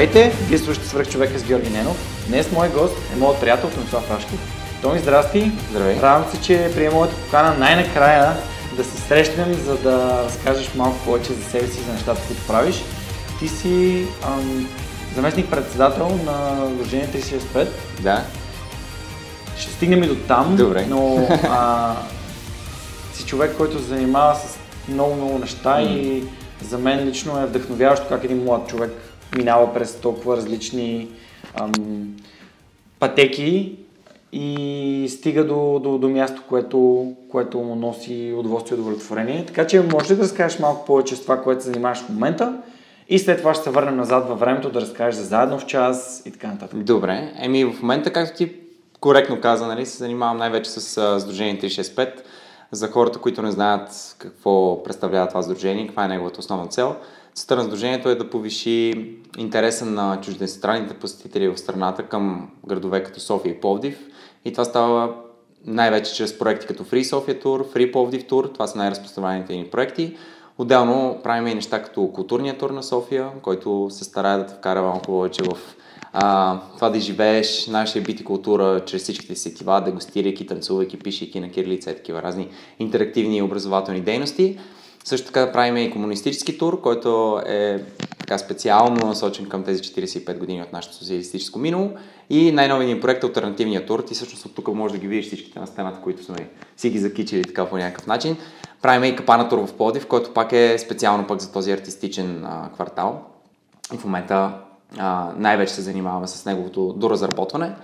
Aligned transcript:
Здравейте, 0.00 0.36
вие 0.48 0.58
слушате 0.58 0.88
свърх 0.88 1.08
човека 1.10 1.38
с 1.38 1.44
Георги 1.44 1.70
Ненов. 1.70 2.24
Днес 2.28 2.52
мой 2.52 2.68
гост 2.68 2.94
е 3.14 3.18
моят 3.18 3.40
приятел 3.40 3.70
Томислав 3.70 4.10
Рашков. 4.10 4.38
Томи, 4.82 4.98
здрасти! 4.98 5.52
Здравей! 5.70 6.00
Радвам 6.00 6.30
се, 6.32 6.40
че 6.40 6.70
приема 6.74 6.94
моята 6.94 7.14
покана 7.16 7.58
най-накрая 7.58 8.36
да 8.76 8.84
се 8.84 9.00
срещнем, 9.00 9.54
за 9.54 9.76
да 9.76 10.22
разкажеш 10.24 10.74
малко 10.74 10.98
повече 11.04 11.32
за 11.32 11.44
себе 11.44 11.66
си, 11.66 11.80
за 11.82 11.92
нещата, 11.92 12.20
които 12.26 12.46
правиш. 12.46 12.82
Ти 13.38 13.48
си 13.48 14.06
ам, 14.26 14.68
заместник-председател 15.14 16.20
на 16.24 16.68
Сдружение 16.74 17.08
365. 17.08 17.68
Да. 18.00 18.24
Ще 19.58 19.72
стигнем 19.72 20.02
и 20.02 20.06
до 20.06 20.16
там, 20.16 20.56
Добре. 20.56 20.86
но 20.88 21.28
а, 21.50 21.94
си 23.14 23.24
човек, 23.24 23.56
който 23.56 23.78
се 23.78 23.84
занимава 23.84 24.34
с 24.34 24.58
много-много 24.88 25.38
неща 25.38 25.70
М. 25.70 25.82
и 25.82 26.24
за 26.68 26.78
мен 26.78 27.08
лично 27.08 27.42
е 27.42 27.46
вдъхновяващо 27.46 28.06
как 28.08 28.24
един 28.24 28.44
млад 28.44 28.68
човек 28.68 29.09
минава 29.36 29.74
през 29.74 30.00
толкова 30.00 30.36
различни 30.36 31.08
ам, 31.54 31.72
пътеки 32.98 33.76
и 34.32 35.06
стига 35.10 35.44
до, 35.44 35.80
до, 35.82 35.98
до 35.98 36.08
място, 36.08 36.42
което, 36.48 37.12
което 37.30 37.58
му 37.58 37.74
носи 37.74 38.34
удоволствие 38.36 38.78
и 38.78 38.80
удовлетворение. 38.80 39.46
Така 39.46 39.66
че 39.66 39.80
може 39.80 40.12
ли 40.12 40.16
да 40.16 40.22
разкажеш 40.22 40.58
малко 40.58 40.86
повече 40.86 41.16
с 41.16 41.22
това, 41.22 41.42
което 41.42 41.62
се 41.62 41.68
занимаваш 41.68 41.98
в 41.98 42.08
момента 42.08 42.58
и 43.08 43.18
след 43.18 43.38
това 43.38 43.54
ще 43.54 43.64
се 43.64 43.70
върнем 43.70 43.96
назад 43.96 44.28
във 44.28 44.40
времето 44.40 44.70
да 44.70 44.80
разкажеш 44.80 45.14
за 45.14 45.24
заедно 45.24 45.58
в 45.58 45.66
час 45.66 46.22
и 46.26 46.30
така 46.30 46.46
нататък. 46.46 46.78
Добре. 46.78 47.32
Еми 47.38 47.64
в 47.64 47.82
момента, 47.82 48.12
както 48.12 48.36
ти 48.36 48.52
коректно 49.00 49.40
каза, 49.40 49.66
нали, 49.66 49.86
се 49.86 49.98
занимавам 49.98 50.36
най-вече 50.36 50.70
с 50.70 51.20
Сдружение 51.20 51.60
365. 51.60 52.10
За 52.72 52.88
хората, 52.88 53.18
които 53.18 53.42
не 53.42 53.50
знаят 53.50 54.16
какво 54.18 54.82
представлява 54.82 55.28
това 55.28 55.42
сдружение, 55.42 55.86
каква 55.86 56.04
е 56.04 56.08
неговата 56.08 56.40
основна 56.40 56.66
цел. 56.66 56.96
Целта 57.34 57.56
на 57.56 57.62
сдружението 57.62 58.08
е 58.08 58.14
да 58.14 58.30
повиши 58.30 58.92
интереса 59.38 59.86
на 59.86 60.20
чуждестранните 60.20 60.94
посетители 60.94 61.48
в 61.48 61.58
страната 61.58 62.02
към 62.02 62.50
градове 62.66 63.02
като 63.02 63.20
София 63.20 63.52
и 63.52 63.60
Пловдив. 63.60 63.98
И 64.44 64.52
това 64.52 64.64
става 64.64 65.14
най-вече 65.66 66.14
чрез 66.14 66.38
проекти 66.38 66.66
като 66.66 66.84
Free 66.84 67.02
Sofia 67.02 67.44
Tour, 67.44 67.74
Free 67.74 67.92
Plовдив 67.92 68.24
Tour, 68.24 68.52
това 68.52 68.66
са 68.66 68.78
най-разпространените 68.78 69.56
ни 69.56 69.64
проекти. 69.64 70.16
Отделно 70.58 71.20
правим 71.22 71.46
и 71.46 71.54
неща 71.54 71.82
като 71.82 72.12
културния 72.12 72.58
тур 72.58 72.70
на 72.70 72.82
София, 72.82 73.30
който 73.42 73.86
се 73.90 74.04
старае 74.04 74.38
да 74.38 74.46
те 74.46 74.54
вкара 74.54 74.82
малко 74.82 75.02
повече 75.02 75.42
в 75.42 75.58
а, 76.12 76.58
това 76.76 76.90
да 76.90 76.98
изживееш 76.98 77.66
нашия 77.66 78.02
бит 78.02 78.20
и 78.20 78.24
култура 78.24 78.84
чрез 78.86 79.02
всичките 79.02 79.34
си 79.34 79.42
сетива, 79.42 79.82
дегустирайки, 79.84 80.46
танцувайки, 80.46 80.98
пишейки 80.98 81.40
на 81.40 81.50
кирилица 81.50 81.90
и 81.90 81.96
такива 81.96 82.22
разни 82.22 82.48
интерактивни 82.78 83.36
и 83.36 83.42
образователни 83.42 84.00
дейности. 84.00 84.58
Също 85.04 85.26
така 85.26 85.52
правим 85.52 85.76
и 85.76 85.90
комунистически 85.90 86.58
тур, 86.58 86.80
който 86.80 87.40
е 87.46 87.84
така 88.18 88.38
специално 88.38 89.06
насочен 89.06 89.46
към 89.46 89.64
тези 89.64 89.82
45 89.82 90.38
години 90.38 90.62
от 90.62 90.72
нашето 90.72 90.94
социалистическо 90.94 91.58
минало. 91.58 91.90
И 92.30 92.52
най-новият 92.52 92.94
ни 92.94 93.00
проект 93.00 93.24
е 93.24 93.26
Альтернативния 93.26 93.86
тур. 93.86 94.00
Ти 94.00 94.14
всъщност 94.14 94.46
от 94.46 94.54
тук 94.54 94.68
можеш 94.68 94.92
да 94.92 95.00
ги 95.00 95.08
видиш 95.08 95.26
всичките 95.26 95.60
на 95.60 95.66
стената, 95.66 96.00
които 96.00 96.24
сме 96.24 96.48
си 96.76 96.90
ги 96.90 96.98
закичили 96.98 97.44
така 97.44 97.66
по 97.66 97.76
някакъв 97.76 98.06
начин. 98.06 98.36
Правим 98.82 99.04
и 99.04 99.16
капана 99.16 99.48
тур 99.48 99.66
в 99.66 99.72
Пловдив, 99.72 100.06
който 100.06 100.32
пак 100.32 100.52
е 100.52 100.78
специално 100.78 101.26
пък 101.26 101.40
за 101.40 101.52
този 101.52 101.72
артистичен 101.72 102.44
а, 102.44 102.70
квартал. 102.74 103.22
И 103.94 103.96
в 103.96 104.04
момента 104.04 104.52
най-вече 105.36 105.74
се 105.74 105.80
занимаваме 105.80 106.26
с 106.26 106.44
неговото 106.44 106.92
доразработване. 106.92 107.76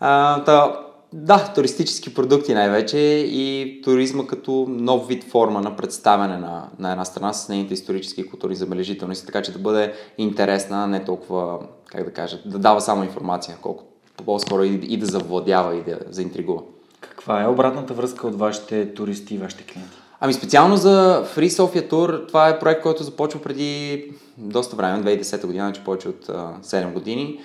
А, 0.00 0.44
та, 0.44 0.86
да, 1.12 1.52
туристически 1.54 2.14
продукти 2.14 2.54
най-вече 2.54 2.98
и 2.98 3.80
туризма 3.84 4.26
като 4.26 4.66
нов 4.68 5.08
вид 5.08 5.24
форма 5.24 5.60
на 5.60 5.76
представяне 5.76 6.36
на, 6.36 6.68
на 6.78 6.90
една 6.90 7.04
страна 7.04 7.32
с 7.32 7.48
нейните 7.48 7.74
исторически 7.74 8.20
и 8.20 8.26
културни 8.26 8.56
забележителности, 8.56 9.26
така 9.26 9.42
че 9.42 9.52
да 9.52 9.58
бъде 9.58 9.94
интересна, 10.18 10.86
не 10.86 11.04
толкова, 11.04 11.58
как 11.86 12.04
да 12.04 12.12
кажа, 12.12 12.38
да 12.46 12.58
дава 12.58 12.80
само 12.80 13.04
информация, 13.04 13.56
колко 13.62 13.84
по-скоро 14.24 14.64
и, 14.64 14.80
и 14.82 14.96
да 14.96 15.06
завладява 15.06 15.76
и 15.76 15.82
да 15.82 15.98
заинтригува. 16.10 16.62
Каква 17.00 17.42
е 17.42 17.48
обратната 17.48 17.94
връзка 17.94 18.26
от 18.26 18.38
вашите 18.38 18.94
туристи 18.94 19.34
и 19.34 19.38
вашите 19.38 19.64
клиенти? 19.64 19.96
Ами 20.22 20.32
специално 20.32 20.76
за 20.76 21.24
Free 21.36 21.48
Sofia 21.48 21.90
Tour, 21.90 22.28
това 22.28 22.48
е 22.48 22.58
проект, 22.58 22.82
който 22.82 23.02
започва 23.02 23.42
преди 23.42 24.04
доста 24.36 24.76
време, 24.76 25.02
2010 25.04 25.46
година, 25.46 25.64
значи 25.64 25.80
повече 25.84 26.08
от 26.08 26.28
а, 26.28 26.54
7 26.62 26.92
години. 26.92 27.40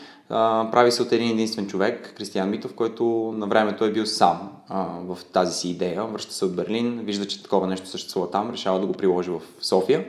Прави 0.72 0.92
се 0.92 1.02
от 1.02 1.12
един 1.12 1.32
единствен 1.32 1.68
човек, 1.68 2.14
Кристиян 2.18 2.50
Митов, 2.50 2.74
който 2.74 3.34
на 3.38 3.48
времето 3.48 3.86
е 3.86 3.92
бил 3.92 4.06
сам 4.06 4.50
в 5.08 5.18
тази 5.34 5.54
си 5.54 5.70
идея. 5.70 6.04
Връща 6.04 6.34
се 6.34 6.46
от 6.46 6.56
Берлин, 6.56 7.00
вижда, 7.04 7.28
че 7.28 7.44
такова 7.44 7.68
нещо 7.68 7.88
съществува 7.88 8.32
там, 8.32 8.52
решава 8.52 8.80
да 8.80 8.86
го 8.86 8.94
приложи 8.94 9.30
в 9.30 9.42
София. 9.62 10.06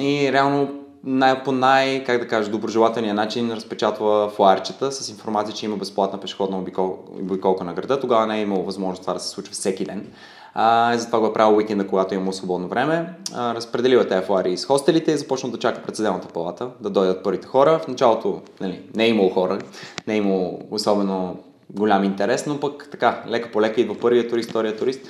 И 0.00 0.32
реално 0.32 0.84
най- 1.04 1.42
по 1.42 1.52
най, 1.52 2.04
как 2.04 2.20
да 2.20 2.28
кажа, 2.28 2.50
доброжелателния 2.50 3.14
начин 3.14 3.52
разпечатва 3.52 4.30
флайерчета 4.36 4.92
с 4.92 5.08
информация, 5.08 5.54
че 5.54 5.66
има 5.66 5.76
безплатна 5.76 6.20
пешеходна 6.20 6.58
обикол... 6.58 6.98
обиколка 7.20 7.64
на 7.64 7.74
града. 7.74 8.00
Тогава 8.00 8.26
не 8.26 8.38
е 8.38 8.42
имало 8.42 8.64
възможност 8.64 9.02
това 9.02 9.14
да 9.14 9.20
се 9.20 9.28
случва 9.28 9.52
всеки 9.52 9.84
ден. 9.84 10.06
А, 10.54 10.98
затова 10.98 11.20
го 11.20 11.26
е 11.26 11.32
правил 11.32 11.56
уикенда, 11.56 11.86
когато 11.86 12.14
има 12.14 12.32
свободно 12.32 12.68
време. 12.68 13.14
А, 13.32 13.54
разпределил 13.54 13.98
е 13.98 14.08
тези 14.08 14.26
флаери 14.26 14.52
из 14.52 14.64
хостелите 14.64 15.12
и 15.12 15.16
започнал 15.16 15.52
да 15.52 15.58
чака 15.58 15.82
пред 15.82 15.96
съделната 15.96 16.28
палата, 16.28 16.68
да 16.80 16.90
дойдат 16.90 17.22
първите 17.22 17.46
хора. 17.46 17.78
В 17.78 17.88
началото 17.88 18.42
нали, 18.60 18.82
не 18.94 19.04
е 19.04 19.08
имало 19.08 19.30
хора, 19.30 19.58
не 20.06 20.14
е 20.14 20.16
имало 20.16 20.60
особено 20.70 21.38
голям 21.70 22.04
интерес, 22.04 22.46
но 22.46 22.60
пък 22.60 22.88
така, 22.90 23.24
лека 23.28 23.50
по 23.50 23.60
лека 23.60 23.80
идва 23.80 23.98
първият 23.98 24.30
турист, 24.30 24.50
втория 24.50 24.76
турист. 24.76 25.00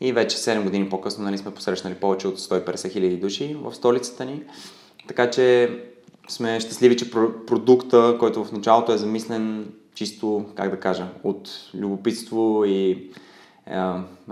И 0.00 0.12
вече 0.12 0.36
7 0.36 0.62
години 0.62 0.88
по-късно 0.88 1.24
нали, 1.24 1.38
сме 1.38 1.54
посрещнали 1.54 1.94
повече 1.94 2.28
от 2.28 2.38
150 2.38 2.92
хиляди 2.92 3.16
души 3.16 3.56
в 3.62 3.74
столицата 3.74 4.24
ни. 4.24 4.42
Така 5.08 5.30
че 5.30 5.70
сме 6.28 6.60
щастливи, 6.60 6.96
че 6.96 7.10
про- 7.10 7.44
продукта, 7.46 8.16
който 8.18 8.44
в 8.44 8.52
началото 8.52 8.92
е 8.92 8.98
замислен 8.98 9.72
чисто, 9.94 10.44
как 10.54 10.70
да 10.70 10.80
кажа, 10.80 11.06
от 11.24 11.50
любопитство 11.74 12.64
и 12.66 12.90
е, 12.90 12.96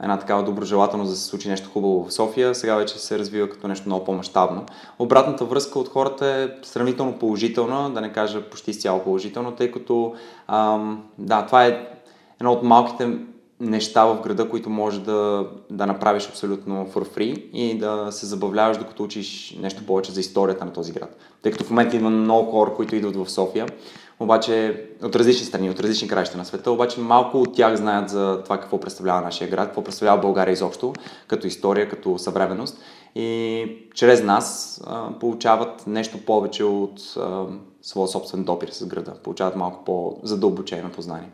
една 0.03 0.19
такава 0.19 0.43
доброжелателност 0.43 1.11
да 1.11 1.17
се 1.17 1.25
случи 1.25 1.49
нещо 1.49 1.71
хубаво 1.73 2.05
в 2.05 2.13
София, 2.13 2.55
сега 2.55 2.77
вече 2.77 2.99
се 2.99 3.19
развива 3.19 3.49
като 3.49 3.69
нещо 3.69 3.89
много 3.89 4.05
по-масштабно. 4.05 4.67
Обратната 4.99 5.45
връзка 5.45 5.79
от 5.79 5.89
хората 5.89 6.27
е 6.27 6.67
сравнително 6.67 7.19
положителна, 7.19 7.91
да 7.91 8.01
не 8.01 8.13
кажа 8.13 8.51
почти 8.51 8.71
изцяло 8.71 9.03
положително, 9.03 9.53
тъй 9.53 9.71
като 9.71 10.15
да, 11.19 11.47
това 11.47 11.67
е 11.67 11.87
едно 12.41 12.53
от 12.53 12.63
малките 12.63 13.19
неща 13.61 14.05
в 14.05 14.21
града, 14.23 14.49
които 14.49 14.71
може 14.71 15.01
да, 15.01 15.47
да 15.71 15.87
направиш 15.87 16.29
абсолютно 16.29 16.87
for 16.87 17.17
free 17.17 17.51
и 17.51 17.79
да 17.79 18.09
се 18.11 18.27
забавляваш 18.27 18.79
докато 18.79 19.03
учиш 19.03 19.57
нещо 19.61 19.87
повече 19.87 20.13
за 20.13 20.21
историята 20.21 20.65
на 20.65 20.73
този 20.73 20.93
град. 20.93 21.17
Тъй 21.43 21.53
като 21.53 21.65
в 21.65 21.71
момента 21.71 21.97
има 21.97 22.11
много 22.11 22.51
хора, 22.51 22.75
които 22.75 22.97
идват 22.97 23.17
в 23.17 23.31
София, 23.31 23.67
обаче 24.21 24.85
от 25.03 25.17
различни 25.17 25.47
страни, 25.47 25.71
от 25.71 25.81
различни 25.81 26.09
краища 26.09 26.39
на 26.39 26.45
света, 26.45 26.71
обаче 26.71 27.01
малко 27.01 27.41
от 27.41 27.55
тях 27.55 27.77
знаят 27.77 28.09
за 28.09 28.41
това 28.45 28.61
какво 28.61 28.81
представлява 28.81 29.21
нашия 29.21 29.51
град, 29.51 29.67
какво 29.67 29.85
представлява 29.85 30.21
България 30.21 30.53
изобщо, 30.53 30.93
като 31.29 31.47
история, 31.47 31.89
като 31.89 32.19
съвременност. 32.19 32.79
И 33.15 33.67
чрез 33.95 34.23
нас 34.23 34.81
а, 34.87 35.19
получават 35.21 35.87
нещо 35.87 36.19
повече 36.19 36.65
от 36.65 37.01
а, 37.17 37.45
своя 37.83 38.09
собствен 38.09 38.45
допир 38.45 38.69
с 38.69 38.87
града. 38.87 39.15
Получават 39.23 39.57
малко 39.57 39.85
по-задълбочено 39.85 40.91
познание. 40.91 41.31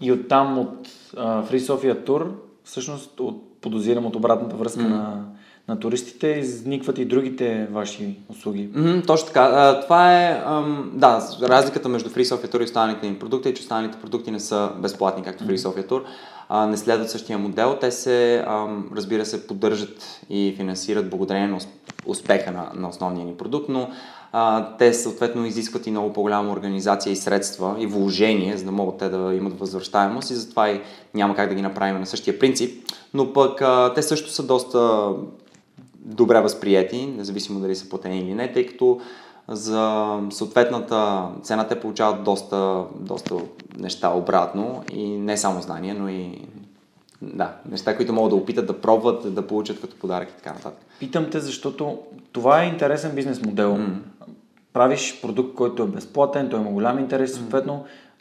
И 0.00 0.12
оттам 0.12 0.58
от 0.58 0.88
а, 1.16 1.42
Free 1.42 1.58
Sofia 1.58 2.06
Tour, 2.06 2.26
всъщност 2.64 3.20
от, 3.20 3.60
подозирам 3.60 4.06
от 4.06 4.16
обратната 4.16 4.56
връзка 4.56 4.82
М. 4.82 4.88
на, 4.88 5.24
на 5.68 5.80
туристите, 5.80 6.26
изникват 6.26 6.98
и 6.98 7.04
другите 7.04 7.68
ваши 7.70 8.18
услуги. 8.28 8.68
Mm-hmm, 8.68 9.06
точно 9.06 9.26
така. 9.26 9.42
А, 9.42 9.80
това 9.80 10.22
е, 10.22 10.42
ам, 10.46 10.90
да, 10.94 11.28
разликата 11.42 11.88
между 11.88 12.10
Free 12.10 12.22
Software 12.22 12.54
Tour 12.54 12.60
и 12.60 12.64
останалите 12.64 13.10
ни 13.10 13.18
продукти 13.18 13.48
е, 13.48 13.54
че 13.54 13.62
останалите 13.62 13.98
продукти 14.00 14.30
не 14.30 14.40
са 14.40 14.70
безплатни, 14.78 15.22
както 15.22 15.44
Free 15.44 15.56
Software 15.56 15.88
Tour. 15.88 16.02
А, 16.48 16.66
не 16.66 16.76
следват 16.76 17.10
същия 17.10 17.38
модел. 17.38 17.76
Те 17.80 17.90
се, 17.90 18.44
ам, 18.46 18.90
разбира 18.96 19.26
се, 19.26 19.46
поддържат 19.46 20.20
и 20.30 20.54
финансират 20.56 21.10
благодарение 21.10 21.48
на 21.48 21.58
успеха 22.06 22.52
на, 22.52 22.70
на 22.74 22.88
основния 22.88 23.26
ни 23.26 23.34
продукт, 23.34 23.68
но 23.68 23.90
а, 24.32 24.76
те 24.76 24.94
съответно 24.94 25.46
изискват 25.46 25.86
и 25.86 25.90
много 25.90 26.12
по-голяма 26.12 26.52
организация 26.52 27.12
и 27.12 27.16
средства 27.16 27.76
и 27.78 27.86
вложение, 27.86 28.56
за 28.56 28.64
да 28.64 28.72
могат 28.72 28.98
те 28.98 29.08
да 29.08 29.34
имат 29.34 29.58
възвръщаемост 29.58 30.30
и 30.30 30.34
затова 30.34 30.70
и 30.70 30.80
няма 31.14 31.34
как 31.34 31.48
да 31.48 31.54
ги 31.54 31.62
направим 31.62 32.00
на 32.00 32.06
същия 32.06 32.38
принцип. 32.38 32.84
Но 33.14 33.32
пък 33.32 33.62
а, 33.62 33.92
те 33.94 34.02
също 34.02 34.30
са 34.30 34.42
доста 34.42 35.10
добре 36.04 36.40
възприяти, 36.40 37.06
независимо 37.06 37.60
дали 37.60 37.76
са 37.76 37.88
платени 37.88 38.20
или 38.20 38.34
не, 38.34 38.52
тъй 38.52 38.66
като 38.66 39.00
за 39.48 40.18
съответната 40.30 41.28
цена 41.42 41.68
те 41.68 41.80
получават 41.80 42.24
доста, 42.24 42.84
доста 43.00 43.34
неща 43.78 44.10
обратно 44.10 44.84
и 44.92 45.08
не 45.08 45.36
само 45.36 45.62
знания, 45.62 45.94
но 45.98 46.08
и 46.08 46.38
да, 47.22 47.52
неща, 47.70 47.96
които 47.96 48.12
могат 48.12 48.30
да 48.30 48.36
опитат 48.36 48.66
да 48.66 48.80
пробват, 48.80 49.34
да 49.34 49.46
получат 49.46 49.80
като 49.80 49.96
подарък 49.96 50.30
и 50.30 50.36
така 50.36 50.52
нататък. 50.52 50.80
Питам 50.98 51.30
те, 51.30 51.40
защото 51.40 51.98
това 52.32 52.62
е 52.62 52.68
интересен 52.68 53.14
бизнес 53.14 53.42
модел. 53.42 53.76
Mm. 53.76 53.94
Правиш 54.72 55.20
продукт, 55.22 55.54
който 55.54 55.82
е 55.82 55.86
безплатен, 55.86 56.48
той 56.48 56.60
има 56.60 56.70
голям 56.70 56.98
интерес, 56.98 57.34
съответно 57.34 57.72
mm 57.72 58.11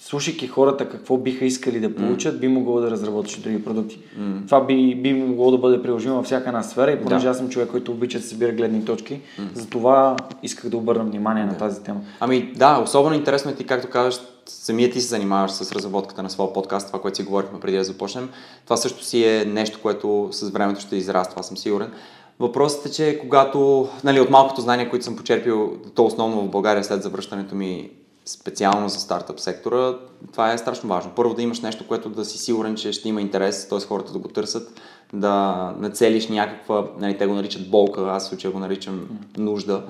слушайки 0.00 0.46
хората 0.46 0.88
какво 0.88 1.16
биха 1.16 1.44
искали 1.44 1.80
да 1.80 1.94
получат, 1.94 2.36
mm. 2.36 2.38
би 2.38 2.48
могло 2.48 2.80
да 2.80 2.90
разработиш 2.90 3.36
други 3.36 3.64
продукти. 3.64 3.98
Mm. 4.18 4.46
Това 4.46 4.64
би, 4.64 4.94
би 4.94 5.12
могло 5.12 5.50
да 5.50 5.58
бъде 5.58 5.82
приложимо 5.82 6.14
във 6.14 6.24
всяка 6.24 6.48
една 6.48 6.62
сфера 6.62 6.92
и 6.92 7.02
понеже 7.02 7.24
да. 7.24 7.30
аз 7.30 7.36
съм 7.36 7.48
човек, 7.48 7.68
който 7.70 7.92
обича 7.92 8.18
да 8.18 8.24
събира 8.24 8.52
гледни 8.52 8.84
точки, 8.84 9.14
mm. 9.14 9.42
затова 9.54 10.16
исках 10.42 10.70
да 10.70 10.76
обърна 10.76 11.04
внимание 11.04 11.44
да. 11.44 11.52
на 11.52 11.58
тази 11.58 11.82
тема. 11.82 12.00
Ами 12.20 12.52
да, 12.56 12.80
особено 12.84 13.14
интересно 13.14 13.50
е 13.50 13.54
ти, 13.54 13.66
както 13.66 13.90
казваш, 13.90 14.20
самия 14.46 14.90
ти 14.90 15.00
се 15.00 15.08
занимаваш 15.08 15.50
с 15.50 15.72
разработката 15.72 16.22
на 16.22 16.30
своя 16.30 16.52
подкаст, 16.52 16.86
това, 16.86 17.00
което 17.00 17.16
си 17.16 17.22
говорихме 17.22 17.60
преди 17.60 17.76
да 17.76 17.84
започнем. 17.84 18.28
Това 18.64 18.76
също 18.76 19.04
си 19.04 19.24
е 19.24 19.44
нещо, 19.44 19.78
което 19.82 20.28
с 20.32 20.50
времето 20.50 20.80
ще 20.80 20.96
израства, 20.96 21.40
аз 21.40 21.48
съм 21.48 21.56
сигурен. 21.56 21.90
Въпросът 22.38 22.86
е, 22.86 22.90
че 22.90 23.18
когато, 23.20 23.88
нали, 24.04 24.20
от 24.20 24.30
малкото 24.30 24.60
знания, 24.60 24.90
които 24.90 25.04
съм 25.04 25.16
почерпил, 25.16 25.72
то 25.94 26.04
основно 26.04 26.42
в 26.42 26.50
България 26.50 26.84
след 26.84 27.02
завръщането 27.02 27.54
ми 27.54 27.90
специално 28.24 28.88
за 28.88 29.00
стартъп 29.00 29.40
сектора, 29.40 29.94
това 30.32 30.52
е 30.52 30.58
страшно 30.58 30.88
важно. 30.88 31.12
Първо 31.16 31.34
да 31.34 31.42
имаш 31.42 31.60
нещо, 31.60 31.86
което 31.88 32.08
да 32.08 32.24
си 32.24 32.38
сигурен, 32.38 32.76
че 32.76 32.92
ще 32.92 33.08
има 33.08 33.20
интерес, 33.20 33.68
т.е. 33.68 33.80
хората 33.80 34.12
да 34.12 34.18
го 34.18 34.28
търсят, 34.28 34.80
да 35.12 35.74
нацелиш 35.78 36.28
някаква, 36.28 36.86
нали, 36.98 37.18
те 37.18 37.26
го 37.26 37.34
наричат 37.34 37.70
болка, 37.70 38.02
аз 38.08 38.24
в 38.24 38.28
случая 38.28 38.52
го 38.52 38.58
наричам 38.58 39.08
нужда, 39.36 39.84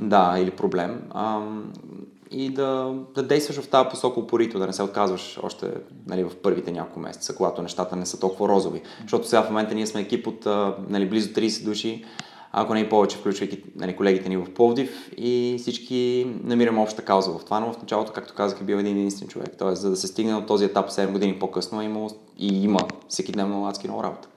да, 0.00 0.34
или 0.38 0.50
проблем. 0.50 1.02
А, 1.10 1.40
и 2.30 2.50
да, 2.50 2.94
да 3.14 3.22
действаш 3.22 3.60
в 3.60 3.68
тази 3.68 3.88
посока 3.88 4.20
упорито, 4.20 4.58
да 4.58 4.66
не 4.66 4.72
се 4.72 4.82
отказваш 4.82 5.38
още 5.42 5.70
нали, 6.06 6.24
в 6.24 6.30
първите 6.42 6.72
няколко 6.72 7.00
месеца, 7.00 7.36
когато 7.36 7.62
нещата 7.62 7.96
не 7.96 8.06
са 8.06 8.20
толкова 8.20 8.48
розови. 8.48 8.82
Защото 9.02 9.28
сега 9.28 9.42
в 9.42 9.48
момента 9.48 9.74
ние 9.74 9.86
сме 9.86 10.00
екип 10.00 10.26
от 10.26 10.46
нали, 10.88 11.08
близо 11.08 11.28
30 11.28 11.64
души, 11.64 12.04
ако 12.52 12.74
не 12.74 12.80
и 12.80 12.88
повече, 12.88 13.16
включвайки 13.16 13.62
нали, 13.76 13.96
колегите 13.96 14.28
ни 14.28 14.36
в 14.36 14.54
Пловдив 14.54 15.10
и 15.16 15.56
всички 15.58 16.26
намираме 16.44 16.80
обща 16.80 17.02
кауза 17.02 17.30
в 17.30 17.44
това, 17.44 17.60
но 17.60 17.72
в 17.72 17.78
началото, 17.82 18.12
както 18.12 18.34
казах, 18.34 18.60
е 18.60 18.64
бил 18.64 18.76
един 18.76 18.96
единствен 18.96 19.28
човек. 19.28 19.50
Тоест, 19.58 19.82
за 19.82 19.90
да 19.90 19.96
се 19.96 20.06
стигне 20.06 20.34
от 20.34 20.46
този 20.46 20.64
етап 20.64 20.90
7 20.90 21.12
години 21.12 21.38
по-късно, 21.38 21.80
е 21.80 21.84
имало 21.84 22.10
и 22.38 22.64
има 22.64 22.80
всеки 23.08 23.32
дневно 23.32 23.68
адски 23.68 23.88
много 23.88 24.02
работа. 24.02 24.28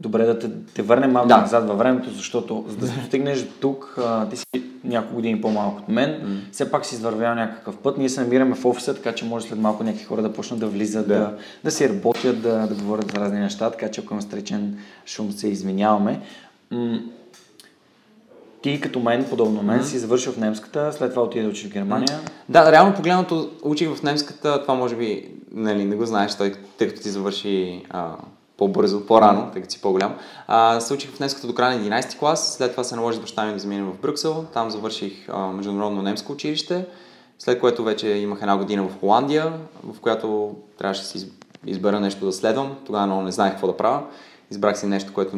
Добре 0.00 0.24
да 0.24 0.38
те, 0.38 0.50
те 0.74 0.82
върнем 0.82 1.12
малко 1.12 1.28
да. 1.28 1.36
назад 1.36 1.68
във 1.68 1.78
времето, 1.78 2.10
защото 2.10 2.64
за 2.68 2.76
да 2.76 2.92
стигнеш 3.06 3.42
до 3.42 3.52
тук, 3.60 3.94
а, 3.98 4.28
ти 4.28 4.36
си 4.36 4.44
няколко 4.84 5.14
години 5.14 5.40
по-малко 5.40 5.82
от 5.82 5.88
мен, 5.88 6.10
mm. 6.10 6.52
все 6.52 6.70
пак 6.70 6.86
си 6.86 6.94
извървял 6.94 7.34
някакъв 7.34 7.76
път. 7.76 7.98
Ние 7.98 8.08
се 8.08 8.20
намираме 8.20 8.54
в 8.54 8.64
офиса, 8.64 8.94
така 8.94 9.12
че 9.12 9.24
може 9.24 9.46
след 9.46 9.58
малко 9.58 9.84
някакви 9.84 10.04
хора 10.04 10.22
да 10.22 10.32
почнат 10.32 10.60
да 10.60 10.66
влизат, 10.66 11.08
да, 11.08 11.18
да, 11.18 11.36
да 11.64 11.70
си 11.70 11.88
работят, 11.88 12.42
да, 12.42 12.66
да 12.66 12.74
говорят 12.74 13.10
за 13.10 13.20
разни 13.20 13.40
неща, 13.40 13.70
така 13.70 13.90
че 13.90 14.00
ако 14.00 14.14
има 14.14 14.22
стречен 14.22 14.78
шум, 15.06 15.32
се 15.32 15.48
извиняваме. 15.48 16.20
М- 16.70 17.00
ти 18.62 18.80
като 18.80 19.00
мен, 19.00 19.26
подобно 19.30 19.62
мен, 19.62 19.80
mm-hmm. 19.80 19.84
си 19.84 19.98
завършил 19.98 20.32
в 20.32 20.36
немската, 20.36 20.92
след 20.92 21.10
това 21.10 21.22
отиде 21.22 21.44
да 21.44 21.50
учиш 21.50 21.66
в 21.66 21.72
Германия. 21.72 22.08
Mm-hmm. 22.08 22.30
Да, 22.48 22.72
реално 22.72 22.94
погледнато 22.94 23.50
учих 23.62 23.94
в 23.94 24.02
немската, 24.02 24.62
това 24.62 24.74
може 24.74 24.96
би 24.96 25.28
нали, 25.52 25.84
не 25.84 25.96
го 25.96 26.06
знаеш, 26.06 26.34
тъй, 26.34 26.54
тъй 26.78 26.88
като 26.88 27.02
ти 27.02 27.10
завърши 27.10 27.84
а, 27.90 28.16
по-бързо, 28.56 29.06
по-рано, 29.06 29.50
тъй 29.52 29.62
като 29.62 29.74
си 29.74 29.80
по-голям. 29.80 30.14
А, 30.46 30.80
се 30.80 30.94
учих 30.94 31.10
в 31.10 31.20
немската 31.20 31.46
до 31.46 31.54
края 31.54 31.78
на 31.78 31.84
11 31.84 32.18
клас, 32.18 32.54
след 32.54 32.70
това 32.70 32.84
се 32.84 32.96
наложи 32.96 33.20
баща 33.20 33.46
ми 33.46 33.52
да 33.52 33.58
заминем 33.58 33.86
в 33.86 34.00
Брюксел, 34.00 34.44
там 34.52 34.70
завърших 34.70 35.28
а, 35.28 35.46
международно 35.46 36.02
немско 36.02 36.32
училище, 36.32 36.86
след 37.38 37.60
което 37.60 37.84
вече 37.84 38.08
имах 38.08 38.38
една 38.40 38.56
година 38.56 38.82
в 38.82 39.00
Холандия, 39.00 39.52
в 39.82 40.00
която 40.00 40.54
трябваше 40.78 41.02
да 41.02 41.08
си 41.08 41.28
избера 41.66 42.00
нещо 42.00 42.26
да 42.26 42.32
следвам, 42.32 42.76
тогава 42.86 43.06
много 43.06 43.22
не 43.22 43.32
знаех 43.32 43.52
какво 43.52 43.66
да 43.66 43.76
правя. 43.76 44.02
Избрах 44.50 44.78
си 44.78 44.86
нещо, 44.86 45.12
което 45.12 45.36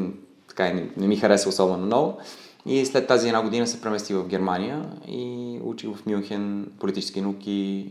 така 0.56 0.68
и 0.68 0.74
не, 0.74 0.88
не 0.96 1.06
ми 1.06 1.16
хареса 1.16 1.48
особено 1.48 1.86
много. 1.86 2.18
И 2.66 2.86
след 2.86 3.06
тази 3.06 3.28
една 3.28 3.42
година 3.42 3.66
се 3.66 3.80
преместих 3.80 4.16
в 4.16 4.26
Германия 4.26 4.84
и 5.08 5.58
учих 5.64 5.90
в 5.90 6.06
Мюнхен 6.06 6.70
политически 6.80 7.20
науки 7.20 7.90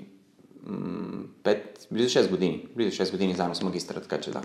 5, 1.43 1.57
близо 1.91 2.19
6 2.19 2.29
години. 2.29 2.67
Близо 2.75 3.03
6 3.03 3.11
години 3.11 3.33
заедно 3.33 3.55
с 3.55 3.63
магистра, 3.63 4.01
така 4.01 4.19
че 4.19 4.31
да. 4.31 4.41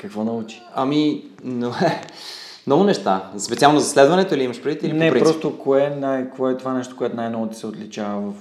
Какво 0.00 0.24
научи? 0.24 0.62
Ами, 0.74 1.24
но, 1.44 1.72
много 2.66 2.84
неща. 2.84 3.32
Специално 3.38 3.80
за 3.80 3.88
следването 3.88 4.34
или 4.34 4.42
имаш 4.42 4.62
преди? 4.62 4.86
Или 4.86 4.92
не, 4.92 5.12
по 5.12 5.18
просто 5.18 5.58
кое 5.58 5.84
е, 5.84 5.90
най, 5.90 6.30
кое 6.30 6.52
е 6.52 6.56
това 6.56 6.72
нещо, 6.72 6.96
което 6.96 7.16
най-много 7.16 7.46
ти 7.46 7.56
се 7.56 7.66
отличава 7.66 8.20
в, 8.20 8.34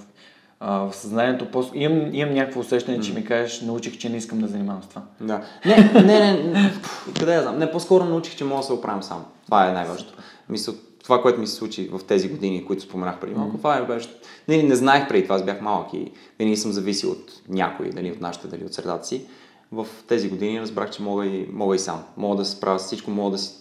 а, 0.59 0.79
в 0.79 0.95
съзнанието. 0.95 1.51
По- 1.51 1.71
имам, 1.73 2.13
имам 2.13 2.33
някакво 2.33 2.59
усещане, 2.59 2.99
че 2.99 3.13
ми 3.13 3.25
кажеш, 3.25 3.61
научих, 3.61 3.97
че 3.97 4.09
не 4.09 4.17
искам 4.17 4.39
да 4.39 4.47
занимавам 4.47 4.83
с 4.83 4.87
това. 4.87 5.01
Да. 5.21 5.41
Не, 5.65 5.91
не, 5.93 6.03
не, 6.03 6.43
не 6.43 6.73
къде 7.19 7.33
я 7.33 7.41
знам. 7.41 7.57
Не, 7.57 7.71
по-скоро 7.71 8.05
научих, 8.05 8.35
че 8.35 8.43
мога 8.43 8.61
да 8.61 8.67
се 8.67 8.73
оправям 8.73 9.03
сам. 9.03 9.25
Това 9.45 9.69
е 9.69 9.73
най-важното. 9.73 10.13
Мисля, 10.49 10.73
това, 11.03 11.21
което 11.21 11.39
ми 11.39 11.47
се 11.47 11.55
случи 11.55 11.89
в 11.93 12.03
тези 12.03 12.29
години, 12.29 12.65
които 12.65 12.83
споменах 12.83 13.19
преди 13.19 13.35
малко, 13.35 13.57
това 13.57 13.77
е 13.77 13.85
беше... 13.85 14.09
Не, 14.47 14.63
не 14.63 14.75
знаех 14.75 15.07
преди 15.07 15.23
това, 15.23 15.35
аз 15.35 15.43
бях 15.45 15.61
малък 15.61 15.87
и 15.93 16.11
не 16.45 16.57
съм 16.57 16.71
зависил 16.71 17.11
от 17.11 17.31
някой, 17.49 17.89
дали 17.89 18.11
от 18.11 18.21
нашите, 18.21 18.47
дали 18.47 18.65
от 18.65 18.73
средата 18.73 19.07
си. 19.07 19.25
В 19.71 19.87
тези 20.07 20.29
години 20.29 20.61
разбрах, 20.61 20.89
че 20.91 21.01
мога 21.01 21.25
и, 21.25 21.47
мога 21.53 21.75
и 21.75 21.79
сам. 21.79 22.03
Мога 22.17 22.35
да 22.35 22.45
се 22.45 22.51
справя 22.51 22.79
с 22.79 22.85
всичко, 22.85 23.11
мога 23.11 23.31
да 23.31 23.37
си, 23.37 23.53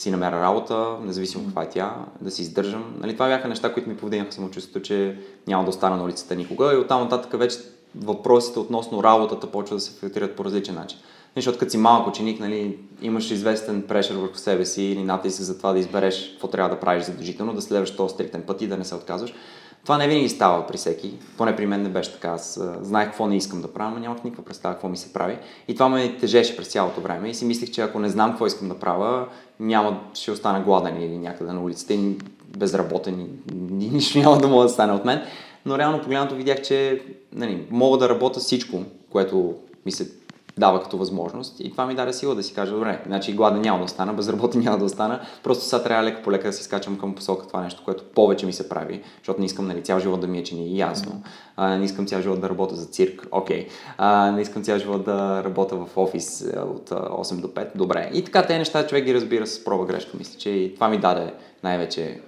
си 0.00 0.10
намеря 0.10 0.42
работа, 0.42 0.96
независимо 1.02 1.44
каква 1.44 1.62
е 1.62 1.68
тя, 1.68 1.94
да 2.20 2.30
си 2.30 2.42
издържам. 2.42 2.94
Нали, 3.00 3.12
това 3.12 3.28
бяха 3.28 3.48
неща, 3.48 3.72
които 3.72 3.88
ми 3.88 3.96
повдигнаха 3.96 4.32
самочувствието, 4.32 4.82
че 4.82 5.18
няма 5.46 5.64
да 5.64 5.70
остана 5.70 5.96
на 5.96 6.04
улицата 6.04 6.36
никога 6.36 6.74
и 6.74 6.76
оттам 6.76 7.02
нататък 7.02 7.38
вече 7.38 7.58
въпросите 7.94 8.58
относно 8.58 9.02
работата 9.02 9.46
почва 9.46 9.76
да 9.76 9.80
се 9.80 9.98
филтрират 10.00 10.36
по 10.36 10.44
различен 10.44 10.74
начин. 10.74 10.98
Защото 11.36 11.58
като 11.58 11.70
си 11.70 11.78
малък 11.78 12.06
ученик, 12.06 12.40
нали, 12.40 12.78
имаш 13.02 13.30
известен 13.30 13.82
прешер 13.82 14.14
върху 14.14 14.38
себе 14.38 14.66
си 14.66 14.82
или 14.82 15.02
натиск 15.02 15.40
за 15.40 15.56
това 15.58 15.72
да 15.72 15.78
избереш 15.78 16.30
какво 16.30 16.48
трябва 16.48 16.74
да 16.74 16.80
правиш 16.80 17.04
задължително, 17.04 17.54
да 17.54 17.62
следваш 17.62 17.96
този 17.96 18.14
стриктен 18.14 18.42
път 18.42 18.62
и 18.62 18.66
да 18.66 18.76
не 18.76 18.84
се 18.84 18.94
отказваш. 18.94 19.34
Това 19.82 19.98
не 19.98 20.08
винаги 20.08 20.28
става 20.28 20.66
при 20.66 20.76
всеки, 20.76 21.14
поне 21.36 21.56
при 21.56 21.66
мен 21.66 21.82
не 21.82 21.88
беше 21.88 22.12
така. 22.12 22.28
Аз 22.28 22.60
знаех 22.80 23.08
какво 23.08 23.26
не 23.26 23.36
искам 23.36 23.60
да 23.62 23.72
правя, 23.72 23.90
но 23.90 23.98
нямах 23.98 24.24
никаква 24.24 24.44
представа 24.44 24.74
какво 24.74 24.88
ми 24.88 24.96
се 24.96 25.12
прави. 25.12 25.38
И 25.68 25.74
това 25.74 25.88
ме 25.88 26.16
тежеше 26.16 26.56
през 26.56 26.68
цялото 26.68 27.00
време 27.00 27.28
и 27.28 27.34
си 27.34 27.44
мислих, 27.44 27.70
че 27.70 27.80
ако 27.80 27.98
не 27.98 28.08
знам 28.08 28.30
какво 28.30 28.46
искам 28.46 28.68
да 28.68 28.78
правя, 28.78 29.26
няма, 29.60 30.00
ще 30.14 30.30
остана 30.30 30.60
гладен 30.60 31.02
или 31.02 31.18
някъде 31.18 31.52
на 31.52 31.62
улицата 31.62 31.94
и 31.94 32.16
безработен 32.56 33.20
и 33.20 33.26
нищо 33.74 34.18
няма 34.18 34.38
да 34.38 34.48
мога 34.48 34.62
да 34.62 34.68
стане 34.68 34.92
от 34.92 35.04
мен. 35.04 35.22
Но 35.66 35.78
реално 35.78 36.00
погледнато 36.00 36.34
видях, 36.34 36.62
че 36.62 37.02
нали, 37.32 37.66
мога 37.70 37.98
да 37.98 38.08
работя 38.08 38.40
всичко, 38.40 38.84
което 39.10 39.54
ми 39.86 39.92
се 39.92 40.19
дава 40.58 40.82
като 40.82 40.96
възможност 40.96 41.60
и 41.60 41.70
това 41.70 41.86
ми 41.86 41.94
даде 41.94 42.12
сила 42.12 42.34
да 42.34 42.42
си 42.42 42.54
кажа, 42.54 42.72
добре, 42.72 43.02
значи 43.06 43.32
гладен 43.32 43.60
няма 43.60 43.78
да 43.78 43.84
остана, 43.84 44.12
безработен 44.12 44.60
няма 44.64 44.78
да 44.78 44.84
остана, 44.84 45.20
просто 45.42 45.64
сега 45.64 45.82
трябва 45.82 46.04
лека 46.04 46.22
по 46.22 46.32
лека 46.32 46.48
да 46.48 46.52
си 46.52 46.62
скачам 46.62 46.98
към 46.98 47.14
посока 47.14 47.46
това 47.46 47.60
нещо, 47.60 47.82
което 47.84 48.04
повече 48.04 48.46
ми 48.46 48.52
се 48.52 48.68
прави, 48.68 49.02
защото 49.18 49.40
не 49.40 49.46
искам 49.46 49.66
нали, 49.66 49.82
цял 49.82 50.00
живот 50.00 50.20
да 50.20 50.26
ми 50.26 50.38
е 50.38 50.44
че 50.44 50.54
ни 50.54 50.64
е 50.64 50.76
ясно, 50.76 51.22
а, 51.56 51.76
не 51.76 51.84
искам 51.84 52.06
цял 52.06 52.20
живот 52.20 52.40
да 52.40 52.48
работя 52.48 52.74
за 52.74 52.86
цирк, 52.86 53.26
окей, 53.30 53.66
okay. 53.98 54.30
не 54.30 54.42
искам 54.42 54.62
цял 54.62 54.78
живот 54.78 55.04
да 55.04 55.44
работя 55.44 55.76
в 55.76 55.96
офис 55.96 56.40
е, 56.40 56.58
от 56.58 56.90
8 56.90 57.40
до 57.40 57.48
5, 57.48 57.68
добре. 57.74 58.10
И 58.12 58.24
така 58.24 58.46
тези 58.46 58.58
неща 58.58 58.86
човек 58.86 59.04
ги 59.04 59.14
разбира 59.14 59.46
с 59.46 59.64
проба 59.64 59.84
грешка, 59.84 60.10
мисля, 60.18 60.38
че 60.38 60.50
и 60.50 60.74
това 60.74 60.88
ми 60.88 60.98
даде 60.98 61.32
най-вече 61.62 62.20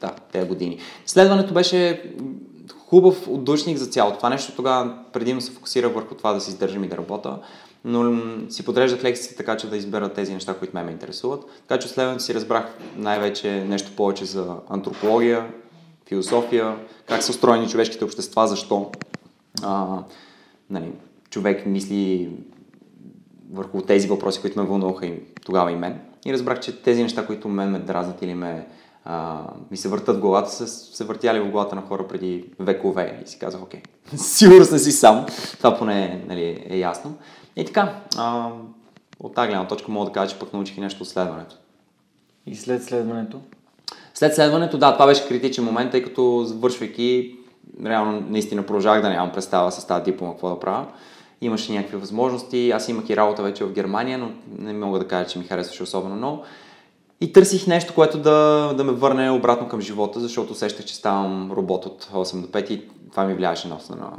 да, 0.00 0.10
тези 0.32 0.48
години. 0.48 0.78
Следването 1.06 1.54
беше 1.54 2.02
хубав 2.92 3.28
отдушник 3.28 3.76
за 3.76 3.86
цялото 3.86 4.16
това 4.16 4.28
нещо. 4.28 4.52
Тогава 4.56 4.94
предимно 5.12 5.40
се 5.40 5.52
фокусира 5.52 5.88
върху 5.88 6.14
това 6.14 6.32
да 6.32 6.40
си 6.40 6.50
издържам 6.50 6.84
и 6.84 6.88
да 6.88 6.96
работя, 6.96 7.38
но 7.84 8.20
си 8.50 8.64
подреждах 8.64 9.04
лекциите 9.04 9.36
така, 9.36 9.56
че 9.56 9.70
да 9.70 9.76
избера 9.76 10.08
тези 10.08 10.34
неща, 10.34 10.54
които 10.54 10.76
ме 10.76 10.82
ме 10.82 10.90
интересуват. 10.90 11.44
Така 11.68 11.80
че 11.80 11.88
следването 11.88 12.24
си 12.24 12.34
разбрах 12.34 12.64
най-вече 12.96 13.64
нещо 13.68 13.90
повече 13.96 14.24
за 14.24 14.56
антропология, 14.68 15.46
философия, 16.08 16.76
как 17.06 17.22
са 17.22 17.32
устроени 17.32 17.68
човешките 17.68 18.04
общества, 18.04 18.46
защо 18.46 18.90
а, 19.62 19.98
нали, 20.70 20.92
човек 21.30 21.66
мисли 21.66 22.30
върху 23.52 23.82
тези 23.82 24.08
въпроси, 24.08 24.40
които 24.40 24.60
ме 24.60 24.66
вълнуваха 24.66 25.06
и 25.06 25.20
тогава 25.44 25.72
и 25.72 25.76
мен. 25.76 26.00
и 26.26 26.32
разбрах, 26.32 26.60
че 26.60 26.82
тези 26.82 27.02
неща, 27.02 27.26
които 27.26 27.48
мен 27.48 27.70
ме 27.70 27.78
дразнат 27.78 28.22
или 28.22 28.34
ме, 28.34 28.66
а, 29.04 29.40
ми 29.70 29.76
се 29.76 29.88
въртат 29.88 30.18
главата, 30.18 30.50
са 30.50 30.68
се 30.68 31.04
въртяли 31.04 31.40
в 31.40 31.50
главата 31.50 31.76
на 31.76 31.82
хора 31.82 32.08
преди 32.08 32.44
векове 32.58 33.20
и 33.24 33.28
си 33.28 33.38
казах, 33.38 33.62
окей, 33.62 33.80
сигурно 34.16 34.66
не 34.72 34.78
си 34.78 34.92
сам, 34.92 35.26
това 35.58 35.78
поне 35.78 36.24
нали, 36.28 36.66
е 36.68 36.78
ясно. 36.78 37.14
И 37.56 37.64
така, 37.64 38.00
а, 38.16 38.48
от 39.20 39.34
тази 39.34 39.48
гледна 39.48 39.68
точка 39.68 39.92
мога 39.92 40.06
да 40.06 40.12
кажа, 40.12 40.32
че 40.32 40.38
пък 40.38 40.52
научих 40.52 40.76
и 40.76 40.80
нещо 40.80 41.02
от 41.02 41.08
следването. 41.08 41.56
И 42.46 42.56
след 42.56 42.84
следването? 42.84 43.40
След 44.14 44.34
следването, 44.34 44.78
да, 44.78 44.92
това 44.92 45.06
беше 45.06 45.28
критичен 45.28 45.64
момент, 45.64 45.90
тъй 45.90 46.02
като 46.02 46.44
завършвайки, 46.44 47.36
реално 47.84 48.20
наистина 48.28 48.62
продължавах 48.62 49.02
да 49.02 49.10
нямам 49.10 49.32
представа 49.32 49.72
с 49.72 49.86
тази 49.86 50.04
диплома 50.04 50.32
какво 50.32 50.48
да 50.48 50.60
правя. 50.60 50.86
Имаше 51.40 51.72
някакви 51.72 51.96
възможности, 51.96 52.70
аз 52.70 52.88
имах 52.88 53.10
и 53.10 53.16
работа 53.16 53.42
вече 53.42 53.64
в 53.64 53.72
Германия, 53.72 54.18
но 54.18 54.30
не 54.58 54.72
мога 54.72 54.98
да 54.98 55.08
кажа, 55.08 55.30
че 55.30 55.38
ми 55.38 55.44
харесваше 55.44 55.82
особено 55.82 56.14
много. 56.14 56.42
И 57.22 57.32
търсих 57.32 57.66
нещо, 57.66 57.94
което 57.94 58.18
да, 58.18 58.72
да 58.76 58.84
ме 58.84 58.92
върне 58.92 59.30
обратно 59.30 59.68
към 59.68 59.80
живота, 59.80 60.20
защото 60.20 60.52
усещах, 60.52 60.86
че 60.86 60.94
ставам 60.94 61.52
робот 61.52 61.86
от 61.86 62.04
8 62.04 62.40
до 62.40 62.48
5 62.48 62.70
и 62.70 62.88
това 63.10 63.24
ми 63.24 63.34
влияеше 63.34 63.68
на, 63.68 63.78
на, 63.90 64.10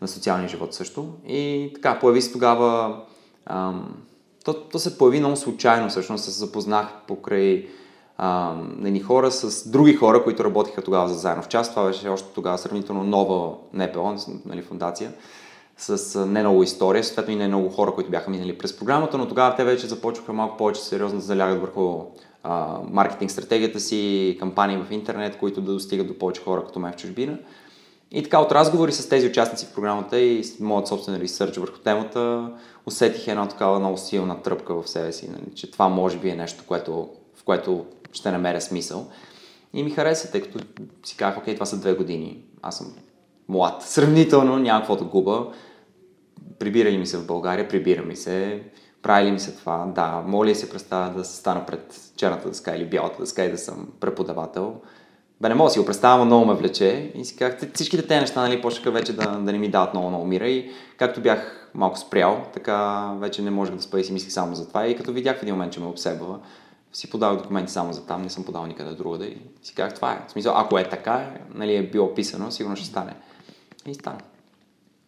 на 0.00 0.08
социалния 0.08 0.48
живот 0.48 0.74
също. 0.74 1.08
И 1.26 1.70
така, 1.74 1.98
появи 1.98 2.22
се 2.22 2.32
тогава... 2.32 2.96
Ам, 3.46 3.94
то, 4.44 4.54
то 4.54 4.78
се 4.78 4.98
появи 4.98 5.20
много 5.20 5.36
случайно, 5.36 5.88
всъщност 5.88 6.24
се 6.24 6.30
запознах 6.30 6.88
покрай 7.06 7.68
а, 8.18 8.54
ни 8.78 9.00
хора 9.00 9.30
с 9.30 9.70
други 9.70 9.94
хора, 9.94 10.24
които 10.24 10.44
работиха 10.44 10.82
тогава 10.82 11.08
за 11.08 11.14
Заедно 11.14 11.42
в 11.42 11.48
час. 11.48 11.70
Това 11.70 11.86
беше 11.86 12.08
още 12.08 12.28
тогава 12.34 12.58
сравнително 12.58 13.04
нова 13.04 13.54
НПО, 13.72 14.14
нали, 14.44 14.62
фундация, 14.62 15.12
с 15.76 16.26
не 16.26 16.40
много 16.40 16.62
история, 16.62 17.04
съответно 17.04 17.32
и 17.32 17.36
не 17.36 17.48
много 17.48 17.68
хора, 17.68 17.94
които 17.94 18.10
бяха 18.10 18.30
минали 18.30 18.58
през 18.58 18.76
програмата, 18.76 19.18
но 19.18 19.28
тогава 19.28 19.56
те 19.56 19.64
вече 19.64 19.86
започнаха 19.86 20.32
малко 20.32 20.56
повече 20.56 20.80
сериозно 20.80 21.18
да 21.18 21.24
залягат 21.24 21.60
върху 21.60 22.04
маркетинг 22.90 23.30
стратегията 23.30 23.80
си, 23.80 24.36
кампании 24.40 24.76
в 24.76 24.92
интернет, 24.92 25.38
които 25.38 25.60
да 25.60 25.72
достигат 25.72 26.06
до 26.06 26.18
повече 26.18 26.42
хора 26.42 26.64
като 26.66 26.78
мен 26.78 26.92
в 26.92 26.96
чужбина. 26.96 27.38
И 28.10 28.22
така 28.22 28.40
от 28.40 28.52
разговори 28.52 28.92
с 28.92 29.08
тези 29.08 29.26
участници 29.26 29.66
в 29.66 29.74
програмата 29.74 30.20
и 30.20 30.44
с 30.44 30.60
моят 30.60 30.88
собствен 30.88 31.16
ресърч 31.16 31.56
върху 31.56 31.78
темата, 31.78 32.50
усетих 32.86 33.28
една 33.28 33.48
такава 33.48 33.80
много 33.80 33.98
силна 33.98 34.42
тръпка 34.42 34.82
в 34.82 34.88
себе 34.88 35.12
си, 35.12 35.30
нали, 35.30 35.54
че 35.54 35.70
това 35.70 35.88
може 35.88 36.18
би 36.18 36.28
е 36.28 36.36
нещо, 36.36 36.64
което, 36.66 37.08
в 37.36 37.44
което 37.44 37.86
ще 38.12 38.30
намеря 38.30 38.60
смисъл. 38.60 39.06
И 39.74 39.82
ми 39.82 39.90
хареса, 39.90 40.30
тъй 40.32 40.40
като 40.40 40.58
си 41.04 41.16
казах, 41.16 41.38
окей, 41.38 41.54
това 41.54 41.66
са 41.66 41.80
две 41.80 41.94
години. 41.94 42.44
Аз 42.62 42.78
съм 42.78 42.94
млад. 43.48 43.82
Сравнително, 43.88 44.58
няма 44.58 44.80
какво 44.80 44.96
да 44.96 45.04
губа. 45.04 45.46
Прибира 46.58 46.90
ли 46.90 46.98
ми 46.98 47.06
се 47.06 47.18
в 47.18 47.26
България? 47.26 47.68
Прибира 47.68 48.02
ми 48.02 48.16
се. 48.16 48.62
Прави 49.04 49.26
ли 49.26 49.32
ми 49.32 49.40
се 49.40 49.56
това? 49.56 49.86
Да. 49.94 50.22
Моля 50.26 50.48
ли 50.48 50.54
се 50.54 50.70
представя 50.70 51.10
да 51.10 51.24
стана 51.24 51.66
пред 51.66 52.00
черната 52.16 52.48
дъска 52.48 52.76
или 52.76 52.86
бялата 52.86 53.18
дъска 53.18 53.44
и 53.44 53.50
да 53.50 53.58
съм 53.58 53.88
преподавател? 54.00 54.74
Бе, 55.40 55.48
не 55.48 55.54
мога 55.54 55.68
да 55.68 55.72
си 55.72 55.78
го 55.78 55.84
представям, 55.84 56.26
много 56.26 56.46
ме 56.46 56.54
влече. 56.54 57.12
И 57.14 57.24
си 57.24 57.36
казах, 57.36 57.58
всичките 57.74 58.06
тези 58.06 58.20
неща, 58.20 58.40
нали, 58.40 58.62
почнаха 58.62 58.90
вече 58.90 59.12
да, 59.12 59.26
да 59.26 59.52
не 59.52 59.58
ми 59.58 59.68
дават 59.68 59.94
много, 59.94 60.08
много 60.08 60.24
мира. 60.24 60.48
И 60.48 60.70
както 60.96 61.20
бях 61.20 61.70
малко 61.74 61.98
спрял, 61.98 62.44
така 62.54 63.08
вече 63.18 63.42
не 63.42 63.50
можех 63.50 63.74
да 63.74 63.82
спа 63.82 64.00
и 64.00 64.04
си 64.04 64.12
мислих 64.12 64.32
само 64.32 64.54
за 64.54 64.68
това. 64.68 64.86
И 64.86 64.96
като 64.96 65.12
видях 65.12 65.38
в 65.38 65.42
един 65.42 65.54
момент, 65.54 65.72
че 65.72 65.80
ме 65.80 65.86
обсебва, 65.86 66.38
си 66.92 67.10
подавах 67.10 67.42
документи 67.42 67.72
само 67.72 67.92
за 67.92 68.06
там, 68.06 68.22
не 68.22 68.30
съм 68.30 68.44
подал 68.44 68.66
никъде 68.66 68.94
другаде 68.94 69.26
и 69.26 69.38
си 69.62 69.74
казах, 69.74 69.94
това 69.94 70.12
е. 70.12 70.24
В 70.28 70.32
смисъл, 70.32 70.54
ако 70.56 70.78
е 70.78 70.88
така, 70.88 71.30
нали, 71.54 71.76
е 71.76 71.90
било 71.90 72.14
писано, 72.14 72.50
сигурно 72.50 72.76
ще 72.76 72.86
стане. 72.86 73.14
И 73.86 73.94
стана. 73.94 74.20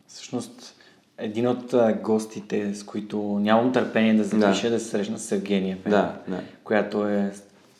Всъщност, 0.08 0.75
един 1.18 1.48
от 1.48 1.74
гостите, 2.02 2.74
с 2.74 2.82
които 2.82 3.38
нямам 3.42 3.72
търпение 3.72 4.14
да 4.14 4.24
запиша, 4.24 4.68
да, 4.68 4.74
да 4.74 4.80
се 4.80 4.88
срещна 4.88 5.18
с 5.18 5.32
Евгения 5.32 5.78
да, 5.84 6.14
да. 6.28 6.40
която 6.64 7.06
е 7.06 7.32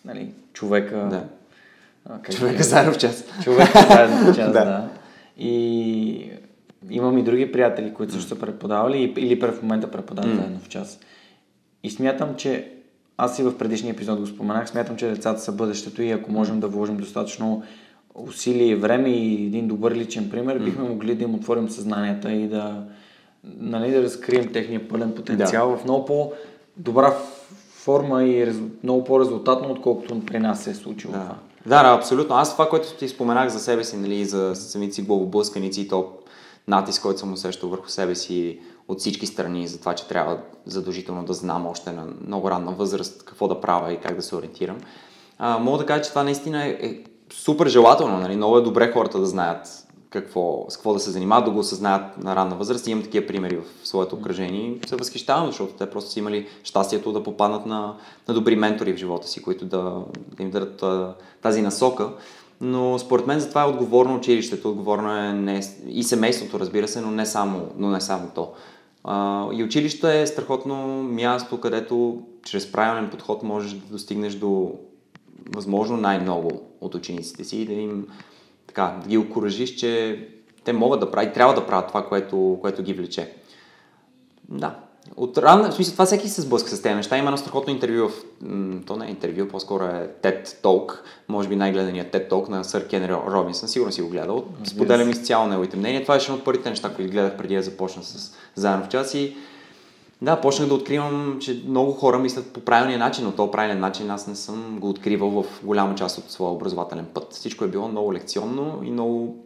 нали, 0.04 0.30
човека... 0.52 1.08
Да. 1.10 1.24
как 2.22 2.36
човека 2.36 2.62
заедно 2.62 2.92
в 2.92 2.98
час. 2.98 3.24
Човека 3.44 3.86
заедно 3.90 4.32
в 4.32 4.36
час, 4.36 4.46
да. 4.52 4.64
да. 4.64 4.88
И 5.38 6.30
имам 6.90 7.18
и 7.18 7.22
други 7.22 7.52
приятели, 7.52 7.94
които 7.94 8.12
също 8.12 8.28
са 8.28 8.38
преподавали 8.38 9.14
или 9.16 9.36
в 9.36 9.62
момента 9.62 9.90
преподават 9.90 10.30
mm. 10.30 10.36
заедно 10.36 10.58
в 10.58 10.68
час. 10.68 11.00
И 11.82 11.90
смятам, 11.90 12.34
че 12.36 12.72
аз 13.16 13.38
и 13.38 13.42
в 13.42 13.58
предишния 13.58 13.92
епизод 13.92 14.20
го 14.20 14.26
споменах, 14.26 14.68
смятам, 14.68 14.96
че 14.96 15.06
децата 15.06 15.40
са 15.40 15.52
бъдещето 15.52 16.02
и 16.02 16.10
ако 16.10 16.32
можем 16.32 16.60
да 16.60 16.68
вложим 16.68 16.96
достатъчно 16.96 17.62
усилие 18.14 18.66
и 18.66 18.74
време 18.74 19.08
и 19.08 19.46
един 19.46 19.68
добър 19.68 19.94
личен 19.94 20.30
пример, 20.30 20.58
бихме 20.58 20.88
могли 20.88 21.14
да 21.14 21.24
им 21.24 21.34
отворим 21.34 21.68
съзнанията 21.68 22.32
и 22.32 22.48
да, 22.48 22.84
нали, 23.58 23.90
да 23.90 24.02
разкрием 24.02 24.52
техния 24.52 24.88
пълен 24.88 25.14
потенциал 25.14 25.70
да. 25.70 25.76
в 25.76 25.84
много 25.84 26.04
по-добра 26.04 27.16
форма 27.70 28.24
и 28.24 28.46
рез... 28.46 28.56
много 28.82 29.04
по-резултатно, 29.04 29.70
отколкото 29.70 30.20
при 30.26 30.38
нас 30.38 30.64
се 30.64 30.70
е 30.70 30.74
случило 30.74 31.12
да. 31.12 31.34
Да, 31.66 31.82
да, 31.82 31.98
абсолютно. 31.98 32.36
Аз 32.36 32.52
това, 32.52 32.68
което 32.68 32.92
ти 32.92 33.08
споменах 33.08 33.48
за 33.48 33.58
себе 33.58 33.84
си, 33.84 33.96
нали, 33.96 34.24
за 34.24 34.54
самите 34.54 34.94
си 34.94 35.02
главоблъсканици 35.02 35.80
и 35.80 35.88
то 35.88 36.12
натиск, 36.68 37.02
който 37.02 37.20
съм 37.20 37.32
усещал 37.32 37.68
върху 37.68 37.88
себе 37.88 38.14
си 38.14 38.60
от 38.88 39.00
всички 39.00 39.26
страни 39.26 39.68
за 39.68 39.80
това, 39.80 39.94
че 39.94 40.08
трябва 40.08 40.38
задължително 40.66 41.24
да 41.24 41.34
знам 41.34 41.66
още 41.66 41.92
на 41.92 42.06
много 42.26 42.50
ранна 42.50 42.72
възраст 42.72 43.24
какво 43.24 43.48
да 43.48 43.60
правя 43.60 43.92
и 43.92 44.00
как 44.00 44.16
да 44.16 44.22
се 44.22 44.36
ориентирам. 44.36 44.76
А, 45.38 45.58
мога 45.58 45.78
да 45.78 45.86
кажа, 45.86 46.02
че 46.02 46.10
това 46.10 46.22
наистина 46.22 46.64
е, 46.64 46.70
е 46.70 47.04
супер 47.32 47.66
желателно. 47.66 48.18
Нали? 48.18 48.36
Много 48.36 48.58
е 48.58 48.62
добре 48.62 48.92
хората 48.92 49.18
да 49.18 49.26
знаят 49.26 49.85
какво, 50.20 50.66
с 50.68 50.76
какво 50.76 50.92
да 50.92 51.00
се 51.00 51.10
занимават, 51.10 51.44
да 51.44 51.50
го 51.50 51.58
осъзнаят 51.58 52.18
на 52.18 52.36
ранна 52.36 52.56
възраст. 52.56 52.86
Имам 52.86 53.04
такива 53.04 53.26
примери 53.26 53.56
в 53.56 53.88
своето 53.88 54.16
окръжение 54.16 54.70
и 54.70 54.88
се 54.88 54.96
възхищавам, 54.96 55.46
защото 55.46 55.72
те 55.72 55.90
просто 55.90 56.10
са 56.10 56.18
имали 56.18 56.46
щастието 56.64 57.12
да 57.12 57.22
попаднат 57.22 57.66
на, 57.66 57.94
на 58.28 58.34
добри 58.34 58.56
ментори 58.56 58.92
в 58.92 58.96
живота 58.96 59.28
си, 59.28 59.42
които 59.42 59.64
да, 59.64 60.02
да 60.36 60.42
им 60.42 60.50
дадат 60.50 60.84
тази 61.42 61.62
насока. 61.62 62.08
Но 62.60 62.98
според 62.98 63.26
мен 63.26 63.40
за 63.40 63.48
това 63.48 63.62
е 63.62 63.68
отговорно 63.68 64.16
училището, 64.16 64.70
отговорно 64.70 65.16
е 65.16 65.32
не, 65.32 65.60
и 65.88 66.02
семейството, 66.02 66.60
разбира 66.60 66.88
се, 66.88 67.00
но 67.00 67.10
не 67.10 67.26
само, 67.26 67.68
но 67.76 67.90
не 67.90 68.00
само 68.00 68.30
то. 68.34 68.52
А, 69.04 69.46
и 69.52 69.64
училището 69.64 70.08
е 70.08 70.26
страхотно 70.26 71.02
място, 71.02 71.60
където 71.60 72.22
чрез 72.44 72.72
правилен 72.72 73.10
подход 73.10 73.42
можеш 73.42 73.72
да 73.72 73.92
достигнеш 73.92 74.34
до 74.34 74.72
възможно 75.54 75.96
най-много 75.96 76.50
от 76.80 76.94
учениците 76.94 77.44
си 77.44 77.56
и 77.56 77.66
да 77.66 77.72
им 77.72 78.06
така, 78.66 78.96
да 79.02 79.08
ги 79.08 79.18
окоръжиш, 79.18 79.74
че 79.74 80.20
те 80.64 80.72
могат 80.72 81.00
да 81.00 81.10
правят, 81.10 81.34
трябва 81.34 81.54
да 81.54 81.66
правят 81.66 81.88
това, 81.88 82.08
което, 82.08 82.58
което 82.60 82.82
ги 82.82 82.92
влече. 82.92 83.32
Да. 84.48 84.74
От 85.16 85.38
рано, 85.38 85.70
в 85.70 85.74
смисъл, 85.74 85.92
това 85.92 86.06
всеки 86.06 86.28
се 86.28 86.40
сблъска 86.40 86.70
с 86.70 86.82
тези 86.82 86.94
неща. 86.94 87.18
Има 87.18 87.26
едно 87.26 87.36
страхотно 87.36 87.72
интервю, 87.72 88.08
в, 88.08 88.12
то 88.86 88.96
не 88.96 89.06
е 89.06 89.10
интервю, 89.10 89.48
по-скоро 89.48 89.84
е 89.84 90.10
TED 90.22 90.46
Talk, 90.46 90.98
може 91.28 91.48
би 91.48 91.56
най-гледаният 91.56 92.12
TED 92.12 92.30
Talk 92.30 92.48
на 92.48 92.64
сър 92.64 92.88
Кен 92.88 93.10
Робинсън, 93.10 93.68
сигурно 93.68 93.92
си 93.92 94.02
го 94.02 94.08
гледал. 94.08 94.44
Споделям 94.64 95.10
изцяло 95.10 95.46
неговите 95.46 95.76
мнения. 95.76 96.02
Това 96.02 96.14
беше 96.14 96.26
едно 96.26 96.38
от 96.38 96.44
първите 96.44 96.70
неща, 96.70 96.94
които 96.94 97.12
гледах 97.12 97.36
преди 97.36 97.56
да 97.56 97.62
започна 97.62 98.02
с 98.02 98.36
заедно 98.54 98.84
в 98.84 98.88
час 98.88 99.14
и 99.14 99.36
да, 100.22 100.40
почнах 100.40 100.68
да 100.68 100.74
откривам, 100.74 101.38
че 101.40 101.62
много 101.66 101.92
хора 101.92 102.18
мислят 102.18 102.52
по 102.52 102.60
правилния 102.60 102.98
начин, 102.98 103.24
но 103.24 103.32
то 103.32 103.50
правилен 103.50 103.80
начин 103.80 104.10
аз 104.10 104.26
не 104.26 104.34
съм 104.34 104.78
го 104.80 104.90
откривал 104.90 105.30
в 105.30 105.44
голяма 105.64 105.94
част 105.94 106.18
от 106.18 106.30
своя 106.30 106.52
образователен 106.52 107.06
път. 107.14 107.32
Всичко 107.32 107.64
е 107.64 107.68
било 107.68 107.88
много 107.88 108.12
лекционно 108.12 108.80
и 108.84 108.90
много 108.90 109.44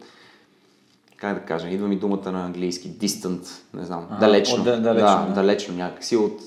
как 1.21 1.35
да 1.35 1.41
кажа, 1.41 1.69
идва 1.69 1.89
ми 1.89 1.97
думата 1.97 2.33
на 2.33 2.45
английски, 2.45 2.91
distant, 2.91 3.49
не 3.75 3.85
знам, 3.85 4.07
а, 4.11 4.19
далечно. 4.19 4.59
От, 4.59 4.65
далечно, 4.65 4.95
да, 4.95 5.27
да, 5.27 5.35
далечно 5.35 5.75
някакси 5.75 6.17
от, 6.17 6.41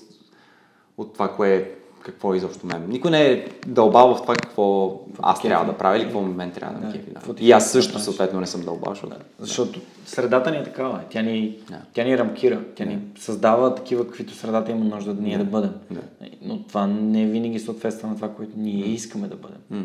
от 0.97 1.13
това, 1.13 1.35
кое 1.35 1.71
какво 2.01 2.33
е 2.33 2.37
изобщо 2.37 2.67
мен. 2.67 2.85
Никой 2.87 3.11
не 3.11 3.31
е 3.31 3.47
дълбал 3.67 4.15
в 4.15 4.21
това 4.21 4.35
какво 4.53 4.99
аз 5.21 5.41
трябва 5.41 5.65
да 5.65 5.77
правя 5.77 5.97
или 5.97 6.03
какво 6.03 6.21
мен 6.21 6.51
трябва 6.51 6.79
да 6.79 6.87
ме 6.87 6.93
кефи. 6.93 7.11
Да. 7.11 7.33
И 7.39 7.51
аз 7.51 7.71
също 7.71 7.99
съответно 7.99 8.39
не 8.39 8.47
съм 8.47 8.61
дълбал. 8.61 8.93
Защото, 8.93 9.15
да. 9.15 9.23
защото 9.39 9.79
средата 10.05 10.51
ни 10.51 10.57
е 10.57 10.63
такава. 10.63 10.99
Тя 11.09 11.21
ни, 11.21 11.57
да. 11.69 11.77
тя 11.93 12.03
ни 12.03 12.17
рамкира. 12.17 12.61
Тя 12.75 12.85
ни 12.85 12.99
създава 13.19 13.75
такива, 13.75 14.07
каквито 14.07 14.33
средата 14.33 14.71
има 14.71 14.85
нужда 14.85 15.13
да 15.13 15.21
ние 15.21 15.37
да, 15.37 15.43
да 15.43 15.49
бъдем. 15.49 15.73
Но 16.41 16.63
това 16.63 16.87
не 16.87 17.25
винаги 17.25 17.59
съответства 17.59 18.07
на 18.07 18.15
това, 18.15 18.29
което 18.29 18.51
ние 18.57 18.85
искаме 18.85 19.27
да 19.27 19.35
бъдем. 19.35 19.59
М. 19.69 19.83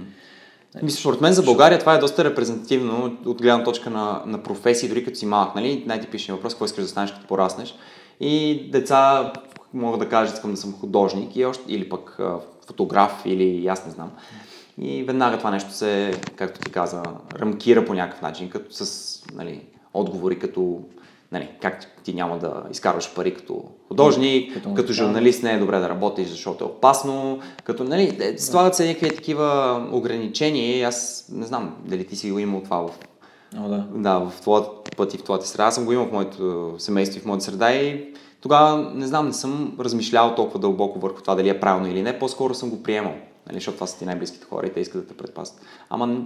Мисля, 0.82 1.00
според 1.00 1.20
мен 1.20 1.32
за 1.32 1.42
България 1.42 1.78
това 1.78 1.94
е 1.94 1.98
доста 1.98 2.24
репрезентативно 2.24 3.16
от 3.24 3.42
гледна 3.42 3.64
точка 3.64 3.90
на, 3.90 4.22
на 4.26 4.42
професии, 4.42 4.88
дори 4.88 5.04
като 5.04 5.18
си 5.18 5.26
малък. 5.26 5.54
Нали? 5.54 5.84
Най-типичният 5.86 6.38
въпрос, 6.38 6.52
какво 6.52 6.64
искаш 6.64 6.84
да 6.84 6.90
станеш 6.90 7.12
като 7.12 7.26
пораснеш. 7.26 7.74
И 8.20 8.62
деца 8.72 9.32
мога 9.74 9.98
да 9.98 10.08
кажа, 10.08 10.34
искам 10.34 10.50
да 10.50 10.56
съм 10.56 10.72
художник 10.72 11.36
и 11.36 11.44
още, 11.44 11.72
или 11.72 11.88
пък 11.88 12.20
фотограф, 12.68 13.22
или 13.24 13.66
аз 13.66 13.86
не 13.86 13.92
знам. 13.92 14.10
И 14.80 15.04
веднага 15.04 15.38
това 15.38 15.50
нещо 15.50 15.72
се, 15.72 16.20
както 16.36 16.60
ти 16.60 16.70
каза, 16.70 17.02
рамкира 17.34 17.84
по 17.84 17.94
някакъв 17.94 18.22
начин, 18.22 18.50
като 18.50 18.66
с 18.70 19.22
нали, 19.34 19.66
отговори 19.94 20.38
като 20.38 20.80
нали, 21.32 21.48
как 21.62 21.86
ти 22.04 22.14
няма 22.14 22.38
да 22.38 22.62
изкарваш 22.70 23.14
пари 23.14 23.34
като 23.34 23.64
художник, 23.88 24.54
като, 24.54 24.74
като 24.74 24.92
журналист 24.92 25.42
не 25.42 25.52
е 25.52 25.58
добре 25.58 25.78
да 25.78 25.88
работиш, 25.88 26.28
защото 26.28 26.64
е 26.64 26.66
опасно, 26.66 27.40
като, 27.64 27.84
нали, 27.84 28.18
е, 28.20 28.38
слагат 28.38 28.74
се 28.74 28.86
някакви 28.86 29.16
такива 29.16 29.88
ограничения 29.92 30.88
аз 30.88 31.28
не 31.32 31.46
знам 31.46 31.76
дали 31.84 32.06
ти 32.06 32.16
си 32.16 32.30
го 32.30 32.38
имал 32.38 32.60
това 32.60 32.76
в, 32.76 32.90
О, 33.58 33.68
да. 33.68 33.86
да, 33.94 34.18
в 34.18 34.40
твоят 34.40 34.96
път 34.96 35.14
и 35.14 35.18
в 35.18 35.22
твоята 35.22 35.46
среда. 35.46 35.64
Аз 35.64 35.74
съм 35.74 35.84
го 35.84 35.92
имал 35.92 36.06
в 36.06 36.12
моето 36.12 36.74
семейство 36.78 37.18
и 37.18 37.22
в 37.22 37.26
моята 37.26 37.44
среда 37.44 37.72
и 37.72 38.14
тогава, 38.40 38.90
не 38.94 39.06
знам, 39.06 39.26
не 39.26 39.32
съм 39.32 39.76
размишлял 39.80 40.34
толкова 40.34 40.58
дълбоко 40.58 40.98
върху 40.98 41.22
това 41.22 41.34
дали 41.34 41.48
е 41.48 41.60
правилно 41.60 41.88
или 41.88 42.02
не, 42.02 42.18
по-скоро 42.18 42.54
съм 42.54 42.70
го 42.70 42.82
приемал. 42.82 43.14
Нали, 43.48 43.56
защото 43.56 43.76
това 43.76 43.86
са 43.86 43.98
ти 43.98 44.04
най-близките 44.04 44.46
хора 44.46 44.66
и 44.66 44.72
те 44.72 44.80
искат 44.80 45.02
да 45.02 45.08
те 45.08 45.16
предпазват. 45.16 45.60
Ама 45.90 46.24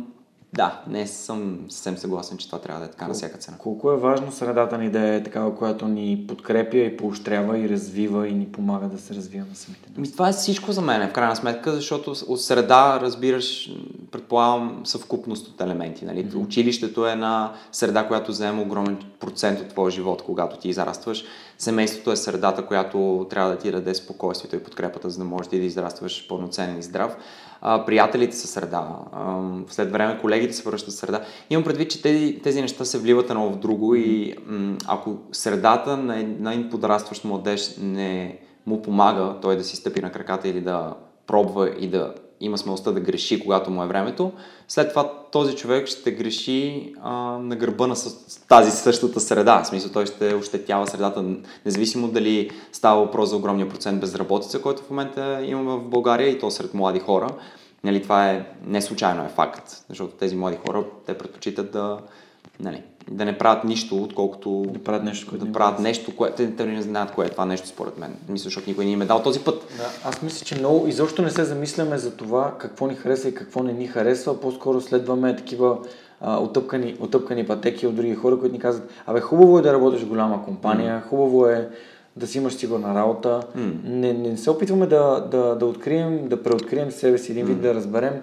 да, 0.55 0.81
не 0.88 1.07
съм 1.07 1.59
съвсем 1.69 1.97
съгласен, 1.97 2.38
че 2.38 2.47
това 2.47 2.59
трябва 2.59 2.81
да 2.81 2.87
е 2.87 2.91
така 2.91 3.09
на 3.09 3.14
всяка 3.14 3.38
цена. 3.38 3.59
Колко 3.59 3.93
е 3.93 3.97
важно 3.97 4.33
средата 4.33 4.79
ни 4.79 4.91
да 4.91 5.14
е 5.14 5.23
такава, 5.23 5.57
която 5.57 5.88
ни 5.88 6.25
подкрепя 6.29 6.76
и 6.76 6.97
поощрява 6.97 7.59
и 7.59 7.69
развива 7.69 8.29
и 8.29 8.35
ни 8.35 8.47
помага 8.47 8.88
да 8.88 8.99
се 8.99 9.14
развиваме 9.14 9.55
самите 9.55 9.88
нас? 9.91 9.99
Ми, 9.99 10.12
това 10.12 10.29
е 10.29 10.33
всичко 10.33 10.73
за 10.73 10.83
мен, 10.83 11.09
в 11.09 11.12
крайна 11.12 11.37
сметка, 11.37 11.73
защото 11.73 12.14
от 12.29 12.41
среда 12.41 13.00
разбираш, 13.00 13.73
предполагам, 14.11 14.81
съвкупност 14.85 15.49
от 15.49 15.61
елементи. 15.61 16.05
Нали? 16.05 16.26
Mm-hmm. 16.26 16.45
Училището 16.45 17.07
е 17.07 17.12
една 17.12 17.52
среда, 17.73 18.07
която 18.07 18.31
взема 18.31 18.62
огромен 18.62 18.99
процент 19.21 19.61
от 19.61 19.69
твоя 19.69 19.91
живот, 19.91 20.23
когато 20.23 20.59
ти 20.59 20.69
израстваш. 20.69 21.25
Семейството 21.62 22.12
е 22.12 22.16
средата, 22.16 22.66
която 22.66 23.26
трябва 23.31 23.50
да 23.50 23.59
ти 23.59 23.71
даде 23.71 23.95
спокойствието 23.95 24.57
и 24.57 24.62
подкрепата, 24.62 25.11
за 25.11 25.19
да 25.19 25.25
можеш 25.25 25.49
да 25.49 25.57
израстваш 25.57 26.28
пълноценен 26.28 26.78
и 26.78 26.83
здрав 26.83 27.16
а, 27.61 27.85
приятелите 27.85 28.37
са 28.37 28.47
среда, 28.47 28.88
а, 29.12 29.40
след 29.69 29.92
време 29.92 30.19
колегите 30.21 30.52
се 30.52 30.62
връщат 30.62 30.95
среда. 30.95 31.25
Имам 31.50 31.64
предвид, 31.64 31.90
че 31.90 32.02
тези, 32.02 32.40
тези 32.42 32.61
неща 32.61 32.85
се 32.85 32.99
вливат 32.99 33.31
едно 33.31 33.50
в 33.50 33.57
друго 33.57 33.95
и 33.95 34.35
м- 34.47 34.76
ако 34.87 35.16
средата 35.33 35.97
на 35.97 36.52
един 36.54 36.71
подрастващ 36.71 37.25
младеж 37.25 37.76
не 37.81 38.38
му 38.66 38.83
помага 38.83 39.37
той 39.42 39.57
да 39.57 39.64
си 39.64 39.76
стъпи 39.76 40.00
на 40.00 40.12
краката 40.12 40.49
или 40.49 40.61
да 40.61 40.95
пробва 41.26 41.71
и 41.78 41.88
да 41.88 42.14
има 42.42 42.58
смелостта 42.58 42.92
да 42.92 43.00
греши, 43.00 43.40
когато 43.40 43.70
му 43.70 43.82
е 43.82 43.87
времето, 43.87 44.32
след 44.68 44.88
това 44.88 45.12
този 45.32 45.56
човек 45.56 45.87
ще 45.87 46.11
греши 46.11 46.92
а, 47.02 47.12
на 47.38 47.56
гърба 47.56 47.87
на 47.87 47.94
тази 48.49 48.70
същата 48.70 49.20
среда. 49.20 49.62
В 49.62 49.66
смисъл, 49.66 49.92
той 49.92 50.06
ще 50.06 50.34
ощетява 50.34 50.87
средата, 50.87 51.25
независимо 51.66 52.08
дали 52.08 52.50
става 52.72 53.04
въпрос 53.04 53.30
за 53.30 53.37
огромния 53.37 53.68
процент 53.68 54.00
безработица, 54.00 54.62
който 54.62 54.82
в 54.82 54.90
момента 54.90 55.40
имаме 55.44 55.70
в 55.70 55.88
България 55.88 56.28
и 56.28 56.38
то 56.38 56.50
сред 56.50 56.75
млади 56.75 57.00
хора. 57.00 57.28
Нали, 57.84 58.02
това 58.02 58.30
е 58.30 58.46
не 58.66 58.82
случайно 58.82 59.25
е 59.25 59.28
факт, 59.28 59.84
защото 59.88 60.14
тези 60.14 60.37
млади 60.37 60.58
хора, 60.66 60.84
те 61.06 61.18
предпочитат 61.18 61.72
да, 61.72 61.99
нали, 62.62 62.83
да 63.11 63.25
не 63.25 63.38
правят 63.38 63.64
нищо, 63.64 64.02
отколкото 64.02 64.62
да 64.69 64.78
правят 64.78 65.04
нещо, 65.04 65.26
което 65.28 65.45
да 65.45 65.52
правят 65.52 65.81
нещо, 65.81 66.16
което 66.16 66.37
те, 66.37 66.57
те 66.57 66.64
не 66.64 66.83
знаят 66.83 67.12
кое 67.12 67.26
е 67.26 67.28
това 67.28 67.45
нещо 67.45 67.69
според 67.69 67.99
мен. 67.99 68.16
Мисля, 68.28 68.45
защото 68.45 68.71
никой 68.71 68.85
не 68.85 68.90
им 68.90 69.02
е 69.02 69.07
дал 69.07 69.23
този 69.23 69.40
път. 69.40 69.66
Да, 69.76 70.09
аз 70.09 70.23
мисля, 70.23 70.45
че 70.45 70.59
много 70.59 70.87
изобщо 70.87 71.23
не 71.23 71.31
се 71.31 71.45
замисляме 71.45 71.99
за 71.99 72.16
това 72.16 72.54
какво 72.59 72.87
ни 72.87 72.95
харесва 72.95 73.28
и 73.28 73.35
какво 73.35 73.62
не 73.62 73.73
ни 73.73 73.87
харесва, 73.87 74.40
по-скоро 74.40 74.81
следваме 74.81 75.37
такива 75.37 75.78
а, 76.21 76.38
отъпкани, 76.38 76.97
отъпкани 77.00 77.47
пътеки 77.47 77.87
от 77.87 77.95
други 77.95 78.14
хора, 78.14 78.38
които 78.38 78.52
ни 78.52 78.59
казват, 78.59 78.90
абе 79.07 79.21
хубаво 79.21 79.59
е 79.59 79.62
да 79.62 79.73
работиш 79.73 80.00
в 80.00 80.09
голяма 80.09 80.45
компания, 80.45 81.02
mm. 81.07 81.09
хубаво 81.09 81.47
е 81.47 81.69
да 82.16 82.26
си 82.26 82.38
имаш 82.38 82.54
сигурна 82.54 82.95
работа. 82.95 83.40
Mm. 83.57 83.73
Не, 83.85 84.12
не 84.12 84.37
се 84.37 84.50
опитваме 84.50 84.87
да, 84.87 85.28
да, 85.31 85.57
да 85.57 85.66
открием, 85.66 86.28
да 86.28 86.42
преоткрием 86.42 86.90
себе 86.90 87.19
си 87.19 87.33
един 87.33 87.47
вид, 87.47 87.57
mm. 87.57 87.61
да 87.61 87.75
разберем, 87.75 88.21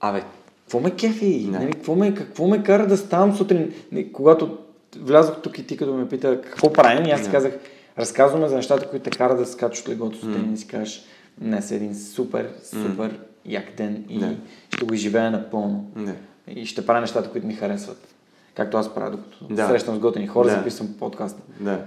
абе, 0.00 0.22
какво 0.64 0.80
ме 0.80 0.90
кефи? 0.90 1.48
Нали, 1.50 1.72
какво, 1.72 1.94
ме, 1.94 2.14
какво 2.14 2.46
ме 2.46 2.62
кара 2.62 2.86
да 2.86 2.96
ставам 2.96 3.36
сутрин? 3.36 3.74
Когато 4.12 4.58
влязох 4.96 5.42
тук 5.42 5.58
и 5.58 5.66
ти 5.66 5.76
като 5.76 5.94
ме 5.94 6.08
пита 6.08 6.40
какво 6.40 6.72
правим, 6.72 7.06
и 7.06 7.10
аз 7.10 7.24
си 7.24 7.30
казах, 7.30 7.58
разказваме 7.98 8.48
за 8.48 8.56
нещата, 8.56 8.90
които 8.90 9.10
те 9.10 9.18
карат 9.18 9.38
да 9.38 9.46
скачаш 9.46 9.80
от 9.80 9.88
леглото 9.88 10.18
сутрин 10.18 10.52
и 10.54 10.56
си 10.56 10.66
кажеш, 10.66 11.04
днес 11.38 11.70
е 11.70 11.76
един 11.76 11.94
супер, 11.94 12.50
супер 12.62 13.18
як 13.44 13.64
ден 13.76 14.04
и 14.08 14.18
не. 14.18 14.36
ще 14.74 14.84
го 14.84 14.94
изживея 14.94 15.30
напълно. 15.30 15.90
Не. 15.96 16.14
И 16.48 16.66
ще 16.66 16.86
правя 16.86 17.00
нещата, 17.00 17.30
които 17.30 17.46
ми 17.46 17.54
харесват. 17.54 18.14
Както 18.54 18.76
аз 18.76 18.94
правя, 18.94 19.10
докато 19.10 19.44
да. 19.54 19.68
срещам 19.68 19.96
с 19.96 19.98
готини 19.98 20.26
хора, 20.26 20.48
да. 20.48 20.54
записвам 20.54 20.94
подкаст. 20.98 21.38
Да. 21.60 21.84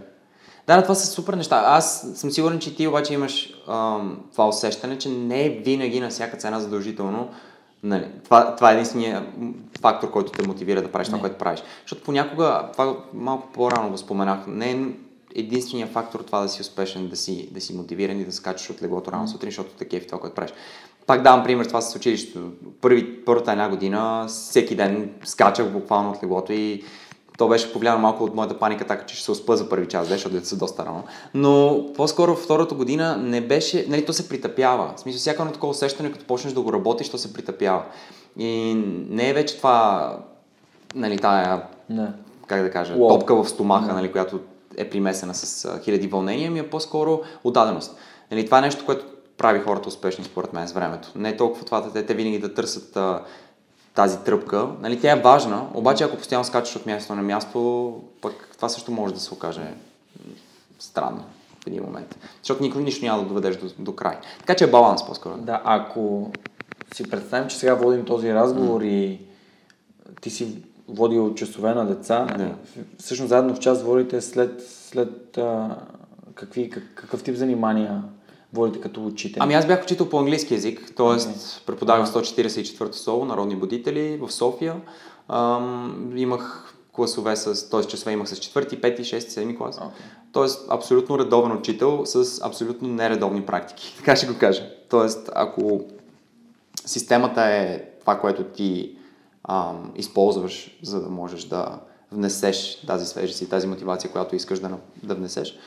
Да, 0.68 0.82
това 0.82 0.96
са 0.96 1.08
супер 1.08 1.34
неща. 1.34 1.64
Аз 1.66 2.12
съм 2.16 2.32
сигурен, 2.32 2.60
че 2.60 2.76
ти 2.76 2.88
обаче 2.88 3.14
имаш 3.14 3.54
ам, 3.68 4.20
това 4.32 4.48
усещане, 4.48 4.98
че 4.98 5.10
не 5.10 5.46
е 5.46 5.50
винаги 5.50 6.00
на 6.00 6.10
всяка 6.10 6.38
цена 6.38 6.60
задължително 6.60 7.30
Нали, 7.84 8.06
това, 8.24 8.56
това 8.56 8.72
е 8.72 8.74
единствения 8.74 9.26
фактор, 9.82 10.12
който 10.12 10.32
те 10.32 10.48
мотивира 10.48 10.82
да 10.82 10.92
правиш 10.92 11.08
това, 11.08 11.20
което 11.20 11.38
правиш. 11.38 11.64
Защото 11.82 12.04
понякога, 12.04 12.70
това 12.72 12.98
малко 13.14 13.48
по-рано 13.54 13.90
го 13.90 13.98
споменах, 13.98 14.40
не 14.48 14.72
е 14.72 14.86
единствения 15.36 15.88
фактор 15.88 16.20
това 16.20 16.40
да 16.42 16.50
си 16.50 16.62
успешен, 16.62 17.08
да 17.08 17.16
си, 17.16 17.50
да 17.52 17.62
си 17.62 17.76
мотивиран 17.76 18.20
и 18.20 18.26
да 18.26 18.32
скачаш 18.32 18.70
от 18.70 18.82
леглото 18.82 19.12
рано 19.12 19.28
сутрин, 19.28 19.50
защото 19.50 19.70
те 19.78 19.86
кефи 19.86 20.08
това, 20.08 20.20
което 20.20 20.36
правиш. 20.36 20.54
Пак 21.06 21.22
давам 21.22 21.44
пример 21.44 21.66
това 21.66 21.82
с 21.82 21.96
училището. 21.96 22.52
Първи, 22.82 23.26
първата 23.26 23.52
една 23.52 23.70
година, 23.70 24.26
всеки 24.28 24.76
ден 24.76 25.10
скачах 25.24 25.72
буквално 25.72 26.10
от 26.10 26.24
леглото 26.24 26.54
и 26.54 26.84
то 27.38 27.48
беше 27.48 27.74
повлияно 27.74 28.00
малко 28.00 28.24
от 28.24 28.36
моята 28.36 28.60
паника, 28.60 28.88
така 28.88 29.06
че 29.06 29.16
ще 29.16 29.26
се 29.26 29.32
успа 29.32 29.56
за 29.56 29.70
първи 29.70 29.88
час, 29.88 30.08
защото 30.08 30.36
деца 30.36 30.48
са 30.48 30.58
доста 30.58 30.86
рано. 30.86 31.04
Но 31.34 31.86
по-скоро 31.96 32.36
втората 32.36 32.76
година 32.76 33.18
не 33.18 33.42
беше, 33.42 33.86
нали, 33.90 34.06
то 34.06 34.14
се 34.14 34.30
притъпява. 34.30 34.94
В 34.96 35.00
смисъл, 35.00 35.20
всяко 35.20 35.42
едно 35.42 35.54
такова 35.54 35.72
усещане, 35.72 36.12
като 36.12 36.26
почнеш 36.26 36.54
да 36.54 36.62
го 36.62 36.74
работиш, 36.74 37.10
то 37.10 37.18
се 37.18 37.34
притъпява. 37.34 37.84
И 38.38 38.74
не 39.10 39.30
е 39.30 39.34
вече 39.34 39.58
това, 39.58 40.18
нали, 40.96 41.18
тая, 41.18 41.62
не. 41.90 42.08
как 42.48 42.62
да 42.62 42.72
кажа, 42.72 42.94
Wow. 42.94 43.10
топка 43.10 43.44
в 43.44 43.50
стомаха, 43.50 43.94
нали, 43.94 44.12
която 44.12 44.40
е 44.78 44.90
примесена 44.90 45.34
с 45.34 45.66
а, 45.66 45.80
хиляди 45.84 46.08
вълнения, 46.08 46.52
ми 46.52 46.60
е 46.60 46.70
по-скоро 46.70 47.22
отдаденост. 47.44 47.98
Нали, 48.32 48.46
това 48.46 48.58
е 48.58 48.62
нещо, 48.62 48.86
което 48.86 49.06
прави 49.38 49.60
хората 49.60 49.90
успешни 49.90 50.24
според 50.24 50.54
мен 50.54 50.68
с 50.68 50.72
времето. 50.72 51.12
Не 51.16 51.30
е 51.30 51.38
толкова 51.38 51.66
това, 51.66 51.92
те, 51.92 52.06
те 52.06 52.14
винаги 52.14 52.40
да 52.40 52.54
търсят 52.54 52.98
а, 52.98 53.22
тази 53.98 54.18
тръпка. 54.18 54.68
Нали, 54.82 55.00
тя 55.00 55.12
е 55.12 55.22
важна, 55.22 55.68
обаче 55.74 56.04
ако 56.04 56.18
постоянно 56.18 56.46
скачаш 56.46 56.76
от 56.76 56.86
място 56.86 57.16
на 57.16 57.22
място, 57.22 57.94
пък 58.22 58.50
това 58.56 58.70
също 58.70 58.92
може 58.92 59.14
да 59.14 59.20
се 59.20 59.34
окаже 59.34 59.74
странно 60.80 61.24
в 61.64 61.68
един 61.68 61.84
момент. 61.84 62.18
Защото 62.42 62.64
никой 62.64 62.84
нищо 62.84 63.06
няма 63.06 63.22
да 63.22 63.28
доведеш 63.28 63.58
до, 63.58 63.68
до 63.80 63.96
край. 63.96 64.18
Така 64.40 64.56
че 64.56 64.64
е 64.64 64.68
баланс 64.70 65.06
по-скоро. 65.06 65.38
Да, 65.38 65.62
ако 65.64 66.32
си 66.94 67.10
представим, 67.10 67.48
че 67.48 67.58
сега 67.58 67.74
водим 67.74 68.06
този 68.06 68.34
разговор 68.34 68.82
mm. 68.82 68.86
и 68.88 69.20
ти 70.22 70.30
си 70.30 70.56
водил 70.88 71.34
часове 71.34 71.74
на 71.74 71.86
деца, 71.86 72.28
yeah. 72.30 72.52
всъщност 73.00 73.30
заедно 73.30 73.56
в 73.56 73.60
час 73.60 73.84
водите 73.84 74.22
след, 74.22 74.64
след 74.68 75.38
а, 75.38 75.76
какви, 76.36 76.70
как, 76.70 76.84
какъв 76.96 77.24
тип 77.24 77.36
занимания 77.36 78.04
водите 78.54 78.82
като 78.82 79.06
учител? 79.06 79.44
Ами 79.44 79.54
аз 79.54 79.68
бях 79.68 79.84
учител 79.84 80.10
по 80.10 80.20
английски 80.20 80.54
язик, 80.54 80.80
т.е. 80.98 81.06
Okay. 81.06 81.66
преподавах 81.66 82.08
144-та 82.08 82.98
соло, 82.98 83.26
народни 83.26 83.56
будители 83.56 84.18
в 84.22 84.32
София. 84.32 84.76
Ам, 85.30 86.14
имах 86.16 86.74
класове 86.92 87.36
с, 87.36 87.70
т.е. 87.70 87.84
часове 87.84 88.12
имах 88.12 88.30
с 88.30 88.36
4, 88.36 88.82
5, 88.82 89.00
6, 89.00 89.20
7 89.20 89.58
клас. 89.58 89.78
Okay. 89.78 89.92
Тоест 90.32 90.68
абсолютно 90.70 91.20
редовен 91.20 91.52
учител 91.52 92.06
с 92.06 92.42
абсолютно 92.46 92.88
нередовни 92.88 93.46
практики. 93.46 93.96
Така 93.98 94.16
ще 94.16 94.28
го 94.28 94.38
кажа. 94.40 94.70
Тоест, 94.90 95.30
ако 95.36 95.82
системата 96.86 97.42
е 97.42 97.84
това, 98.00 98.20
което 98.20 98.44
ти 98.44 98.98
ам, 99.50 99.92
използваш, 99.96 100.80
за 100.84 101.02
да 101.02 101.10
можеш 101.10 101.44
да 101.44 101.80
внесеш 102.12 102.82
тази 102.88 103.06
свежест 103.06 103.42
и 103.42 103.50
тази 103.50 103.68
мотивация, 103.68 104.12
която 104.12 104.36
искаш 104.36 104.60
да, 104.60 104.70
да 105.04 105.16
внесеш, 105.16 105.58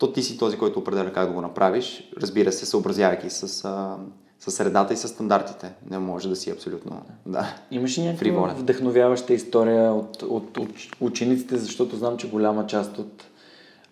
то 0.00 0.12
ти 0.12 0.22
си 0.22 0.38
този, 0.38 0.58
който 0.58 0.78
определя 0.78 1.12
как 1.12 1.26
да 1.26 1.32
го 1.32 1.40
направиш, 1.40 2.10
разбира 2.22 2.52
се, 2.52 2.66
съобразявайки 2.66 3.30
с, 3.30 3.64
а, 3.64 3.96
с 4.38 4.50
средата 4.50 4.94
и 4.94 4.96
с 4.96 5.08
стандартите. 5.08 5.72
Не 5.90 5.98
може 5.98 6.28
да 6.28 6.36
си 6.36 6.50
абсолютно, 6.50 7.02
да. 7.26 7.54
Имаш 7.70 7.98
ли 7.98 8.02
някаква 8.02 8.54
вдъхновяваща 8.56 9.34
история 9.34 9.92
от, 9.92 10.22
от, 10.22 10.56
от 10.56 10.70
учениците, 11.00 11.56
защото 11.56 11.96
знам, 11.96 12.16
че 12.16 12.30
голяма 12.30 12.66
част 12.66 12.98
от 12.98 13.24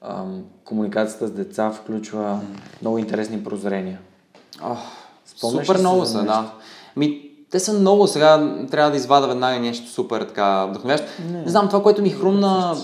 ам, 0.03 0.45
комуникацията 0.65 1.27
с 1.27 1.31
деца 1.31 1.71
включва 1.71 2.41
много 2.83 2.99
интересни 2.99 3.45
прозрения. 3.45 3.99
Oh, 4.61 4.79
супер 5.37 5.79
много 5.79 6.05
са, 6.05 6.25
да. 6.25 6.53
Ми, 6.97 7.31
те 7.51 7.61
са 7.61 7.73
много 7.73 8.07
сега, 8.07 8.57
трябва 8.71 8.91
да 8.91 8.97
извада 8.97 9.29
веднага 9.29 9.61
нещо 9.61 9.89
супер 9.89 10.23
така 10.23 10.67
вдъхновящо. 10.67 11.07
Не, 11.31 11.43
не 11.43 11.49
знам, 11.49 11.69
това, 11.69 11.83
което 11.83 12.03
ми 12.03 12.11
хрумна 12.11 12.77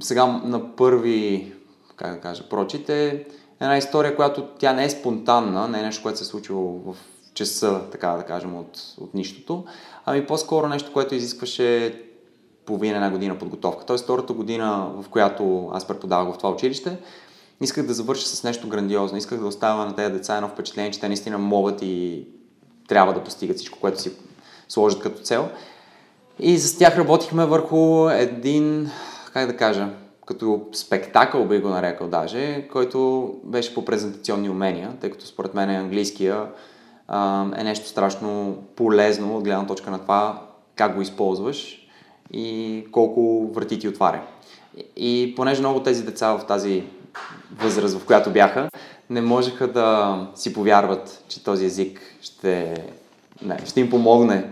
сега 0.00 0.26
на 0.26 0.76
първи 0.76 1.52
как 1.98 2.14
да 2.14 2.20
кажа, 2.20 2.48
прочит 2.48 2.88
е 2.88 3.26
една 3.60 3.76
история, 3.76 4.16
която 4.16 4.46
тя 4.58 4.72
не 4.72 4.84
е 4.84 4.90
спонтанна, 4.90 5.68
не 5.68 5.80
е 5.80 5.82
нещо, 5.82 6.02
което 6.02 6.18
се 6.18 6.24
е 6.24 6.26
случило 6.26 6.78
в 6.78 6.96
часа, 7.34 7.80
така 7.92 8.08
да 8.08 8.22
кажем, 8.22 8.56
от, 8.56 8.82
от 9.00 9.14
нищото, 9.14 9.64
ами 10.06 10.26
по-скоро 10.26 10.68
нещо, 10.68 10.92
което 10.92 11.14
изискваше 11.14 12.00
половина 12.66 12.96
една 12.96 13.10
година 13.10 13.38
подготовка. 13.38 13.84
Тоест 13.86 14.04
втората 14.04 14.32
година, 14.32 14.90
в 15.02 15.08
която 15.08 15.70
аз 15.72 15.86
преподавах 15.86 16.34
в 16.34 16.38
това 16.38 16.50
училище, 16.50 16.98
исках 17.60 17.86
да 17.86 17.94
завърша 17.94 18.26
с 18.26 18.44
нещо 18.44 18.68
грандиозно. 18.68 19.18
Исках 19.18 19.40
да 19.40 19.46
оставя 19.46 19.84
на 19.84 19.96
тези 19.96 20.12
деца 20.12 20.36
едно 20.36 20.48
впечатление, 20.48 20.90
че 20.90 21.00
те 21.00 21.08
наистина 21.08 21.38
могат 21.38 21.82
и 21.82 22.26
трябва 22.88 23.14
да 23.14 23.24
постигат 23.24 23.56
всичко, 23.56 23.78
което 23.80 24.00
си 24.00 24.12
сложат 24.68 25.02
като 25.02 25.22
цел. 25.22 25.48
И 26.38 26.58
с 26.58 26.78
тях 26.78 26.98
работихме 26.98 27.46
върху 27.46 28.08
един, 28.08 28.90
как 29.32 29.46
да 29.46 29.56
кажа, 29.56 29.88
като 30.28 30.60
спектакъл 30.72 31.44
би 31.44 31.58
го 31.58 31.68
нарекал 31.68 32.08
даже, 32.08 32.68
който 32.72 33.32
беше 33.44 33.74
по 33.74 33.84
презентационни 33.84 34.50
умения, 34.50 34.92
тъй 35.00 35.10
като 35.10 35.26
според 35.26 35.54
мен 35.54 35.70
английския 35.70 36.46
а, 37.08 37.46
е 37.56 37.64
нещо 37.64 37.88
страшно 37.88 38.58
полезно 38.76 39.36
от 39.36 39.44
гледна 39.44 39.66
точка 39.66 39.90
на 39.90 39.98
това 39.98 40.42
как 40.76 40.94
го 40.94 41.02
използваш 41.02 41.88
и 42.32 42.84
колко 42.92 43.50
врати 43.54 43.78
ти 43.78 43.88
отваря. 43.88 44.22
И, 44.76 45.22
и 45.22 45.34
понеже 45.34 45.60
много 45.60 45.82
тези 45.82 46.04
деца 46.04 46.32
в 46.32 46.46
тази 46.46 46.84
възраст, 47.56 47.98
в 47.98 48.06
която 48.06 48.30
бяха, 48.30 48.70
не 49.10 49.20
можеха 49.20 49.72
да 49.72 50.18
си 50.34 50.52
повярват, 50.52 51.24
че 51.28 51.44
този 51.44 51.64
език 51.66 52.00
ще, 52.20 52.74
не, 53.42 53.58
ще 53.66 53.80
им 53.80 53.90
помогне 53.90 54.50